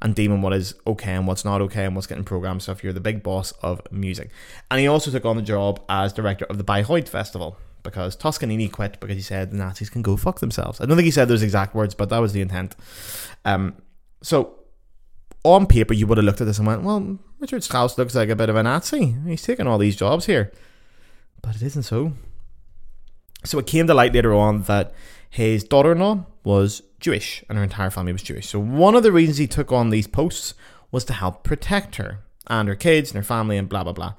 and 0.02 0.14
deeming 0.14 0.42
what 0.42 0.52
is 0.52 0.74
okay 0.86 1.14
and 1.14 1.26
what's 1.26 1.44
not 1.44 1.62
okay 1.62 1.86
and 1.86 1.94
what's 1.94 2.06
getting 2.06 2.24
programmed 2.24 2.62
stuff. 2.62 2.84
You're 2.84 2.92
the 2.92 3.00
big 3.00 3.22
boss 3.22 3.52
of 3.62 3.80
music. 3.90 4.30
And 4.70 4.80
he 4.80 4.86
also 4.86 5.10
took 5.10 5.24
on 5.24 5.36
the 5.36 5.42
job 5.42 5.82
as 5.88 6.12
director 6.12 6.44
of 6.46 6.58
the 6.58 6.64
Bayreuth 6.64 7.08
Festival 7.08 7.56
because 7.82 8.16
Toscanini 8.16 8.68
quit 8.68 8.98
because 9.00 9.16
he 9.16 9.22
said 9.22 9.52
the 9.52 9.56
Nazis 9.56 9.88
can 9.88 10.02
go 10.02 10.16
fuck 10.16 10.40
themselves. 10.40 10.80
I 10.80 10.86
don't 10.86 10.96
think 10.96 11.06
he 11.06 11.10
said 11.10 11.28
those 11.28 11.42
exact 11.42 11.74
words, 11.74 11.94
but 11.94 12.10
that 12.10 12.18
was 12.18 12.32
the 12.32 12.40
intent. 12.40 12.76
Um, 13.44 13.76
so 14.22 14.58
on 15.44 15.66
paper, 15.66 15.94
you 15.94 16.06
would 16.06 16.18
have 16.18 16.24
looked 16.24 16.40
at 16.40 16.46
this 16.46 16.58
and 16.58 16.66
went, 16.66 16.82
well, 16.82 17.18
Richard 17.38 17.62
Strauss 17.62 17.98
looks 17.98 18.14
like 18.14 18.30
a 18.30 18.36
bit 18.36 18.48
of 18.48 18.56
a 18.56 18.62
Nazi. 18.62 19.14
He's 19.26 19.42
taking 19.42 19.66
all 19.66 19.78
these 19.78 19.96
jobs 19.96 20.26
here. 20.26 20.50
But 21.42 21.56
it 21.56 21.62
isn't 21.62 21.82
so. 21.82 22.14
So 23.44 23.58
it 23.58 23.66
came 23.66 23.86
to 23.86 23.94
light 23.94 24.14
later 24.14 24.32
on 24.34 24.62
that 24.62 24.94
his 25.28 25.62
daughter 25.62 25.92
in 25.92 25.98
law 25.98 26.26
was 26.42 26.82
Jewish 26.98 27.44
and 27.48 27.58
her 27.58 27.64
entire 27.64 27.90
family 27.90 28.12
was 28.12 28.22
Jewish. 28.22 28.48
So 28.48 28.58
one 28.58 28.94
of 28.94 29.02
the 29.02 29.12
reasons 29.12 29.36
he 29.36 29.46
took 29.46 29.70
on 29.70 29.90
these 29.90 30.06
posts 30.06 30.54
was 30.90 31.04
to 31.04 31.12
help 31.12 31.44
protect 31.44 31.96
her 31.96 32.20
and 32.46 32.68
her 32.68 32.74
kids 32.74 33.10
and 33.10 33.16
her 33.16 33.22
family 33.22 33.58
and 33.58 33.68
blah 33.68 33.84
blah 33.84 33.92
blah. 33.92 34.14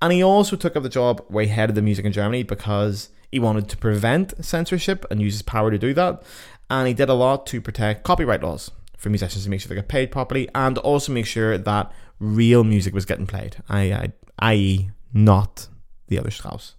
And 0.00 0.12
he 0.12 0.22
also 0.22 0.56
took 0.56 0.76
up 0.76 0.82
the 0.82 0.88
job 0.88 1.22
where 1.28 1.44
he 1.44 1.50
headed 1.50 1.74
the 1.74 1.82
music 1.82 2.06
in 2.06 2.12
Germany 2.12 2.42
because 2.42 3.10
he 3.30 3.38
wanted 3.38 3.68
to 3.68 3.76
prevent 3.76 4.42
censorship 4.42 5.04
and 5.10 5.20
use 5.20 5.34
his 5.34 5.42
power 5.42 5.70
to 5.70 5.78
do 5.78 5.92
that. 5.94 6.22
And 6.70 6.88
he 6.88 6.94
did 6.94 7.10
a 7.10 7.14
lot 7.14 7.46
to 7.48 7.60
protect 7.60 8.04
copyright 8.04 8.42
laws 8.42 8.70
for 9.00 9.08
musicians 9.08 9.44
to 9.44 9.50
make 9.50 9.60
sure 9.60 9.70
they 9.70 9.74
get 9.74 9.88
paid 9.88 10.12
properly 10.12 10.48
and 10.54 10.76
also 10.78 11.10
make 11.10 11.26
sure 11.26 11.56
that 11.56 11.90
real 12.18 12.62
music 12.62 12.92
was 12.92 13.06
getting 13.06 13.26
played, 13.26 13.56
i.e., 13.70 14.90
not 15.12 15.68
the 16.08 16.18
other 16.18 16.30
Strauss. 16.30 16.74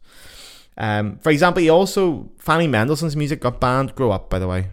Um, 0.77 1.17
for 1.17 1.31
example, 1.31 1.61
he 1.61 1.69
also 1.69 2.29
Fanny 2.37 2.67
Mendelssohn's 2.67 3.15
music 3.15 3.41
got 3.41 3.59
banned. 3.59 3.95
Grow 3.95 4.11
up, 4.11 4.29
by 4.29 4.39
the 4.39 4.47
way. 4.47 4.67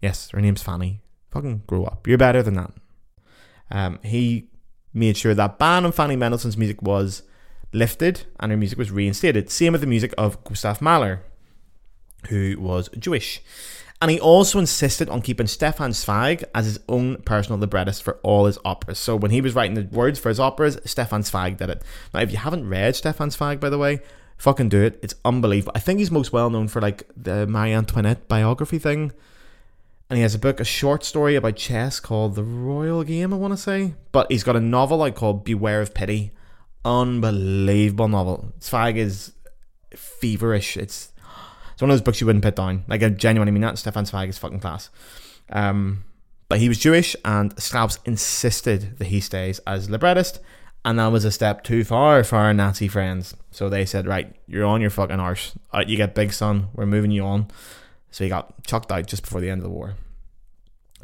Yes, 0.00 0.30
her 0.30 0.40
name's 0.40 0.62
Fanny. 0.62 1.00
Fucking 1.32 1.64
grow 1.66 1.84
up. 1.84 2.06
You're 2.06 2.16
better 2.16 2.42
than 2.42 2.54
that. 2.54 2.72
Um, 3.70 3.98
he 4.02 4.48
made 4.92 5.16
sure 5.16 5.34
that 5.34 5.58
ban 5.58 5.84
on 5.84 5.92
Fanny 5.92 6.16
Mendelssohn's 6.16 6.56
music 6.56 6.80
was 6.80 7.24
lifted 7.72 8.22
and 8.38 8.52
her 8.52 8.56
music 8.56 8.78
was 8.78 8.92
reinstated. 8.92 9.50
Same 9.50 9.72
with 9.72 9.80
the 9.80 9.86
music 9.86 10.14
of 10.16 10.42
Gustav 10.44 10.80
Mahler, 10.80 11.22
who 12.28 12.56
was 12.60 12.88
Jewish. 12.98 13.42
And 14.02 14.10
he 14.10 14.20
also 14.20 14.58
insisted 14.58 15.08
on 15.08 15.22
keeping 15.22 15.46
Stefan 15.46 15.92
Zweig 15.92 16.44
as 16.54 16.66
his 16.66 16.80
own 16.88 17.22
personal 17.22 17.58
librettist 17.58 18.02
for 18.02 18.18
all 18.22 18.46
his 18.46 18.58
operas. 18.64 18.98
So 18.98 19.16
when 19.16 19.30
he 19.30 19.40
was 19.40 19.54
writing 19.54 19.74
the 19.74 19.96
words 19.96 20.18
for 20.18 20.28
his 20.28 20.40
operas, 20.40 20.78
Stefan 20.84 21.22
Zweig 21.22 21.56
did 21.56 21.70
it. 21.70 21.82
Now, 22.12 22.20
if 22.20 22.30
you 22.30 22.36
haven't 22.38 22.68
read 22.68 22.96
Stefan 22.96 23.30
Zweig, 23.30 23.60
by 23.60 23.70
the 23.70 23.78
way, 23.78 24.00
fucking 24.36 24.68
do 24.68 24.82
it. 24.82 24.98
It's 25.02 25.14
unbelievable. 25.24 25.72
I 25.74 25.78
think 25.78 26.00
he's 26.00 26.10
most 26.10 26.32
well 26.32 26.50
known 26.50 26.68
for 26.68 26.82
like 26.82 27.08
the 27.16 27.46
Marie 27.46 27.72
Antoinette 27.72 28.28
biography 28.28 28.78
thing. 28.78 29.12
And 30.10 30.18
he 30.18 30.22
has 30.22 30.34
a 30.34 30.38
book, 30.38 30.60
a 30.60 30.64
short 30.64 31.02
story 31.02 31.34
about 31.34 31.56
chess 31.56 31.98
called 31.98 32.34
The 32.34 32.44
Royal 32.44 33.04
Game, 33.04 33.32
I 33.32 33.36
want 33.36 33.54
to 33.54 33.56
say. 33.56 33.94
But 34.12 34.30
he's 34.30 34.44
got 34.44 34.54
a 34.54 34.60
novel 34.60 34.98
like 34.98 35.14
called 35.14 35.44
Beware 35.44 35.80
of 35.80 35.94
Pity. 35.94 36.32
Unbelievable 36.84 38.08
novel. 38.08 38.52
Zweig 38.60 38.98
is 38.98 39.32
feverish. 39.96 40.76
It's 40.76 41.13
it's 41.74 41.82
one 41.82 41.90
of 41.90 41.94
those 41.94 42.02
books 42.02 42.20
you 42.20 42.26
wouldn't 42.26 42.44
put 42.44 42.56
down. 42.56 42.84
Like 42.88 43.02
I 43.02 43.10
genuinely 43.10 43.52
mean 43.52 43.62
that. 43.62 43.78
Stefan 43.78 44.06
Zweig 44.06 44.30
is 44.30 44.38
fucking 44.38 44.60
class. 44.60 44.90
Um, 45.50 46.04
but 46.48 46.60
he 46.60 46.68
was 46.68 46.78
Jewish, 46.78 47.16
and 47.24 47.58
Strauss 47.60 47.98
insisted 48.04 48.98
that 48.98 49.06
he 49.06 49.20
stays 49.20 49.58
as 49.66 49.90
librettist, 49.90 50.40
and 50.84 50.98
that 50.98 51.08
was 51.08 51.24
a 51.24 51.32
step 51.32 51.64
too 51.64 51.84
far 51.84 52.22
for 52.22 52.36
our 52.36 52.54
Nazi 52.54 52.88
friends. 52.88 53.34
So 53.50 53.68
they 53.68 53.84
said, 53.84 54.06
"Right, 54.06 54.34
you're 54.46 54.64
on 54.64 54.80
your 54.80 54.90
fucking 54.90 55.20
arse. 55.20 55.52
Right, 55.72 55.88
you 55.88 55.96
get 55.96 56.14
big, 56.14 56.32
son. 56.32 56.68
We're 56.74 56.86
moving 56.86 57.10
you 57.10 57.24
on." 57.24 57.48
So 58.10 58.22
he 58.24 58.30
got 58.30 58.64
chucked 58.64 58.92
out 58.92 59.06
just 59.06 59.24
before 59.24 59.40
the 59.40 59.50
end 59.50 59.58
of 59.58 59.64
the 59.64 59.70
war. 59.70 59.96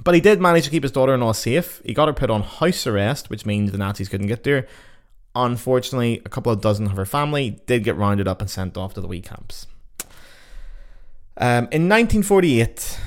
But 0.03 0.15
he 0.15 0.21
did 0.21 0.41
manage 0.41 0.65
to 0.65 0.71
keep 0.71 0.85
his 0.85 0.93
daughter-in-law 0.93 1.33
safe. 1.33 1.83
He 1.85 1.93
got 1.93 2.09
her 2.09 2.15
put 2.15 2.31
on 2.31 2.43
house 2.43 2.87
arrest, 2.87 3.29
which 3.29 3.45
means 3.45 3.73
the 3.73 3.79
Nazis 3.79 4.09
couldn't 4.09 4.29
get 4.29 4.45
there. 4.45 4.67
Unfortunately, 5.35 6.23
a 6.25 6.29
couple 6.29 6.53
of 6.53 6.61
dozen 6.61 6.87
of 6.87 6.93
her 6.93 7.05
family 7.05 7.61
did 7.67 7.85
get 7.85 7.97
rounded 7.97 8.27
up 8.27 8.41
and 8.41 8.51
sent 8.51 8.77
off 8.77 8.95
to 8.95 9.01
the 9.01 9.07
wee 9.07 9.21
camps. 9.21 9.67
Um, 11.41 11.69
in 11.73 11.89
1948, 11.89 13.01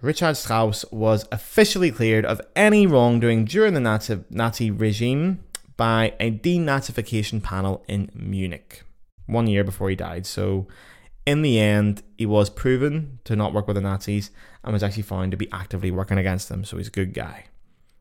Richard 0.00 0.38
Strauss 0.38 0.86
was 0.90 1.28
officially 1.30 1.90
cleared 1.90 2.24
of 2.24 2.40
any 2.56 2.86
wrongdoing 2.86 3.44
during 3.44 3.74
the 3.74 3.80
Nazi, 3.80 4.24
Nazi 4.30 4.70
regime 4.70 5.44
by 5.76 6.14
a 6.18 6.30
denazification 6.30 7.42
panel 7.42 7.84
in 7.86 8.10
Munich, 8.14 8.84
one 9.26 9.46
year 9.48 9.64
before 9.64 9.90
he 9.90 9.96
died. 9.96 10.24
So, 10.24 10.66
in 11.26 11.42
the 11.42 11.60
end, 11.60 12.02
he 12.16 12.24
was 12.24 12.48
proven 12.48 13.18
to 13.24 13.36
not 13.36 13.52
work 13.52 13.66
with 13.66 13.74
the 13.74 13.82
Nazis 13.82 14.30
and 14.62 14.72
was 14.72 14.82
actually 14.82 15.02
found 15.02 15.32
to 15.32 15.36
be 15.36 15.52
actively 15.52 15.90
working 15.90 16.16
against 16.16 16.48
them. 16.48 16.64
So, 16.64 16.78
he's 16.78 16.88
a 16.88 16.90
good 16.90 17.12
guy. 17.12 17.48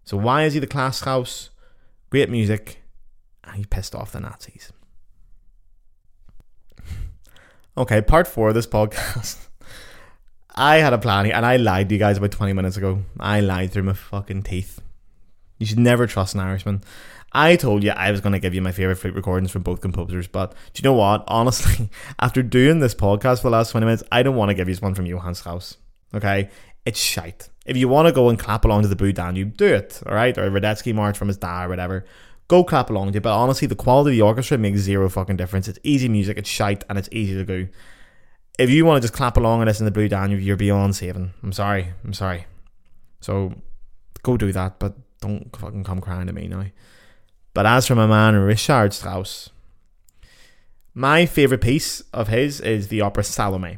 So, 0.06 0.16
why 0.16 0.46
is 0.46 0.54
he 0.54 0.62
the 0.62 0.68
class 0.68 1.02
house? 1.02 1.50
Great 2.10 2.30
music 2.30 2.82
and 3.44 3.58
he 3.58 3.66
pissed 3.66 3.96
off 3.96 4.14
the 4.14 4.22
Nazis. 4.22 4.72
okay, 7.78 8.02
part 8.02 8.28
four 8.28 8.48
of 8.48 8.56
this 8.56 8.68
podcast. 8.68 9.50
I 10.56 10.78
had 10.78 10.94
a 10.94 10.98
plan 10.98 11.32
and 11.32 11.46
I 11.46 11.58
lied 11.58 11.90
to 11.90 11.96
you 11.96 12.00
guys 12.00 12.18
about 12.18 12.32
20 12.32 12.54
minutes 12.54 12.78
ago. 12.78 13.04
I 13.20 13.40
lied 13.40 13.72
through 13.72 13.84
my 13.84 13.94
fucking 13.94 14.44
teeth. 14.44 14.82
You 15.58 15.66
should 15.66 15.80
never 15.80 16.06
trust 16.06 16.36
an 16.36 16.42
Irishman. 16.42 16.84
I 17.32 17.56
told 17.56 17.84
you 17.84 17.90
I 17.92 18.12
was 18.12 18.22
going 18.22 18.34
to 18.34 18.40
give 18.40 18.54
you 18.54 18.62
my 18.62 18.72
favourite 18.72 19.00
flute 19.00 19.16
recordings 19.16 19.50
from 19.50 19.64
both 19.64 19.82
composers, 19.82 20.28
but 20.28 20.52
do 20.74 20.82
you 20.82 20.84
know 20.84 20.94
what? 20.94 21.24
Honestly, 21.28 21.90
after 22.20 22.44
doing 22.44 22.80
this 22.80 22.94
podcast 22.94 23.38
for 23.38 23.50
the 23.50 23.58
last 23.58 23.72
20 23.72 23.86
minutes, 23.86 24.04
I 24.12 24.22
don't 24.22 24.36
want 24.36 24.50
to 24.50 24.54
give 24.54 24.68
you 24.68 24.76
this 24.76 24.82
one 24.82 24.94
from 24.94 25.08
Johann 25.08 25.34
Strauss. 25.34 25.78
Okay? 26.14 26.50
It's 26.86 27.00
shite. 27.00 27.50
If 27.66 27.76
you 27.76 27.88
want 27.88 28.08
to 28.08 28.14
go 28.14 28.30
and 28.30 28.38
clap 28.38 28.66
along 28.66 28.84
to 28.84 28.88
the 28.88 28.96
Blue 28.96 29.14
Danube, 29.14 29.58
do 29.58 29.66
it, 29.66 30.02
alright? 30.06 30.38
Or 30.38 30.46
a 30.46 30.52
Radetzky 30.52 30.94
March 30.94 31.18
from 31.18 31.30
his 31.30 31.38
dad 31.38 31.66
or 31.66 31.70
whatever. 31.70 32.06
Go 32.48 32.64
clap 32.64 32.92
along 32.92 33.14
to 33.14 33.18
it. 33.18 33.24
But 33.24 33.36
honestly, 33.36 33.68
the 33.68 33.76
quality 33.76 34.12
of 34.12 34.16
the 34.18 34.22
orchestra 34.22 34.60
makes 34.60 34.80
zero 34.80 35.10
fucking 35.10 35.38
difference. 35.38 35.68
It's 35.68 35.80
easy 35.82 36.10
music, 36.10 36.38
it's 36.38 36.50
shite, 36.50 36.84
and 36.88 37.00
it's 37.00 37.10
easy 37.12 37.34
to 37.34 37.46
do. 37.46 37.70
If 38.60 38.70
you 38.70 38.86
want 38.86 39.02
to 39.02 39.08
just 39.08 39.16
clap 39.16 39.38
along 39.38 39.62
and 39.62 39.68
listen 39.68 39.86
to 39.86 39.92
Blue 39.92 40.08
Danube, 40.08 40.42
you're 40.42 40.56
beyond 40.56 40.96
saving. 40.96 41.34
I'm 41.42 41.54
sorry. 41.54 41.94
I'm 42.04 42.14
sorry. 42.14 42.46
So 43.20 43.54
go 44.22 44.38
do 44.38 44.52
that, 44.52 44.80
but 44.80 44.96
don't 45.22 45.56
fucking 45.56 45.84
come 45.84 46.02
crying 46.02 46.28
to 46.28 46.34
me 46.34 46.48
now. 46.48 46.66
But 47.54 47.66
as 47.66 47.88
for 47.88 47.96
my 47.96 48.08
man 48.08 48.36
Richard 48.36 48.94
Strauss, 48.94 49.50
my 50.94 51.26
favourite 51.26 51.62
piece 51.62 52.02
of 52.14 52.28
his 52.28 52.60
is 52.62 52.90
the 52.90 53.02
opera 53.02 53.24
Salome. 53.24 53.78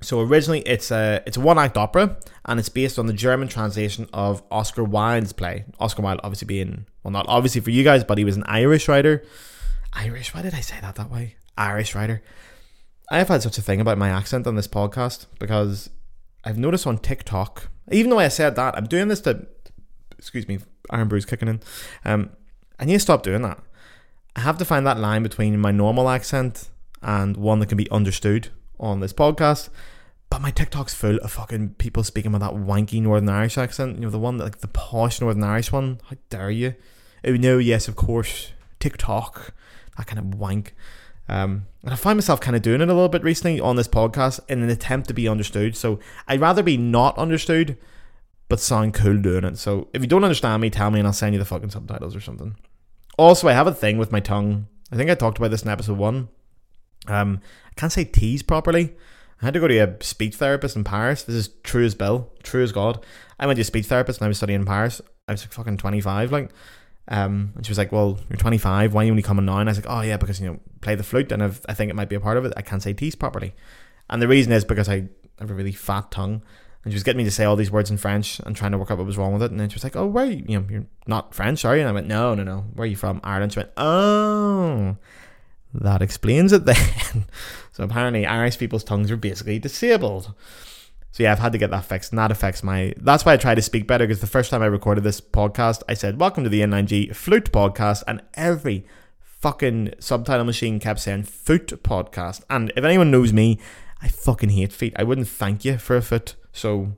So 0.00 0.20
originally 0.20 0.60
it's 0.60 0.90
a 0.90 1.22
it's 1.26 1.36
a 1.36 1.40
one 1.40 1.58
act 1.58 1.76
opera 1.76 2.16
and 2.44 2.58
it's 2.58 2.68
based 2.68 2.98
on 2.98 3.06
the 3.06 3.12
German 3.12 3.46
translation 3.46 4.08
of 4.12 4.42
Oscar 4.50 4.82
Wilde's 4.82 5.32
play. 5.32 5.64
Oscar 5.78 6.02
Wilde 6.02 6.20
obviously 6.24 6.46
being 6.46 6.86
well 7.02 7.12
not 7.12 7.26
obviously 7.28 7.60
for 7.60 7.70
you 7.70 7.84
guys, 7.84 8.02
but 8.02 8.18
he 8.18 8.24
was 8.24 8.36
an 8.36 8.44
Irish 8.46 8.88
writer. 8.88 9.22
Irish, 9.92 10.34
why 10.34 10.42
did 10.42 10.54
I 10.54 10.60
say 10.60 10.76
that 10.80 10.96
that 10.96 11.10
way? 11.10 11.36
Irish 11.56 11.94
writer. 11.94 12.22
I 13.12 13.18
have 13.18 13.28
had 13.28 13.42
such 13.42 13.58
a 13.58 13.62
thing 13.62 13.78
about 13.78 13.98
my 13.98 14.08
accent 14.08 14.46
on 14.46 14.56
this 14.56 14.66
podcast 14.66 15.26
because 15.38 15.90
I've 16.44 16.56
noticed 16.56 16.86
on 16.86 16.96
TikTok, 16.96 17.68
even 17.90 18.10
though 18.10 18.18
I 18.18 18.28
said 18.28 18.56
that, 18.56 18.74
I'm 18.74 18.86
doing 18.86 19.08
this 19.08 19.20
to 19.20 19.46
excuse 20.16 20.48
me, 20.48 20.60
Irn-Bru's 20.90 21.26
kicking 21.26 21.48
in. 21.48 21.60
Um, 22.06 22.30
I 22.78 22.86
need 22.86 22.94
to 22.94 23.00
stop 23.00 23.22
doing 23.22 23.42
that. 23.42 23.58
I 24.34 24.40
have 24.40 24.56
to 24.56 24.64
find 24.64 24.86
that 24.86 24.98
line 24.98 25.22
between 25.22 25.60
my 25.60 25.70
normal 25.70 26.08
accent 26.08 26.70
and 27.02 27.36
one 27.36 27.58
that 27.58 27.68
can 27.68 27.76
be 27.76 27.90
understood 27.90 28.48
on 28.80 29.00
this 29.00 29.12
podcast. 29.12 29.68
But 30.30 30.40
my 30.40 30.50
TikTok's 30.50 30.94
full 30.94 31.18
of 31.18 31.32
fucking 31.32 31.74
people 31.74 32.04
speaking 32.04 32.32
with 32.32 32.40
that 32.40 32.54
wanky 32.54 33.02
Northern 33.02 33.28
Irish 33.28 33.58
accent. 33.58 33.96
You 33.96 34.04
know, 34.04 34.10
the 34.10 34.18
one 34.18 34.38
that, 34.38 34.44
like 34.44 34.60
the 34.60 34.68
posh 34.68 35.20
Northern 35.20 35.44
Irish 35.44 35.70
one. 35.70 36.00
How 36.08 36.16
dare 36.30 36.50
you? 36.50 36.76
Oh 37.26 37.32
no, 37.32 37.58
yes, 37.58 37.88
of 37.88 37.96
course. 37.96 38.52
TikTok. 38.80 39.52
That 39.98 40.06
kind 40.06 40.18
of 40.18 40.34
wank. 40.34 40.74
Um, 41.28 41.66
and 41.82 41.92
I 41.92 41.96
find 41.96 42.16
myself 42.16 42.40
kind 42.40 42.56
of 42.56 42.62
doing 42.62 42.80
it 42.80 42.88
a 42.88 42.94
little 42.94 43.08
bit 43.08 43.22
recently 43.22 43.60
on 43.60 43.76
this 43.76 43.88
podcast 43.88 44.40
in 44.48 44.62
an 44.62 44.70
attempt 44.70 45.08
to 45.08 45.14
be 45.14 45.28
understood. 45.28 45.76
So 45.76 45.98
I'd 46.28 46.40
rather 46.40 46.62
be 46.62 46.76
not 46.76 47.16
understood, 47.18 47.78
but 48.48 48.60
sound 48.60 48.94
cool 48.94 49.20
doing 49.20 49.44
it. 49.44 49.58
So 49.58 49.88
if 49.92 50.02
you 50.02 50.08
don't 50.08 50.24
understand 50.24 50.62
me, 50.62 50.70
tell 50.70 50.90
me 50.90 51.00
and 51.00 51.06
I'll 51.06 51.12
send 51.12 51.34
you 51.34 51.38
the 51.38 51.44
fucking 51.44 51.70
subtitles 51.70 52.14
or 52.14 52.20
something. 52.20 52.56
Also, 53.18 53.48
I 53.48 53.52
have 53.52 53.66
a 53.66 53.74
thing 53.74 53.98
with 53.98 54.12
my 54.12 54.20
tongue. 54.20 54.66
I 54.90 54.96
think 54.96 55.10
I 55.10 55.14
talked 55.14 55.38
about 55.38 55.50
this 55.50 55.62
in 55.62 55.70
episode 55.70 55.98
one. 55.98 56.28
Um, 57.08 57.40
I 57.66 57.74
can't 57.76 57.92
say 57.92 58.04
tease 58.04 58.42
properly. 58.42 58.94
I 59.40 59.46
had 59.46 59.54
to 59.54 59.60
go 59.60 59.68
to 59.68 59.78
a 59.78 60.02
speech 60.02 60.36
therapist 60.36 60.76
in 60.76 60.84
Paris. 60.84 61.24
This 61.24 61.34
is 61.34 61.48
true 61.64 61.84
as 61.84 61.94
Bill, 61.94 62.32
true 62.42 62.62
as 62.62 62.72
God. 62.72 63.04
I 63.40 63.46
went 63.46 63.56
to 63.56 63.62
a 63.62 63.64
speech 63.64 63.86
therapist 63.86 64.20
and 64.20 64.26
I 64.26 64.28
was 64.28 64.36
studying 64.36 64.60
in 64.60 64.66
Paris. 64.66 65.00
I 65.26 65.32
was 65.32 65.42
like 65.42 65.52
fucking 65.52 65.78
25, 65.78 66.30
like. 66.30 66.50
Um, 67.12 67.52
and 67.54 67.66
she 67.66 67.70
was 67.70 67.76
like, 67.76 67.92
"Well, 67.92 68.18
you're 68.30 68.38
25. 68.38 68.94
Why 68.94 69.02
are 69.02 69.04
you 69.04 69.10
only 69.12 69.22
coming 69.22 69.44
now?" 69.44 69.58
And 69.58 69.68
I 69.68 69.72
was 69.72 69.78
like, 69.78 69.86
"Oh 69.88 70.00
yeah, 70.00 70.16
because 70.16 70.40
you 70.40 70.46
know, 70.46 70.60
play 70.80 70.94
the 70.94 71.02
flute, 71.02 71.30
and 71.30 71.42
I've, 71.42 71.60
I 71.68 71.74
think 71.74 71.90
it 71.90 71.94
might 71.94 72.08
be 72.08 72.16
a 72.16 72.20
part 72.20 72.38
of 72.38 72.46
it. 72.46 72.54
I 72.56 72.62
can't 72.62 72.82
say 72.82 72.94
T's 72.94 73.14
properly, 73.14 73.54
and 74.08 74.22
the 74.22 74.26
reason 74.26 74.50
is 74.50 74.64
because 74.64 74.88
I 74.88 75.10
have 75.38 75.50
a 75.50 75.54
really 75.54 75.72
fat 75.72 76.10
tongue, 76.10 76.42
and 76.82 76.92
she 76.92 76.94
was 76.94 77.02
getting 77.02 77.18
me 77.18 77.24
to 77.24 77.30
say 77.30 77.44
all 77.44 77.54
these 77.54 77.70
words 77.70 77.90
in 77.90 77.98
French 77.98 78.40
and 78.40 78.56
trying 78.56 78.72
to 78.72 78.78
work 78.78 78.90
out 78.90 78.96
what 78.96 79.06
was 79.06 79.18
wrong 79.18 79.34
with 79.34 79.42
it. 79.42 79.50
And 79.50 79.60
then 79.60 79.68
she 79.68 79.74
was 79.74 79.84
like, 79.84 79.94
"Oh, 79.94 80.06
where 80.06 80.24
you? 80.24 80.42
you 80.48 80.58
know, 80.58 80.66
you're 80.70 80.86
not 81.06 81.34
French, 81.34 81.66
are 81.66 81.76
you?" 81.76 81.82
And 81.82 81.90
I 81.90 81.92
went, 81.92 82.06
"No, 82.06 82.34
no, 82.34 82.44
no. 82.44 82.64
Where 82.72 82.84
are 82.84 82.86
you 82.86 82.96
from? 82.96 83.20
Ireland." 83.22 83.52
She 83.52 83.58
went, 83.58 83.72
"Oh, 83.76 84.96
that 85.74 86.00
explains 86.00 86.50
it 86.54 86.64
then." 86.64 87.26
so 87.72 87.84
apparently, 87.84 88.24
Irish 88.24 88.56
people's 88.56 88.84
tongues 88.84 89.10
are 89.10 89.18
basically 89.18 89.58
disabled. 89.58 90.32
So 91.12 91.22
yeah, 91.22 91.32
I've 91.32 91.38
had 91.38 91.52
to 91.52 91.58
get 91.58 91.70
that 91.70 91.84
fixed, 91.84 92.10
and 92.10 92.18
that 92.18 92.30
affects 92.30 92.62
my. 92.62 92.94
That's 92.96 93.26
why 93.26 93.34
I 93.34 93.36
try 93.36 93.54
to 93.54 93.60
speak 93.60 93.86
better. 93.86 94.06
Because 94.06 94.22
the 94.22 94.26
first 94.26 94.50
time 94.50 94.62
I 94.62 94.66
recorded 94.66 95.04
this 95.04 95.20
podcast, 95.20 95.82
I 95.86 95.92
said, 95.92 96.18
"Welcome 96.18 96.42
to 96.44 96.50
the 96.50 96.62
Inline 96.62 96.86
G 96.86 97.10
Flute 97.10 97.52
Podcast," 97.52 98.02
and 98.08 98.22
every 98.32 98.86
fucking 99.20 99.92
subtitle 99.98 100.46
machine 100.46 100.80
kept 100.80 101.00
saying 101.00 101.24
"Foot 101.24 101.82
Podcast." 101.82 102.44
And 102.48 102.72
if 102.76 102.84
anyone 102.84 103.10
knows 103.10 103.30
me, 103.30 103.58
I 104.00 104.08
fucking 104.08 104.48
hate 104.48 104.72
feet. 104.72 104.94
I 104.96 105.02
wouldn't 105.02 105.28
thank 105.28 105.66
you 105.66 105.76
for 105.76 105.96
a 105.96 106.02
foot. 106.02 106.34
So 106.50 106.96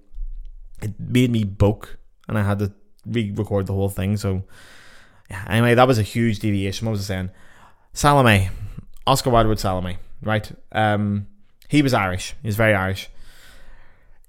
it 0.81 0.93
made 1.01 1.33
me 1.33 1.43
book, 1.43 1.99
and 2.29 2.39
I 2.39 2.45
had 2.45 2.61
to 2.61 2.73
re-record 3.05 3.67
the 3.67 3.75
whole 3.75 3.89
thing. 3.89 4.17
So 4.17 4.45
yeah. 5.29 5.45
Anyway, 5.49 5.75
that 5.75 5.89
was 5.89 5.99
a 5.99 6.03
huge 6.03 6.39
deviation. 6.39 6.87
What 6.87 6.93
was 6.93 7.11
I 7.11 7.15
saying? 7.15 7.31
Salome, 7.93 8.51
Oscar 9.09 9.31
Wilde 9.31 9.59
Salome, 9.59 9.99
right? 10.23 10.53
Um, 10.71 11.27
he 11.69 11.83
was 11.83 11.93
Irish. 11.93 12.37
He 12.43 12.47
was 12.47 12.55
very 12.55 12.75
Irish. 12.75 13.09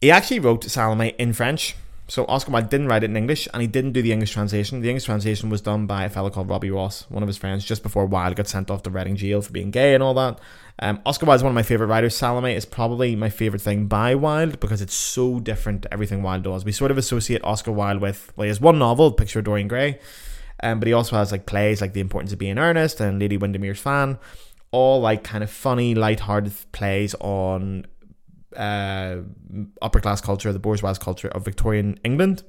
He 0.05 0.11
actually 0.11 0.39
wrote 0.39 0.63
Salome 0.65 1.15
in 1.17 1.33
French. 1.33 1.75
So 2.07 2.25
Oscar 2.27 2.51
Wilde 2.51 2.69
didn't 2.69 2.89
write 2.89 3.03
it 3.03 3.09
in 3.09 3.17
English, 3.17 3.47
and 3.51 3.59
he 3.59 3.67
didn't 3.67 3.93
do 3.93 4.03
the 4.03 4.11
English 4.11 4.33
translation. 4.33 4.81
The 4.81 4.89
English 4.89 5.05
translation 5.05 5.49
was 5.49 5.61
done 5.61 5.87
by 5.87 6.03
a 6.03 6.11
fellow 6.11 6.29
called 6.29 6.47
Robbie 6.47 6.69
Ross, 6.69 7.09
one 7.09 7.23
of 7.23 7.27
his 7.27 7.37
friends, 7.37 7.65
just 7.65 7.81
before 7.81 8.05
Wilde 8.05 8.35
got 8.35 8.47
sent 8.47 8.69
off 8.69 8.83
to 8.83 8.91
Reading 8.91 9.15
jail 9.15 9.41
for 9.41 9.51
being 9.51 9.71
gay 9.71 9.95
and 9.95 10.03
all 10.03 10.13
that. 10.13 10.37
Um, 10.77 11.01
Oscar 11.07 11.25
Wilde 11.25 11.39
is 11.39 11.43
one 11.43 11.49
of 11.49 11.55
my 11.55 11.63
favorite 11.63 11.87
writers. 11.87 12.15
Salome 12.15 12.53
is 12.53 12.65
probably 12.65 13.15
my 13.15 13.31
favorite 13.31 13.63
thing 13.63 13.87
by 13.87 14.13
Wilde 14.13 14.59
because 14.59 14.79
it's 14.79 14.93
so 14.93 15.39
different 15.39 15.81
to 15.81 15.91
everything 15.91 16.21
Wilde 16.21 16.43
does. 16.43 16.63
We 16.63 16.71
sort 16.71 16.91
of 16.91 16.99
associate 16.99 17.43
Oscar 17.43 17.71
Wilde 17.71 17.99
with 17.99 18.31
well, 18.35 18.43
he 18.43 18.49
has 18.49 18.61
one 18.61 18.77
novel, 18.77 19.11
Picture 19.11 19.39
of 19.39 19.45
Dorian 19.45 19.67
Gray, 19.67 19.97
um, 20.61 20.77
but 20.77 20.85
he 20.85 20.93
also 20.93 21.15
has 21.15 21.31
like 21.31 21.47
plays 21.47 21.81
like 21.81 21.93
The 21.93 22.01
Importance 22.01 22.31
of 22.31 22.37
Being 22.37 22.59
Earnest 22.59 23.01
and 23.01 23.17
Lady 23.17 23.39
Windermere's 23.39 23.79
Fan, 23.79 24.19
all 24.69 25.01
like 25.01 25.23
kind 25.23 25.43
of 25.43 25.49
funny, 25.49 25.95
light-hearted 25.95 26.53
plays 26.73 27.15
on 27.15 27.87
uh, 28.55 29.17
upper 29.81 29.99
class 29.99 30.21
culture, 30.21 30.51
the 30.51 30.59
bourgeois 30.59 30.93
culture 30.95 31.27
of 31.29 31.45
Victorian 31.45 31.99
England. 32.03 32.43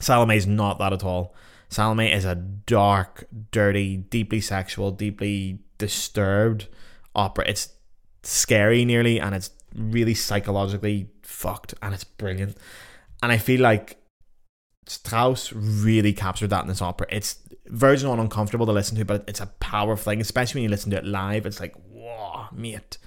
Salome 0.00 0.36
is 0.36 0.46
not 0.46 0.78
that 0.78 0.92
at 0.92 1.04
all. 1.04 1.34
Salome 1.68 2.10
is 2.10 2.24
a 2.24 2.34
dark, 2.34 3.26
dirty, 3.52 3.96
deeply 3.96 4.40
sexual, 4.40 4.90
deeply 4.90 5.60
disturbed 5.78 6.66
opera. 7.14 7.44
It's 7.46 7.70
scary 8.22 8.84
nearly, 8.84 9.20
and 9.20 9.34
it's 9.34 9.50
really 9.74 10.14
psychologically 10.14 11.10
fucked, 11.22 11.74
and 11.82 11.94
it's 11.94 12.04
brilliant. 12.04 12.56
And 13.22 13.30
I 13.30 13.38
feel 13.38 13.60
like 13.60 13.98
Strauss 14.86 15.52
really 15.52 16.12
captured 16.12 16.50
that 16.50 16.62
in 16.62 16.68
this 16.68 16.82
opera. 16.82 17.06
It's 17.10 17.38
virgin 17.66 18.08
on 18.08 18.18
uncomfortable 18.18 18.66
to 18.66 18.72
listen 18.72 18.96
to, 18.96 19.04
but 19.04 19.24
it's 19.28 19.40
a 19.40 19.46
powerful 19.46 20.10
thing, 20.10 20.20
especially 20.20 20.60
when 20.60 20.64
you 20.64 20.70
listen 20.70 20.90
to 20.90 20.96
it 20.96 21.04
live. 21.04 21.46
It's 21.46 21.60
like, 21.60 21.74
whoa, 21.92 22.46
mate 22.52 22.98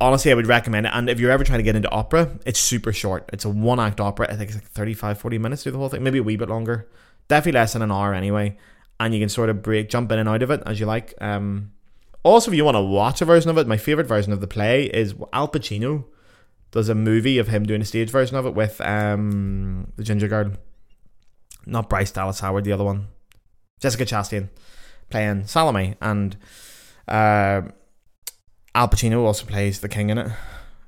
honestly, 0.00 0.30
I 0.30 0.34
would 0.34 0.46
recommend 0.46 0.86
it. 0.86 0.92
And 0.94 1.08
if 1.08 1.20
you're 1.20 1.30
ever 1.30 1.44
trying 1.44 1.58
to 1.58 1.64
get 1.64 1.76
into 1.76 1.90
opera, 1.90 2.38
it's 2.46 2.60
super 2.60 2.92
short. 2.92 3.28
It's 3.32 3.44
a 3.44 3.50
one 3.50 3.80
act 3.80 4.00
opera. 4.00 4.26
I 4.30 4.36
think 4.36 4.50
it's 4.50 4.58
like 4.58 4.70
35, 4.70 5.18
40 5.18 5.38
minutes 5.38 5.62
through 5.62 5.72
the 5.72 5.78
whole 5.78 5.88
thing, 5.88 6.02
maybe 6.02 6.18
a 6.18 6.22
wee 6.22 6.36
bit 6.36 6.48
longer. 6.48 6.88
Definitely 7.28 7.58
less 7.58 7.72
than 7.72 7.82
an 7.82 7.92
hour 7.92 8.14
anyway. 8.14 8.56
And 9.00 9.14
you 9.14 9.20
can 9.20 9.28
sort 9.28 9.50
of 9.50 9.62
break, 9.62 9.88
jump 9.88 10.10
in 10.12 10.18
and 10.18 10.28
out 10.28 10.42
of 10.42 10.50
it 10.50 10.62
as 10.66 10.78
you 10.78 10.86
like. 10.86 11.14
Um, 11.20 11.72
also, 12.22 12.50
if 12.50 12.56
you 12.56 12.64
want 12.64 12.76
to 12.76 12.82
watch 12.82 13.20
a 13.20 13.24
version 13.24 13.50
of 13.50 13.58
it, 13.58 13.66
my 13.66 13.76
favorite 13.76 14.06
version 14.06 14.32
of 14.32 14.40
the 14.40 14.46
play 14.46 14.84
is 14.84 15.14
Al 15.32 15.48
Pacino. 15.48 16.04
There's 16.70 16.88
a 16.88 16.94
movie 16.94 17.38
of 17.38 17.48
him 17.48 17.64
doing 17.64 17.80
a 17.80 17.84
stage 17.84 18.10
version 18.10 18.36
of 18.36 18.46
it 18.46 18.54
with 18.54 18.80
um, 18.80 19.92
the 19.96 20.02
Ginger 20.02 20.28
Girl. 20.28 20.52
Not 21.66 21.88
Bryce 21.88 22.10
Dallas 22.10 22.40
Howard, 22.40 22.64
the 22.64 22.72
other 22.72 22.84
one. 22.84 23.08
Jessica 23.80 24.04
Chastain 24.04 24.50
playing 25.08 25.46
Salome. 25.46 25.94
And. 26.00 26.36
Uh, 27.06 27.62
Al 28.74 28.88
Pacino 28.88 29.24
also 29.24 29.46
plays 29.46 29.80
the 29.80 29.88
king 29.88 30.10
in 30.10 30.18
it. 30.18 30.32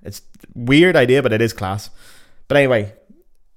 It's 0.02 0.22
weird 0.54 0.96
idea, 0.96 1.22
but 1.22 1.32
it 1.32 1.40
is 1.40 1.52
class. 1.52 1.90
But 2.48 2.56
anyway, 2.56 2.94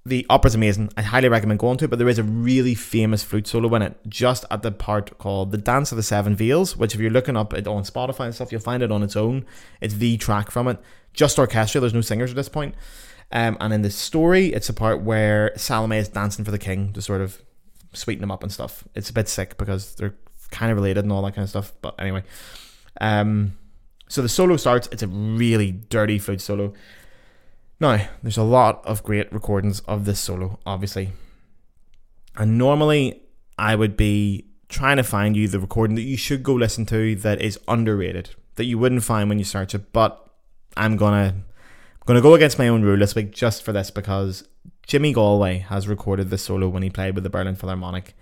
the 0.06 0.26
opera's 0.30 0.56
amazing. 0.56 0.92
I 0.98 1.02
highly 1.02 1.30
recommend 1.30 1.60
going 1.60 1.78
to 1.78 1.86
it. 1.86 1.90
But 1.90 2.00
there 2.00 2.10
is 2.10 2.20
a 2.20 2.24
really 2.24 2.76
famous 2.76 3.24
flute 3.24 3.48
solo 3.48 3.74
in 3.76 3.82
it, 3.82 3.98
just 4.08 4.46
at 4.50 4.64
the 4.64 4.72
part 4.72 5.18
called 5.18 5.52
"The 5.52 5.58
Dance 5.58 5.92
of 5.92 5.96
the 5.96 6.04
Seven 6.04 6.36
Veils," 6.36 6.76
which, 6.78 6.96
if 6.96 7.02
you're 7.02 7.12
looking 7.12 7.38
up 7.38 7.54
it 7.54 7.68
on 7.68 7.84
Spotify 7.84 8.26
and 8.26 8.36
stuff, 8.36 8.52
you'll 8.52 8.62
find 8.62 8.84
it 8.84 8.92
on 8.92 9.04
its 9.04 9.16
own. 9.16 9.46
It's 9.82 9.96
the 9.96 10.18
track 10.18 10.52
from 10.52 10.68
it, 10.68 10.80
just 11.14 11.38
orchestra. 11.40 11.82
There's 11.82 11.94
no 11.94 12.02
singers 12.02 12.32
at 12.32 12.36
this 12.36 12.50
point. 12.50 12.76
Um, 13.32 13.58
and 13.60 13.74
in 13.74 13.84
the 13.84 13.92
story, 13.92 14.48
it's 14.48 14.70
a 14.70 14.74
part 14.74 15.02
where 15.02 15.52
Salome 15.56 15.98
is 15.98 16.08
dancing 16.08 16.44
for 16.44 16.52
the 16.52 16.58
king 16.58 16.94
to 16.94 17.02
sort 17.02 17.22
of 17.22 17.42
sweeten 17.94 18.24
him 18.24 18.32
up 18.32 18.42
and 18.42 18.52
stuff. 18.52 18.84
It's 18.96 19.10
a 19.10 19.14
bit 19.14 19.28
sick 19.28 19.58
because 19.58 19.96
they're 19.96 20.16
kind 20.50 20.72
of 20.72 20.78
related 20.78 21.04
and 21.04 21.12
all 21.12 21.22
that 21.24 21.36
kind 21.36 21.44
of 21.44 21.50
stuff. 21.50 21.74
But 21.82 21.94
anyway, 22.00 22.24
um, 23.00 23.54
so 24.10 24.22
the 24.22 24.28
solo 24.28 24.58
starts, 24.58 24.90
it's 24.92 25.04
a 25.04 25.08
really 25.08 25.72
dirty 25.72 26.20
flute 26.20 26.42
solo. 26.42 26.74
Now, 27.80 28.10
there's 28.22 28.38
a 28.38 28.44
lot 28.44 28.86
of 28.86 29.04
great 29.04 29.32
recordings 29.32 29.80
of 29.82 30.04
this 30.04 30.20
solo, 30.20 30.60
obviously. 30.66 31.14
And 32.36 32.58
normally 32.58 33.22
I 33.58 33.76
would 33.76 33.96
be 33.96 34.46
trying 34.68 34.98
to 34.98 35.04
find 35.04 35.38
you 35.38 35.48
the 35.48 35.60
recording 35.60 35.96
that 35.96 36.02
you 36.02 36.18
should 36.18 36.44
go 36.44 36.54
listen 36.54 36.86
to 36.88 37.16
that 37.16 37.42
is 37.42 37.60
underrated 37.68 38.32
that 38.56 38.66
you 38.66 38.78
wouldn't 38.78 39.04
find 39.04 39.30
when 39.30 39.40
you 39.40 39.46
search 39.46 39.74
it. 39.74 39.94
But 39.94 40.22
I'm 40.76 40.98
gonna 40.98 41.36
gonna 42.06 42.22
go 42.22 42.34
against 42.34 42.60
my 42.60 42.68
own 42.68 42.82
rule 42.82 42.98
this 42.98 43.16
week 43.16 43.32
just 43.32 43.64
for 43.64 43.72
this 43.72 43.90
because 43.90 44.44
Jimmy 44.86 45.14
Galway 45.14 45.60
has 45.60 45.88
recorded 45.88 46.30
the 46.30 46.38
solo 46.38 46.68
when 46.68 46.84
he 46.84 46.90
played 46.90 47.16
with 47.16 47.24
the 47.24 47.30
Berlin 47.30 47.56
Philharmonic, 47.56 48.16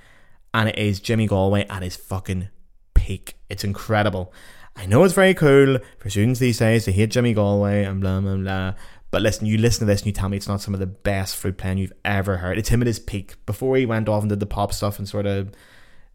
and 0.53 0.69
it 0.69 0.77
is 0.77 0.99
Jimmy 0.99 1.27
Galway 1.27 1.65
at 1.69 1.81
his 1.81 1.95
fucking 1.95 2.49
peak. 2.93 3.35
It's 3.49 3.63
incredible. 3.63 4.31
I 4.77 4.85
know 4.85 5.03
it's 5.03 5.15
very 5.15 5.33
cool 5.33 5.79
for 5.97 6.09
students 6.09 6.39
these 6.39 6.59
days 6.59 6.85
to 6.85 6.91
hate 6.91 7.09
Jimmy 7.09 7.33
Galway 7.33 7.83
and 7.83 7.99
blah 7.99 8.21
blah 8.21 8.35
blah. 8.35 8.73
But 9.09 9.23
listen, 9.23 9.47
you 9.47 9.57
listen 9.57 9.79
to 9.79 9.85
this 9.85 10.01
and 10.01 10.07
you 10.07 10.13
tell 10.13 10.29
me 10.29 10.37
it's 10.37 10.47
not 10.47 10.61
some 10.61 10.73
of 10.75 10.79
the 10.79 10.85
best 10.85 11.35
flute 11.35 11.57
playing 11.57 11.79
you've 11.79 11.93
ever 12.05 12.37
heard. 12.37 12.59
It's 12.59 12.69
him 12.69 12.81
at 12.81 12.87
his 12.87 12.99
peak. 12.99 13.43
Before 13.45 13.75
he 13.75 13.85
went 13.85 14.07
off 14.07 14.21
and 14.21 14.29
did 14.29 14.39
the 14.39 14.45
pop 14.45 14.71
stuff 14.71 14.99
and 14.99 15.09
sort 15.09 15.25
of 15.25 15.51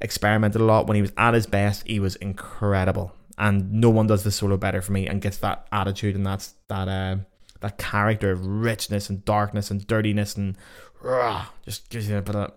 experimented 0.01 0.61
a 0.61 0.65
lot, 0.65 0.87
when 0.87 0.95
he 0.95 1.03
was 1.03 1.13
at 1.17 1.35
his 1.35 1.47
best, 1.47 1.87
he 1.87 1.99
was 1.99 2.17
incredible. 2.17 3.13
And 3.37 3.73
no 3.73 3.91
one 3.91 4.07
does 4.07 4.23
the 4.23 4.31
solo 4.31 4.57
better 4.57 4.81
for 4.81 4.93
me 4.93 5.09
and 5.09 5.21
gets 5.21 5.39
that 5.39 5.67
attitude 5.73 6.15
and 6.15 6.25
that's 6.25 6.55
that 6.69 6.87
uh, 6.87 7.17
that 7.61 7.79
character 7.79 8.31
of 8.31 8.47
richness 8.47 9.11
and 9.11 9.25
darkness 9.25 9.71
and 9.71 9.85
dirtiness 9.87 10.37
and 10.37 10.57
uh, 11.05 11.47
just 11.65 11.89
gives 11.89 12.09
you 12.09 12.19
a 12.19 12.23
bit 12.23 12.37
of 12.37 12.53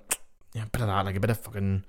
yeah, 0.54 0.64
a 0.64 0.68
bit 0.68 0.82
of 0.82 0.88
that, 0.88 1.06
like 1.06 1.16
a 1.16 1.20
bit 1.20 1.30
of 1.32 1.40
fucking 1.40 1.84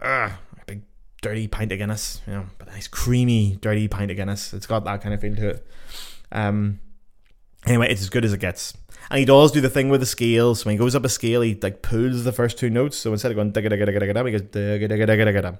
uh, 0.00 0.30
a 0.30 0.64
big 0.66 0.82
dirty 1.22 1.48
pint 1.48 1.72
of 1.72 1.78
Guinness, 1.78 2.20
you 2.26 2.32
know, 2.32 2.46
but 2.58 2.68
nice 2.68 2.88
creamy 2.88 3.58
dirty 3.60 3.88
pint 3.88 4.10
of 4.10 4.16
Guinness. 4.16 4.52
It's 4.52 4.66
got 4.66 4.84
that 4.84 5.02
kind 5.02 5.14
of 5.14 5.20
feel 5.20 5.34
to 5.36 5.48
it. 5.50 5.66
Um, 6.32 6.80
anyway, 7.66 7.90
it's 7.90 8.02
as 8.02 8.10
good 8.10 8.24
as 8.24 8.32
it 8.32 8.40
gets. 8.40 8.74
And 9.10 9.18
he 9.18 9.24
does 9.24 9.52
do 9.52 9.60
the 9.60 9.70
thing 9.70 9.88
with 9.88 10.00
the 10.00 10.06
scales. 10.06 10.64
When 10.64 10.72
he 10.72 10.78
goes 10.78 10.94
up 10.94 11.04
a 11.04 11.08
scale, 11.08 11.40
he 11.40 11.54
like 11.54 11.82
pulls 11.82 12.24
the 12.24 12.32
first 12.32 12.58
two 12.58 12.70
notes. 12.70 12.96
So 12.96 13.12
instead 13.12 13.30
of 13.30 13.36
going 13.36 13.52
digga 13.52 13.70
digga 13.70 13.88
digga 13.88 14.12
digga, 14.12 14.26
he 14.26 14.32
goes 14.32 14.42
digga 14.42 14.88
digga 14.88 15.06
digga 15.06 15.26
digga 15.26 15.42
digga. 15.42 15.58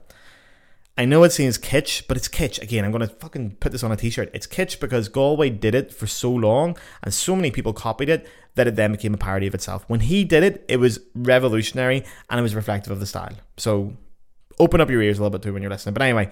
I 0.99 1.05
know 1.05 1.23
it 1.23 1.31
seems 1.31 1.59
kitsch, 1.59 2.03
but 2.09 2.17
it's 2.17 2.29
kitsch. 2.29 2.61
Again, 2.61 2.85
I'm 2.85 2.91
gonna 2.91 3.07
fucking 3.07 3.59
put 3.61 3.71
this 3.71 3.85
on 3.85 3.93
a 3.93 3.97
t-shirt. 3.97 4.31
It's 4.35 4.49
kitsch 4.49 4.81
because 4.81 5.09
Galway 5.09 5.49
did 5.49 5.77
it 5.77 5.95
for 5.95 6.09
so 6.09 6.31
long, 6.31 6.77
and 7.05 7.15
so 7.15 7.37
many 7.37 7.53
people 7.53 7.73
copied 7.73 8.09
it 8.09 8.27
that 8.57 8.67
it 8.67 8.75
then 8.75 8.91
became 8.91 9.15
a 9.15 9.17
parody 9.17 9.47
of 9.47 9.55
itself. 9.55 9.85
When 9.87 10.01
he 10.01 10.25
did 10.25 10.43
it, 10.43 10.65
it 10.69 10.79
was 10.79 10.99
revolutionary 11.15 12.05
and 12.29 12.41
it 12.41 12.43
was 12.43 12.57
reflective 12.57 12.91
of 12.91 12.99
the 12.99 13.07
style. 13.07 13.37
So 13.57 13.97
open 14.61 14.81
up 14.81 14.91
your 14.91 15.03
ears 15.03 15.19
a 15.19 15.23
little 15.23 15.37
bit 15.39 15.43
too 15.43 15.53
when 15.53 15.63
you're 15.63 15.71
listening. 15.71 15.95
But 15.95 16.03
anyway, 16.03 16.31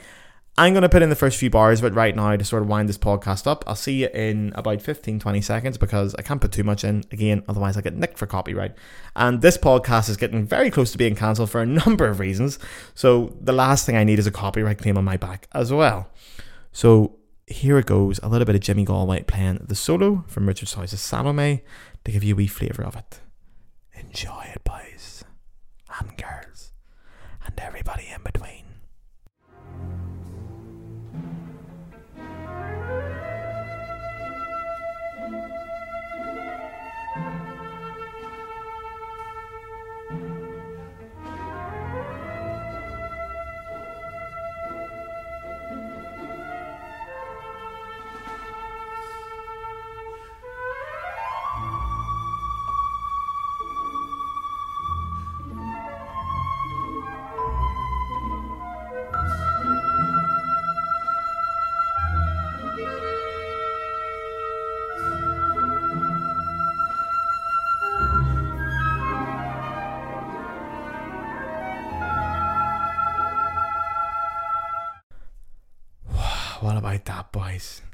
I'm 0.59 0.73
going 0.73 0.83
to 0.83 0.89
put 0.89 1.03
in 1.03 1.11
the 1.11 1.17
first 1.17 1.39
few 1.39 1.51
bars 1.51 1.83
it 1.83 1.93
right 1.93 2.17
now 2.17 2.35
to 2.35 2.45
sort 2.45 2.63
of 2.63 2.69
wind 2.69 2.89
this 2.89 2.97
podcast 2.97 3.47
up. 3.47 3.63
I'll 3.67 3.77
see 3.77 4.03
you 4.03 4.09
in 4.15 4.53
about 4.55 4.81
15, 4.81 5.19
20 5.21 5.41
seconds 5.43 5.77
because 5.77 6.15
I 6.15 6.23
can't 6.23 6.41
put 6.41 6.53
too 6.53 6.65
much 6.65 6.83
in 6.83 7.05
again, 7.13 7.43
otherwise 7.47 7.77
I 7.77 7.83
get 7.83 7.95
nicked 7.95 8.17
for 8.17 8.27
copyright. 8.27 8.75
And 9.15 9.43
this 9.43 9.59
podcast 9.59 10.09
is 10.09 10.17
getting 10.17 10.47
very 10.47 10.71
close 10.71 10.93
to 10.93 10.99
being 10.99 11.15
cancelled 11.15 11.51
for 11.51 11.61
a 11.61 11.67
number 11.87 12.07
of 12.07 12.21
reasons. 12.21 12.59
So 12.95 13.37
the 13.39 13.53
last 13.53 13.85
thing 13.85 13.97
I 13.97 14.05
need 14.05 14.19
is 14.19 14.27
a 14.27 14.31
copyright 14.31 14.79
claim 14.79 14.97
on 14.97 15.05
my 15.05 15.19
back 15.19 15.47
as 15.53 15.73
well. 15.73 16.09
So 16.73 17.19
here 17.47 17.79
it 17.79 17.87
goes 17.87 18.19
a 18.23 18.29
little 18.29 18.47
bit 18.47 18.55
of 18.55 18.63
Jimmy 18.63 18.85
Galway 18.85 19.23
playing 19.25 19.65
the 19.67 19.75
solo 19.75 20.25
from 20.27 20.49
Richard 20.49 20.69
Strauss's 20.69 21.01
Salome 21.01 21.63
to 22.05 22.13
give 22.13 22.25
you 22.25 22.35
a 22.35 22.37
wee 22.37 22.47
flavour 22.47 22.83
of 22.83 22.97
it. 22.97 23.21
Enjoy 23.95 24.51
it, 24.55 24.65
boys 24.65 25.23
and 25.99 26.17
girls, 26.17 26.46
and 27.57 27.67
everybody 27.67 28.09
in 28.15 28.23
between. 28.23 28.56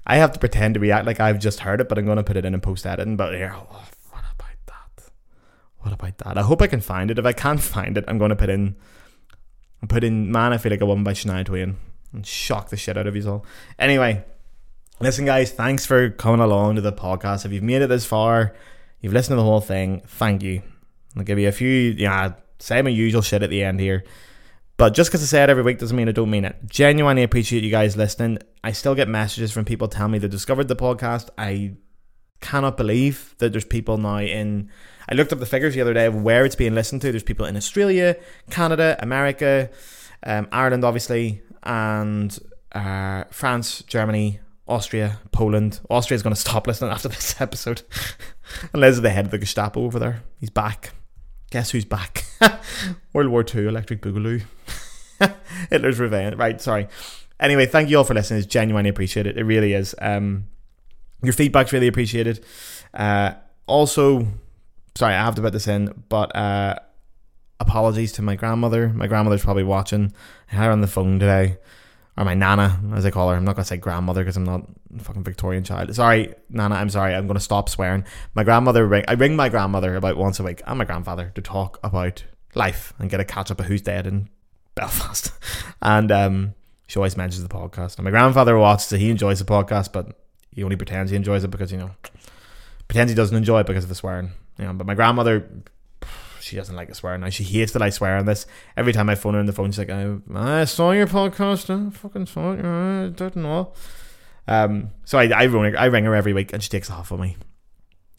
I 0.06 0.16
have 0.16 0.32
to 0.32 0.38
pretend 0.38 0.74
to 0.74 0.80
react 0.80 1.06
like 1.06 1.20
I've 1.20 1.38
just 1.38 1.60
heard 1.60 1.80
it, 1.80 1.88
but 1.88 1.98
I'm 1.98 2.04
going 2.04 2.16
to 2.16 2.24
put 2.24 2.36
it 2.36 2.44
in 2.44 2.54
and 2.54 2.62
post 2.62 2.86
editing. 2.86 3.16
But 3.16 3.34
yeah, 3.34 3.54
oh, 3.56 3.84
what 4.10 4.24
about 4.34 4.56
that? 4.66 5.10
What 5.78 5.92
about 5.92 6.18
that? 6.18 6.38
I 6.38 6.42
hope 6.42 6.62
I 6.62 6.66
can 6.66 6.80
find 6.80 7.10
it. 7.10 7.18
If 7.18 7.26
I 7.26 7.32
can't 7.32 7.60
find 7.60 7.96
it, 7.96 8.04
I'm 8.08 8.18
going 8.18 8.30
to 8.30 8.36
put 8.36 8.50
in, 8.50 8.76
put 9.88 10.04
in, 10.04 10.30
man, 10.32 10.52
I 10.52 10.58
feel 10.58 10.70
like 10.70 10.80
a 10.80 10.86
woman 10.86 11.04
by 11.04 11.12
Shania 11.12 11.44
Twain 11.44 11.76
and 12.12 12.26
shock 12.26 12.68
the 12.68 12.76
shit 12.76 12.96
out 12.96 13.06
of 13.06 13.16
you 13.16 13.28
all. 13.30 13.46
Anyway, 13.78 14.24
listen, 15.00 15.24
guys, 15.24 15.52
thanks 15.52 15.86
for 15.86 16.10
coming 16.10 16.40
along 16.40 16.76
to 16.76 16.80
the 16.80 16.92
podcast. 16.92 17.44
If 17.44 17.52
you've 17.52 17.62
made 17.62 17.82
it 17.82 17.88
this 17.88 18.04
far, 18.04 18.54
you've 19.00 19.12
listened 19.12 19.32
to 19.32 19.36
the 19.36 19.44
whole 19.44 19.60
thing, 19.60 20.02
thank 20.06 20.42
you. 20.42 20.62
I'll 21.16 21.24
give 21.24 21.38
you 21.38 21.48
a 21.48 21.52
few, 21.52 21.68
yeah, 21.68 22.34
say 22.58 22.82
my 22.82 22.90
usual 22.90 23.22
shit 23.22 23.42
at 23.42 23.50
the 23.50 23.62
end 23.62 23.80
here. 23.80 24.04
But 24.82 24.94
just 24.94 25.10
because 25.10 25.22
I 25.22 25.26
say 25.26 25.44
it 25.44 25.48
every 25.48 25.62
week 25.62 25.78
doesn't 25.78 25.96
mean 25.96 26.08
I 26.08 26.10
don't 26.10 26.28
mean 26.28 26.44
it. 26.44 26.56
Genuinely 26.66 27.22
appreciate 27.22 27.62
you 27.62 27.70
guys 27.70 27.96
listening. 27.96 28.38
I 28.64 28.72
still 28.72 28.96
get 28.96 29.06
messages 29.06 29.52
from 29.52 29.64
people 29.64 29.86
telling 29.86 30.10
me 30.10 30.18
they 30.18 30.26
discovered 30.26 30.66
the 30.66 30.74
podcast. 30.74 31.30
I 31.38 31.74
cannot 32.40 32.76
believe 32.76 33.36
that 33.38 33.52
there's 33.52 33.64
people 33.64 33.96
now 33.96 34.18
in. 34.18 34.70
I 35.08 35.14
looked 35.14 35.32
up 35.32 35.38
the 35.38 35.46
figures 35.46 35.76
the 35.76 35.82
other 35.82 35.94
day 35.94 36.06
of 36.06 36.20
where 36.20 36.44
it's 36.44 36.56
being 36.56 36.74
listened 36.74 37.00
to. 37.02 37.12
There's 37.12 37.22
people 37.22 37.46
in 37.46 37.56
Australia, 37.56 38.16
Canada, 38.50 38.96
America, 38.98 39.70
um, 40.24 40.48
Ireland, 40.50 40.84
obviously, 40.84 41.42
and 41.62 42.36
uh, 42.72 43.22
France, 43.30 43.82
Germany, 43.82 44.40
Austria, 44.66 45.20
Poland. 45.30 45.78
Austria 45.90 46.16
is 46.16 46.24
going 46.24 46.34
to 46.34 46.40
stop 46.40 46.66
listening 46.66 46.90
after 46.90 47.06
this 47.06 47.36
episode. 47.40 47.82
Unless 48.72 48.98
the 48.98 49.10
head 49.10 49.26
of 49.26 49.30
the 49.30 49.38
Gestapo 49.38 49.84
over 49.84 50.00
there. 50.00 50.24
He's 50.40 50.50
back. 50.50 50.90
Guess 51.52 51.72
who's 51.72 51.84
back? 51.84 52.24
World 53.12 53.28
War 53.28 53.44
II, 53.44 53.66
Electric 53.66 54.00
Boogaloo. 54.00 54.42
Hitler's 55.70 56.00
Revenge. 56.00 56.36
Right, 56.36 56.58
sorry. 56.58 56.88
Anyway, 57.38 57.66
thank 57.66 57.90
you 57.90 57.98
all 57.98 58.04
for 58.04 58.14
listening. 58.14 58.38
It's 58.38 58.46
genuinely 58.46 58.88
appreciated. 58.88 59.36
It 59.36 59.44
really 59.44 59.74
is. 59.74 59.94
Um, 59.98 60.46
your 61.22 61.34
feedback's 61.34 61.70
really 61.70 61.88
appreciated. 61.88 62.42
Uh, 62.94 63.32
also, 63.66 64.28
sorry, 64.94 65.12
I 65.12 65.22
have 65.22 65.34
to 65.34 65.42
put 65.42 65.52
this 65.52 65.68
in, 65.68 65.92
but 66.08 66.34
uh, 66.34 66.76
apologies 67.60 68.12
to 68.12 68.22
my 68.22 68.34
grandmother. 68.34 68.88
My 68.88 69.06
grandmother's 69.06 69.44
probably 69.44 69.64
watching. 69.64 70.14
I 70.50 70.54
had 70.54 70.64
her 70.64 70.70
on 70.70 70.80
the 70.80 70.86
phone 70.86 71.18
today. 71.18 71.58
Or 72.16 72.24
my 72.26 72.34
nana, 72.34 72.78
as 72.94 73.06
I 73.06 73.10
call 73.10 73.30
her. 73.30 73.36
I'm 73.36 73.44
not 73.44 73.56
to 73.56 73.64
say 73.64 73.78
grandmother 73.78 74.20
because 74.20 74.36
I'm 74.36 74.44
not 74.44 74.68
a 74.94 75.02
fucking 75.02 75.24
Victorian 75.24 75.64
child. 75.64 75.94
Sorry, 75.94 76.34
nana, 76.50 76.74
I'm 76.74 76.90
sorry. 76.90 77.14
I'm 77.14 77.26
to 77.26 77.40
stop 77.40 77.70
swearing. 77.70 78.04
My 78.34 78.44
grandmother, 78.44 78.86
ring, 78.86 79.04
I 79.08 79.14
ring 79.14 79.34
my 79.34 79.48
grandmother 79.48 79.96
about 79.96 80.18
once 80.18 80.38
a 80.38 80.42
week 80.42 80.60
and 80.66 80.78
my 80.78 80.84
grandfather 80.84 81.32
to 81.34 81.40
talk 81.40 81.78
about 81.82 82.24
life 82.54 82.92
and 82.98 83.08
get 83.08 83.20
a 83.20 83.24
catch 83.24 83.50
up 83.50 83.60
of 83.60 83.66
who's 83.66 83.80
dead 83.80 84.06
in 84.06 84.28
Belfast. 84.74 85.32
and 85.82 86.12
um, 86.12 86.54
she 86.86 86.98
always 86.98 87.16
mentions 87.16 87.42
the 87.42 87.48
podcast. 87.48 87.96
And 87.96 88.04
my 88.04 88.10
grandfather 88.10 88.58
watches 88.58 88.92
it. 88.92 89.00
He 89.00 89.10
enjoys 89.10 89.38
the 89.38 89.46
podcast, 89.46 89.92
but 89.92 90.20
he 90.54 90.62
only 90.62 90.76
pretends 90.76 91.10
he 91.10 91.16
enjoys 91.16 91.44
it 91.44 91.50
because, 91.50 91.72
you 91.72 91.78
know, 91.78 91.92
pretends 92.88 93.10
he 93.10 93.16
doesn't 93.16 93.36
enjoy 93.36 93.60
it 93.60 93.66
because 93.66 93.84
of 93.84 93.88
the 93.88 93.94
swearing. 93.94 94.32
You 94.58 94.66
know, 94.66 94.74
but 94.74 94.86
my 94.86 94.94
grandmother 94.94 95.48
she 96.42 96.56
doesn't 96.56 96.74
like 96.74 96.88
the 96.88 96.94
swearing 96.94 97.20
now. 97.20 97.28
She 97.28 97.44
hates 97.44 97.72
that 97.72 97.82
I 97.82 97.90
swear 97.90 98.16
on 98.16 98.26
this. 98.26 98.46
Every 98.76 98.92
time 98.92 99.08
I 99.08 99.14
phone 99.14 99.34
her 99.34 99.40
on 99.40 99.46
the 99.46 99.52
phone, 99.52 99.70
she's 99.70 99.78
like, 99.78 99.90
I, 99.90 100.16
I 100.34 100.64
saw 100.64 100.90
your 100.90 101.06
podcast. 101.06 101.70
I 101.70 101.90
fucking 101.90 102.26
saw 102.26 102.52
it. 102.52 102.64
I 102.64 103.08
don't 103.08 103.36
know. 103.36 103.72
Um, 104.48 104.90
so 105.04 105.18
I, 105.18 105.28
I, 105.28 105.44
ring 105.44 105.72
her, 105.72 105.78
I 105.78 105.86
ring 105.86 106.04
her 106.04 106.14
every 106.14 106.32
week 106.32 106.52
and 106.52 106.62
she 106.62 106.68
takes 106.68 106.90
off 106.90 107.12
on 107.12 107.20
me. 107.20 107.36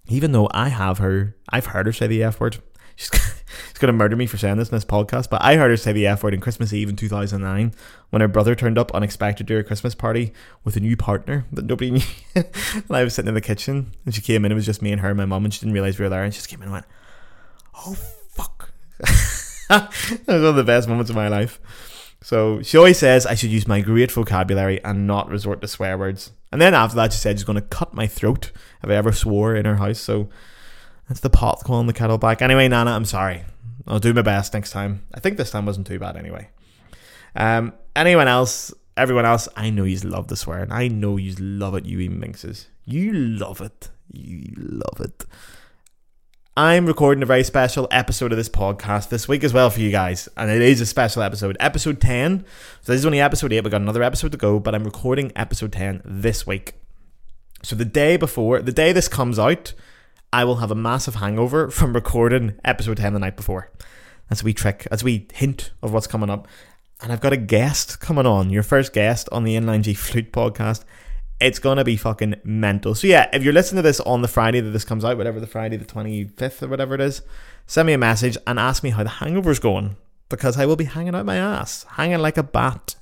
Even 0.07 0.31
though 0.31 0.49
I 0.53 0.69
have 0.69 0.99
her, 0.99 1.35
I've 1.49 1.67
heard 1.67 1.85
her 1.85 1.93
say 1.93 2.07
the 2.07 2.23
F 2.23 2.39
word. 2.39 2.57
She's, 2.95 3.09
she's 3.09 3.79
going 3.79 3.87
to 3.87 3.93
murder 3.93 4.15
me 4.15 4.27
for 4.27 4.37
saying 4.37 4.57
this 4.57 4.69
in 4.69 4.75
this 4.75 4.85
podcast, 4.85 5.27
but 5.27 5.41
I 5.41 5.55
heard 5.55 5.71
her 5.71 5.77
say 5.77 5.93
the 5.93 6.05
F 6.05 6.21
word 6.21 6.35
in 6.35 6.39
Christmas 6.39 6.71
Eve 6.71 6.89
in 6.89 6.95
2009 6.95 7.73
when 8.11 8.21
her 8.21 8.27
brother 8.27 8.53
turned 8.53 8.77
up 8.77 8.93
unexpected 8.93 9.47
to 9.47 9.55
her 9.55 9.63
Christmas 9.63 9.95
party 9.95 10.31
with 10.63 10.75
a 10.75 10.79
new 10.79 10.95
partner 10.95 11.47
that 11.51 11.65
nobody 11.65 11.89
knew. 11.91 12.01
and 12.35 12.85
I 12.91 13.03
was 13.03 13.15
sitting 13.15 13.29
in 13.29 13.33
the 13.33 13.41
kitchen 13.41 13.93
and 14.05 14.13
she 14.13 14.21
came 14.21 14.45
in. 14.45 14.51
It 14.51 14.55
was 14.55 14.67
just 14.67 14.83
me 14.83 14.91
and 14.91 15.01
her 15.01 15.09
and 15.09 15.17
my 15.17 15.25
mum, 15.25 15.43
and 15.43 15.51
she 15.51 15.61
didn't 15.61 15.73
realize 15.73 15.97
we 15.97 16.03
were 16.03 16.09
there. 16.09 16.23
And 16.23 16.31
she 16.31 16.37
just 16.37 16.49
came 16.49 16.59
in 16.59 16.65
and 16.65 16.71
went, 16.73 16.85
oh 17.75 17.93
fuck. 18.29 18.71
that 19.69 19.89
was 20.27 20.41
one 20.41 20.45
of 20.45 20.55
the 20.55 20.63
best 20.63 20.87
moments 20.87 21.09
of 21.09 21.15
my 21.15 21.27
life. 21.27 21.59
So 22.21 22.61
she 22.61 22.77
always 22.77 22.97
says 22.97 23.25
I 23.25 23.35
should 23.35 23.51
use 23.51 23.67
my 23.67 23.81
great 23.81 24.11
vocabulary 24.11 24.81
and 24.83 25.05
not 25.05 25.29
resort 25.29 25.61
to 25.61 25.67
swear 25.67 25.97
words. 25.97 26.31
And 26.51 26.61
then 26.61 26.73
after 26.73 26.95
that, 26.95 27.11
she 27.11 27.19
said 27.19 27.37
she's 27.37 27.43
going 27.43 27.55
to 27.59 27.61
cut 27.61 27.93
my 27.93 28.07
throat 28.07 28.51
if 28.81 28.89
I 28.89 28.93
ever 28.93 29.11
swore 29.11 29.55
in 29.55 29.65
her 29.65 29.75
house. 29.75 29.99
So 29.99 30.29
that's 31.09 31.19
the 31.19 31.29
pot 31.29 31.63
calling 31.65 31.87
the 31.87 31.93
kettle 31.93 32.17
back. 32.17 32.41
Anyway, 32.41 32.67
Nana, 32.67 32.91
I'm 32.91 33.05
sorry. 33.05 33.43
I'll 33.87 33.99
do 33.99 34.13
my 34.13 34.21
best 34.21 34.53
next 34.53 34.71
time. 34.71 35.05
I 35.13 35.19
think 35.19 35.37
this 35.37 35.51
time 35.51 35.65
wasn't 35.65 35.87
too 35.87 35.99
bad 35.99 36.15
anyway. 36.15 36.49
Um, 37.35 37.73
anyone 37.95 38.27
else, 38.27 38.73
everyone 38.95 39.25
else, 39.25 39.49
I 39.57 39.69
know 39.69 39.83
you 39.83 39.97
love 39.99 40.27
the 40.27 40.37
swearing. 40.37 40.71
I 40.71 40.87
know 40.87 41.17
you 41.17 41.35
love 41.37 41.75
it, 41.75 41.85
you 41.85 42.09
minxes. 42.09 42.67
You 42.85 43.11
love 43.11 43.59
it. 43.59 43.89
You 44.11 44.53
love 44.55 45.01
it. 45.01 45.25
I'm 46.55 46.85
recording 46.85 47.23
a 47.23 47.25
very 47.25 47.43
special 47.43 47.87
episode 47.89 48.31
of 48.31 48.37
this 48.37 48.47
podcast 48.47 49.09
this 49.09 49.27
week 49.27 49.43
as 49.43 49.53
well 49.53 49.71
for 49.71 49.79
you 49.79 49.89
guys, 49.89 50.29
and 50.37 50.51
it 50.51 50.61
is 50.61 50.81
a 50.81 50.85
special 50.85 51.23
episode, 51.23 51.57
episode 51.59 51.99
10. 51.99 52.45
So 52.81 52.91
this 52.91 52.99
is 52.99 53.07
only 53.07 53.19
episode 53.19 53.51
8, 53.51 53.63
we 53.63 53.71
got 53.71 53.81
another 53.81 54.03
episode 54.03 54.31
to 54.33 54.37
go, 54.37 54.59
but 54.59 54.75
I'm 54.75 54.83
recording 54.83 55.31
episode 55.35 55.71
10 55.71 56.03
this 56.05 56.45
week. 56.45 56.75
So 57.63 57.75
the 57.75 57.85
day 57.85 58.17
before, 58.17 58.61
the 58.61 58.71
day 58.71 58.91
this 58.91 59.07
comes 59.07 59.39
out, 59.39 59.73
I 60.31 60.43
will 60.43 60.57
have 60.57 60.69
a 60.69 60.75
massive 60.75 61.15
hangover 61.15 61.71
from 61.71 61.91
recording 61.91 62.53
episode 62.63 62.97
10 62.97 63.13
the 63.13 63.19
night 63.19 63.35
before. 63.35 63.71
That's 64.29 64.43
a 64.43 64.45
wee 64.45 64.53
trick, 64.53 64.85
that's 64.91 65.01
a 65.01 65.05
wee 65.05 65.27
hint 65.33 65.71
of 65.81 65.91
what's 65.91 66.05
coming 66.05 66.29
up. 66.29 66.47
And 67.01 67.11
I've 67.11 67.19
got 67.19 67.33
a 67.33 67.37
guest 67.37 67.99
coming 67.99 68.27
on, 68.27 68.51
your 68.51 68.61
first 68.61 68.93
guest 68.93 69.27
on 69.31 69.43
the 69.43 69.55
Inline 69.55 69.81
G 69.81 69.95
Flute 69.95 70.31
podcast 70.31 70.83
it's 71.39 71.59
gonna 71.59 71.83
be 71.83 71.97
fucking 71.97 72.35
mental. 72.43 72.95
So 72.95 73.07
yeah, 73.07 73.29
if 73.33 73.43
you're 73.43 73.53
listening 73.53 73.83
to 73.83 73.87
this 73.87 73.99
on 74.01 74.21
the 74.21 74.27
Friday 74.27 74.59
that 74.59 74.71
this 74.71 74.85
comes 74.85 75.03
out, 75.03 75.17
whatever 75.17 75.39
the 75.39 75.47
Friday 75.47 75.77
the 75.77 75.85
25th 75.85 76.63
or 76.63 76.67
whatever 76.67 76.95
it 76.95 77.01
is, 77.01 77.21
send 77.67 77.87
me 77.87 77.93
a 77.93 77.97
message 77.97 78.37
and 78.47 78.59
ask 78.59 78.83
me 78.83 78.91
how 78.91 79.03
the 79.03 79.09
hangover's 79.09 79.59
going 79.59 79.95
because 80.29 80.57
I 80.57 80.65
will 80.65 80.75
be 80.75 80.85
hanging 80.85 81.15
out 81.15 81.25
my 81.25 81.37
ass, 81.37 81.85
hanging 81.91 82.19
like 82.19 82.37
a 82.37 82.43
bat. 82.43 82.95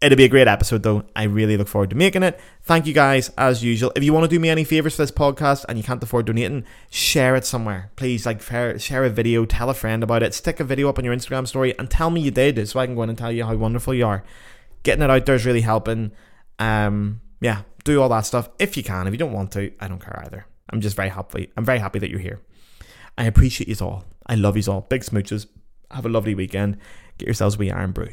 It'll 0.00 0.16
be 0.16 0.24
a 0.24 0.28
great 0.28 0.48
episode 0.48 0.82
though. 0.82 1.04
I 1.14 1.24
really 1.24 1.56
look 1.56 1.68
forward 1.68 1.90
to 1.90 1.96
making 1.96 2.24
it. 2.24 2.40
Thank 2.64 2.86
you 2.86 2.92
guys 2.92 3.28
as 3.38 3.62
usual. 3.62 3.92
If 3.94 4.02
you 4.02 4.12
want 4.12 4.24
to 4.24 4.28
do 4.28 4.40
me 4.40 4.48
any 4.48 4.64
favors 4.64 4.96
for 4.96 5.02
this 5.02 5.12
podcast 5.12 5.64
and 5.68 5.78
you 5.78 5.84
can't 5.84 6.02
afford 6.02 6.26
donating, 6.26 6.64
share 6.90 7.36
it 7.36 7.44
somewhere. 7.44 7.92
Please 7.94 8.26
like 8.26 8.42
share 8.42 9.04
a 9.04 9.10
video, 9.10 9.44
tell 9.44 9.70
a 9.70 9.74
friend 9.74 10.02
about 10.02 10.24
it, 10.24 10.34
stick 10.34 10.58
a 10.58 10.64
video 10.64 10.88
up 10.88 10.98
on 10.98 11.04
your 11.04 11.14
Instagram 11.14 11.46
story 11.46 11.78
and 11.78 11.88
tell 11.88 12.10
me 12.10 12.20
you 12.20 12.32
did 12.32 12.58
it 12.58 12.68
so 12.68 12.80
I 12.80 12.86
can 12.86 12.96
go 12.96 13.04
in 13.04 13.10
and 13.10 13.18
tell 13.18 13.30
you 13.30 13.44
how 13.44 13.54
wonderful 13.54 13.94
you 13.94 14.04
are. 14.06 14.24
Getting 14.82 15.04
it 15.04 15.10
out 15.10 15.24
there 15.24 15.36
is 15.36 15.46
really 15.46 15.60
helping. 15.60 16.10
Um, 16.58 17.20
yeah, 17.40 17.62
do 17.84 18.00
all 18.00 18.08
that 18.10 18.26
stuff 18.26 18.48
if 18.58 18.76
you 18.76 18.82
can. 18.82 19.06
If 19.06 19.12
you 19.12 19.18
don't 19.18 19.32
want 19.32 19.52
to, 19.52 19.72
I 19.80 19.88
don't 19.88 20.00
care 20.00 20.22
either. 20.24 20.46
I'm 20.70 20.80
just 20.80 20.96
very 20.96 21.08
happy. 21.08 21.50
I'm 21.56 21.64
very 21.64 21.78
happy 21.78 21.98
that 21.98 22.10
you're 22.10 22.20
here. 22.20 22.40
I 23.18 23.24
appreciate 23.24 23.68
you 23.68 23.84
all. 23.84 24.04
I 24.26 24.36
love 24.36 24.56
you 24.56 24.72
all. 24.72 24.82
Big 24.82 25.02
smooches. 25.02 25.46
Have 25.90 26.06
a 26.06 26.08
lovely 26.08 26.34
weekend. 26.34 26.78
Get 27.18 27.26
yourselves 27.26 27.56
a 27.56 27.58
wee 27.58 27.70
Irn-Bru. 27.70 28.08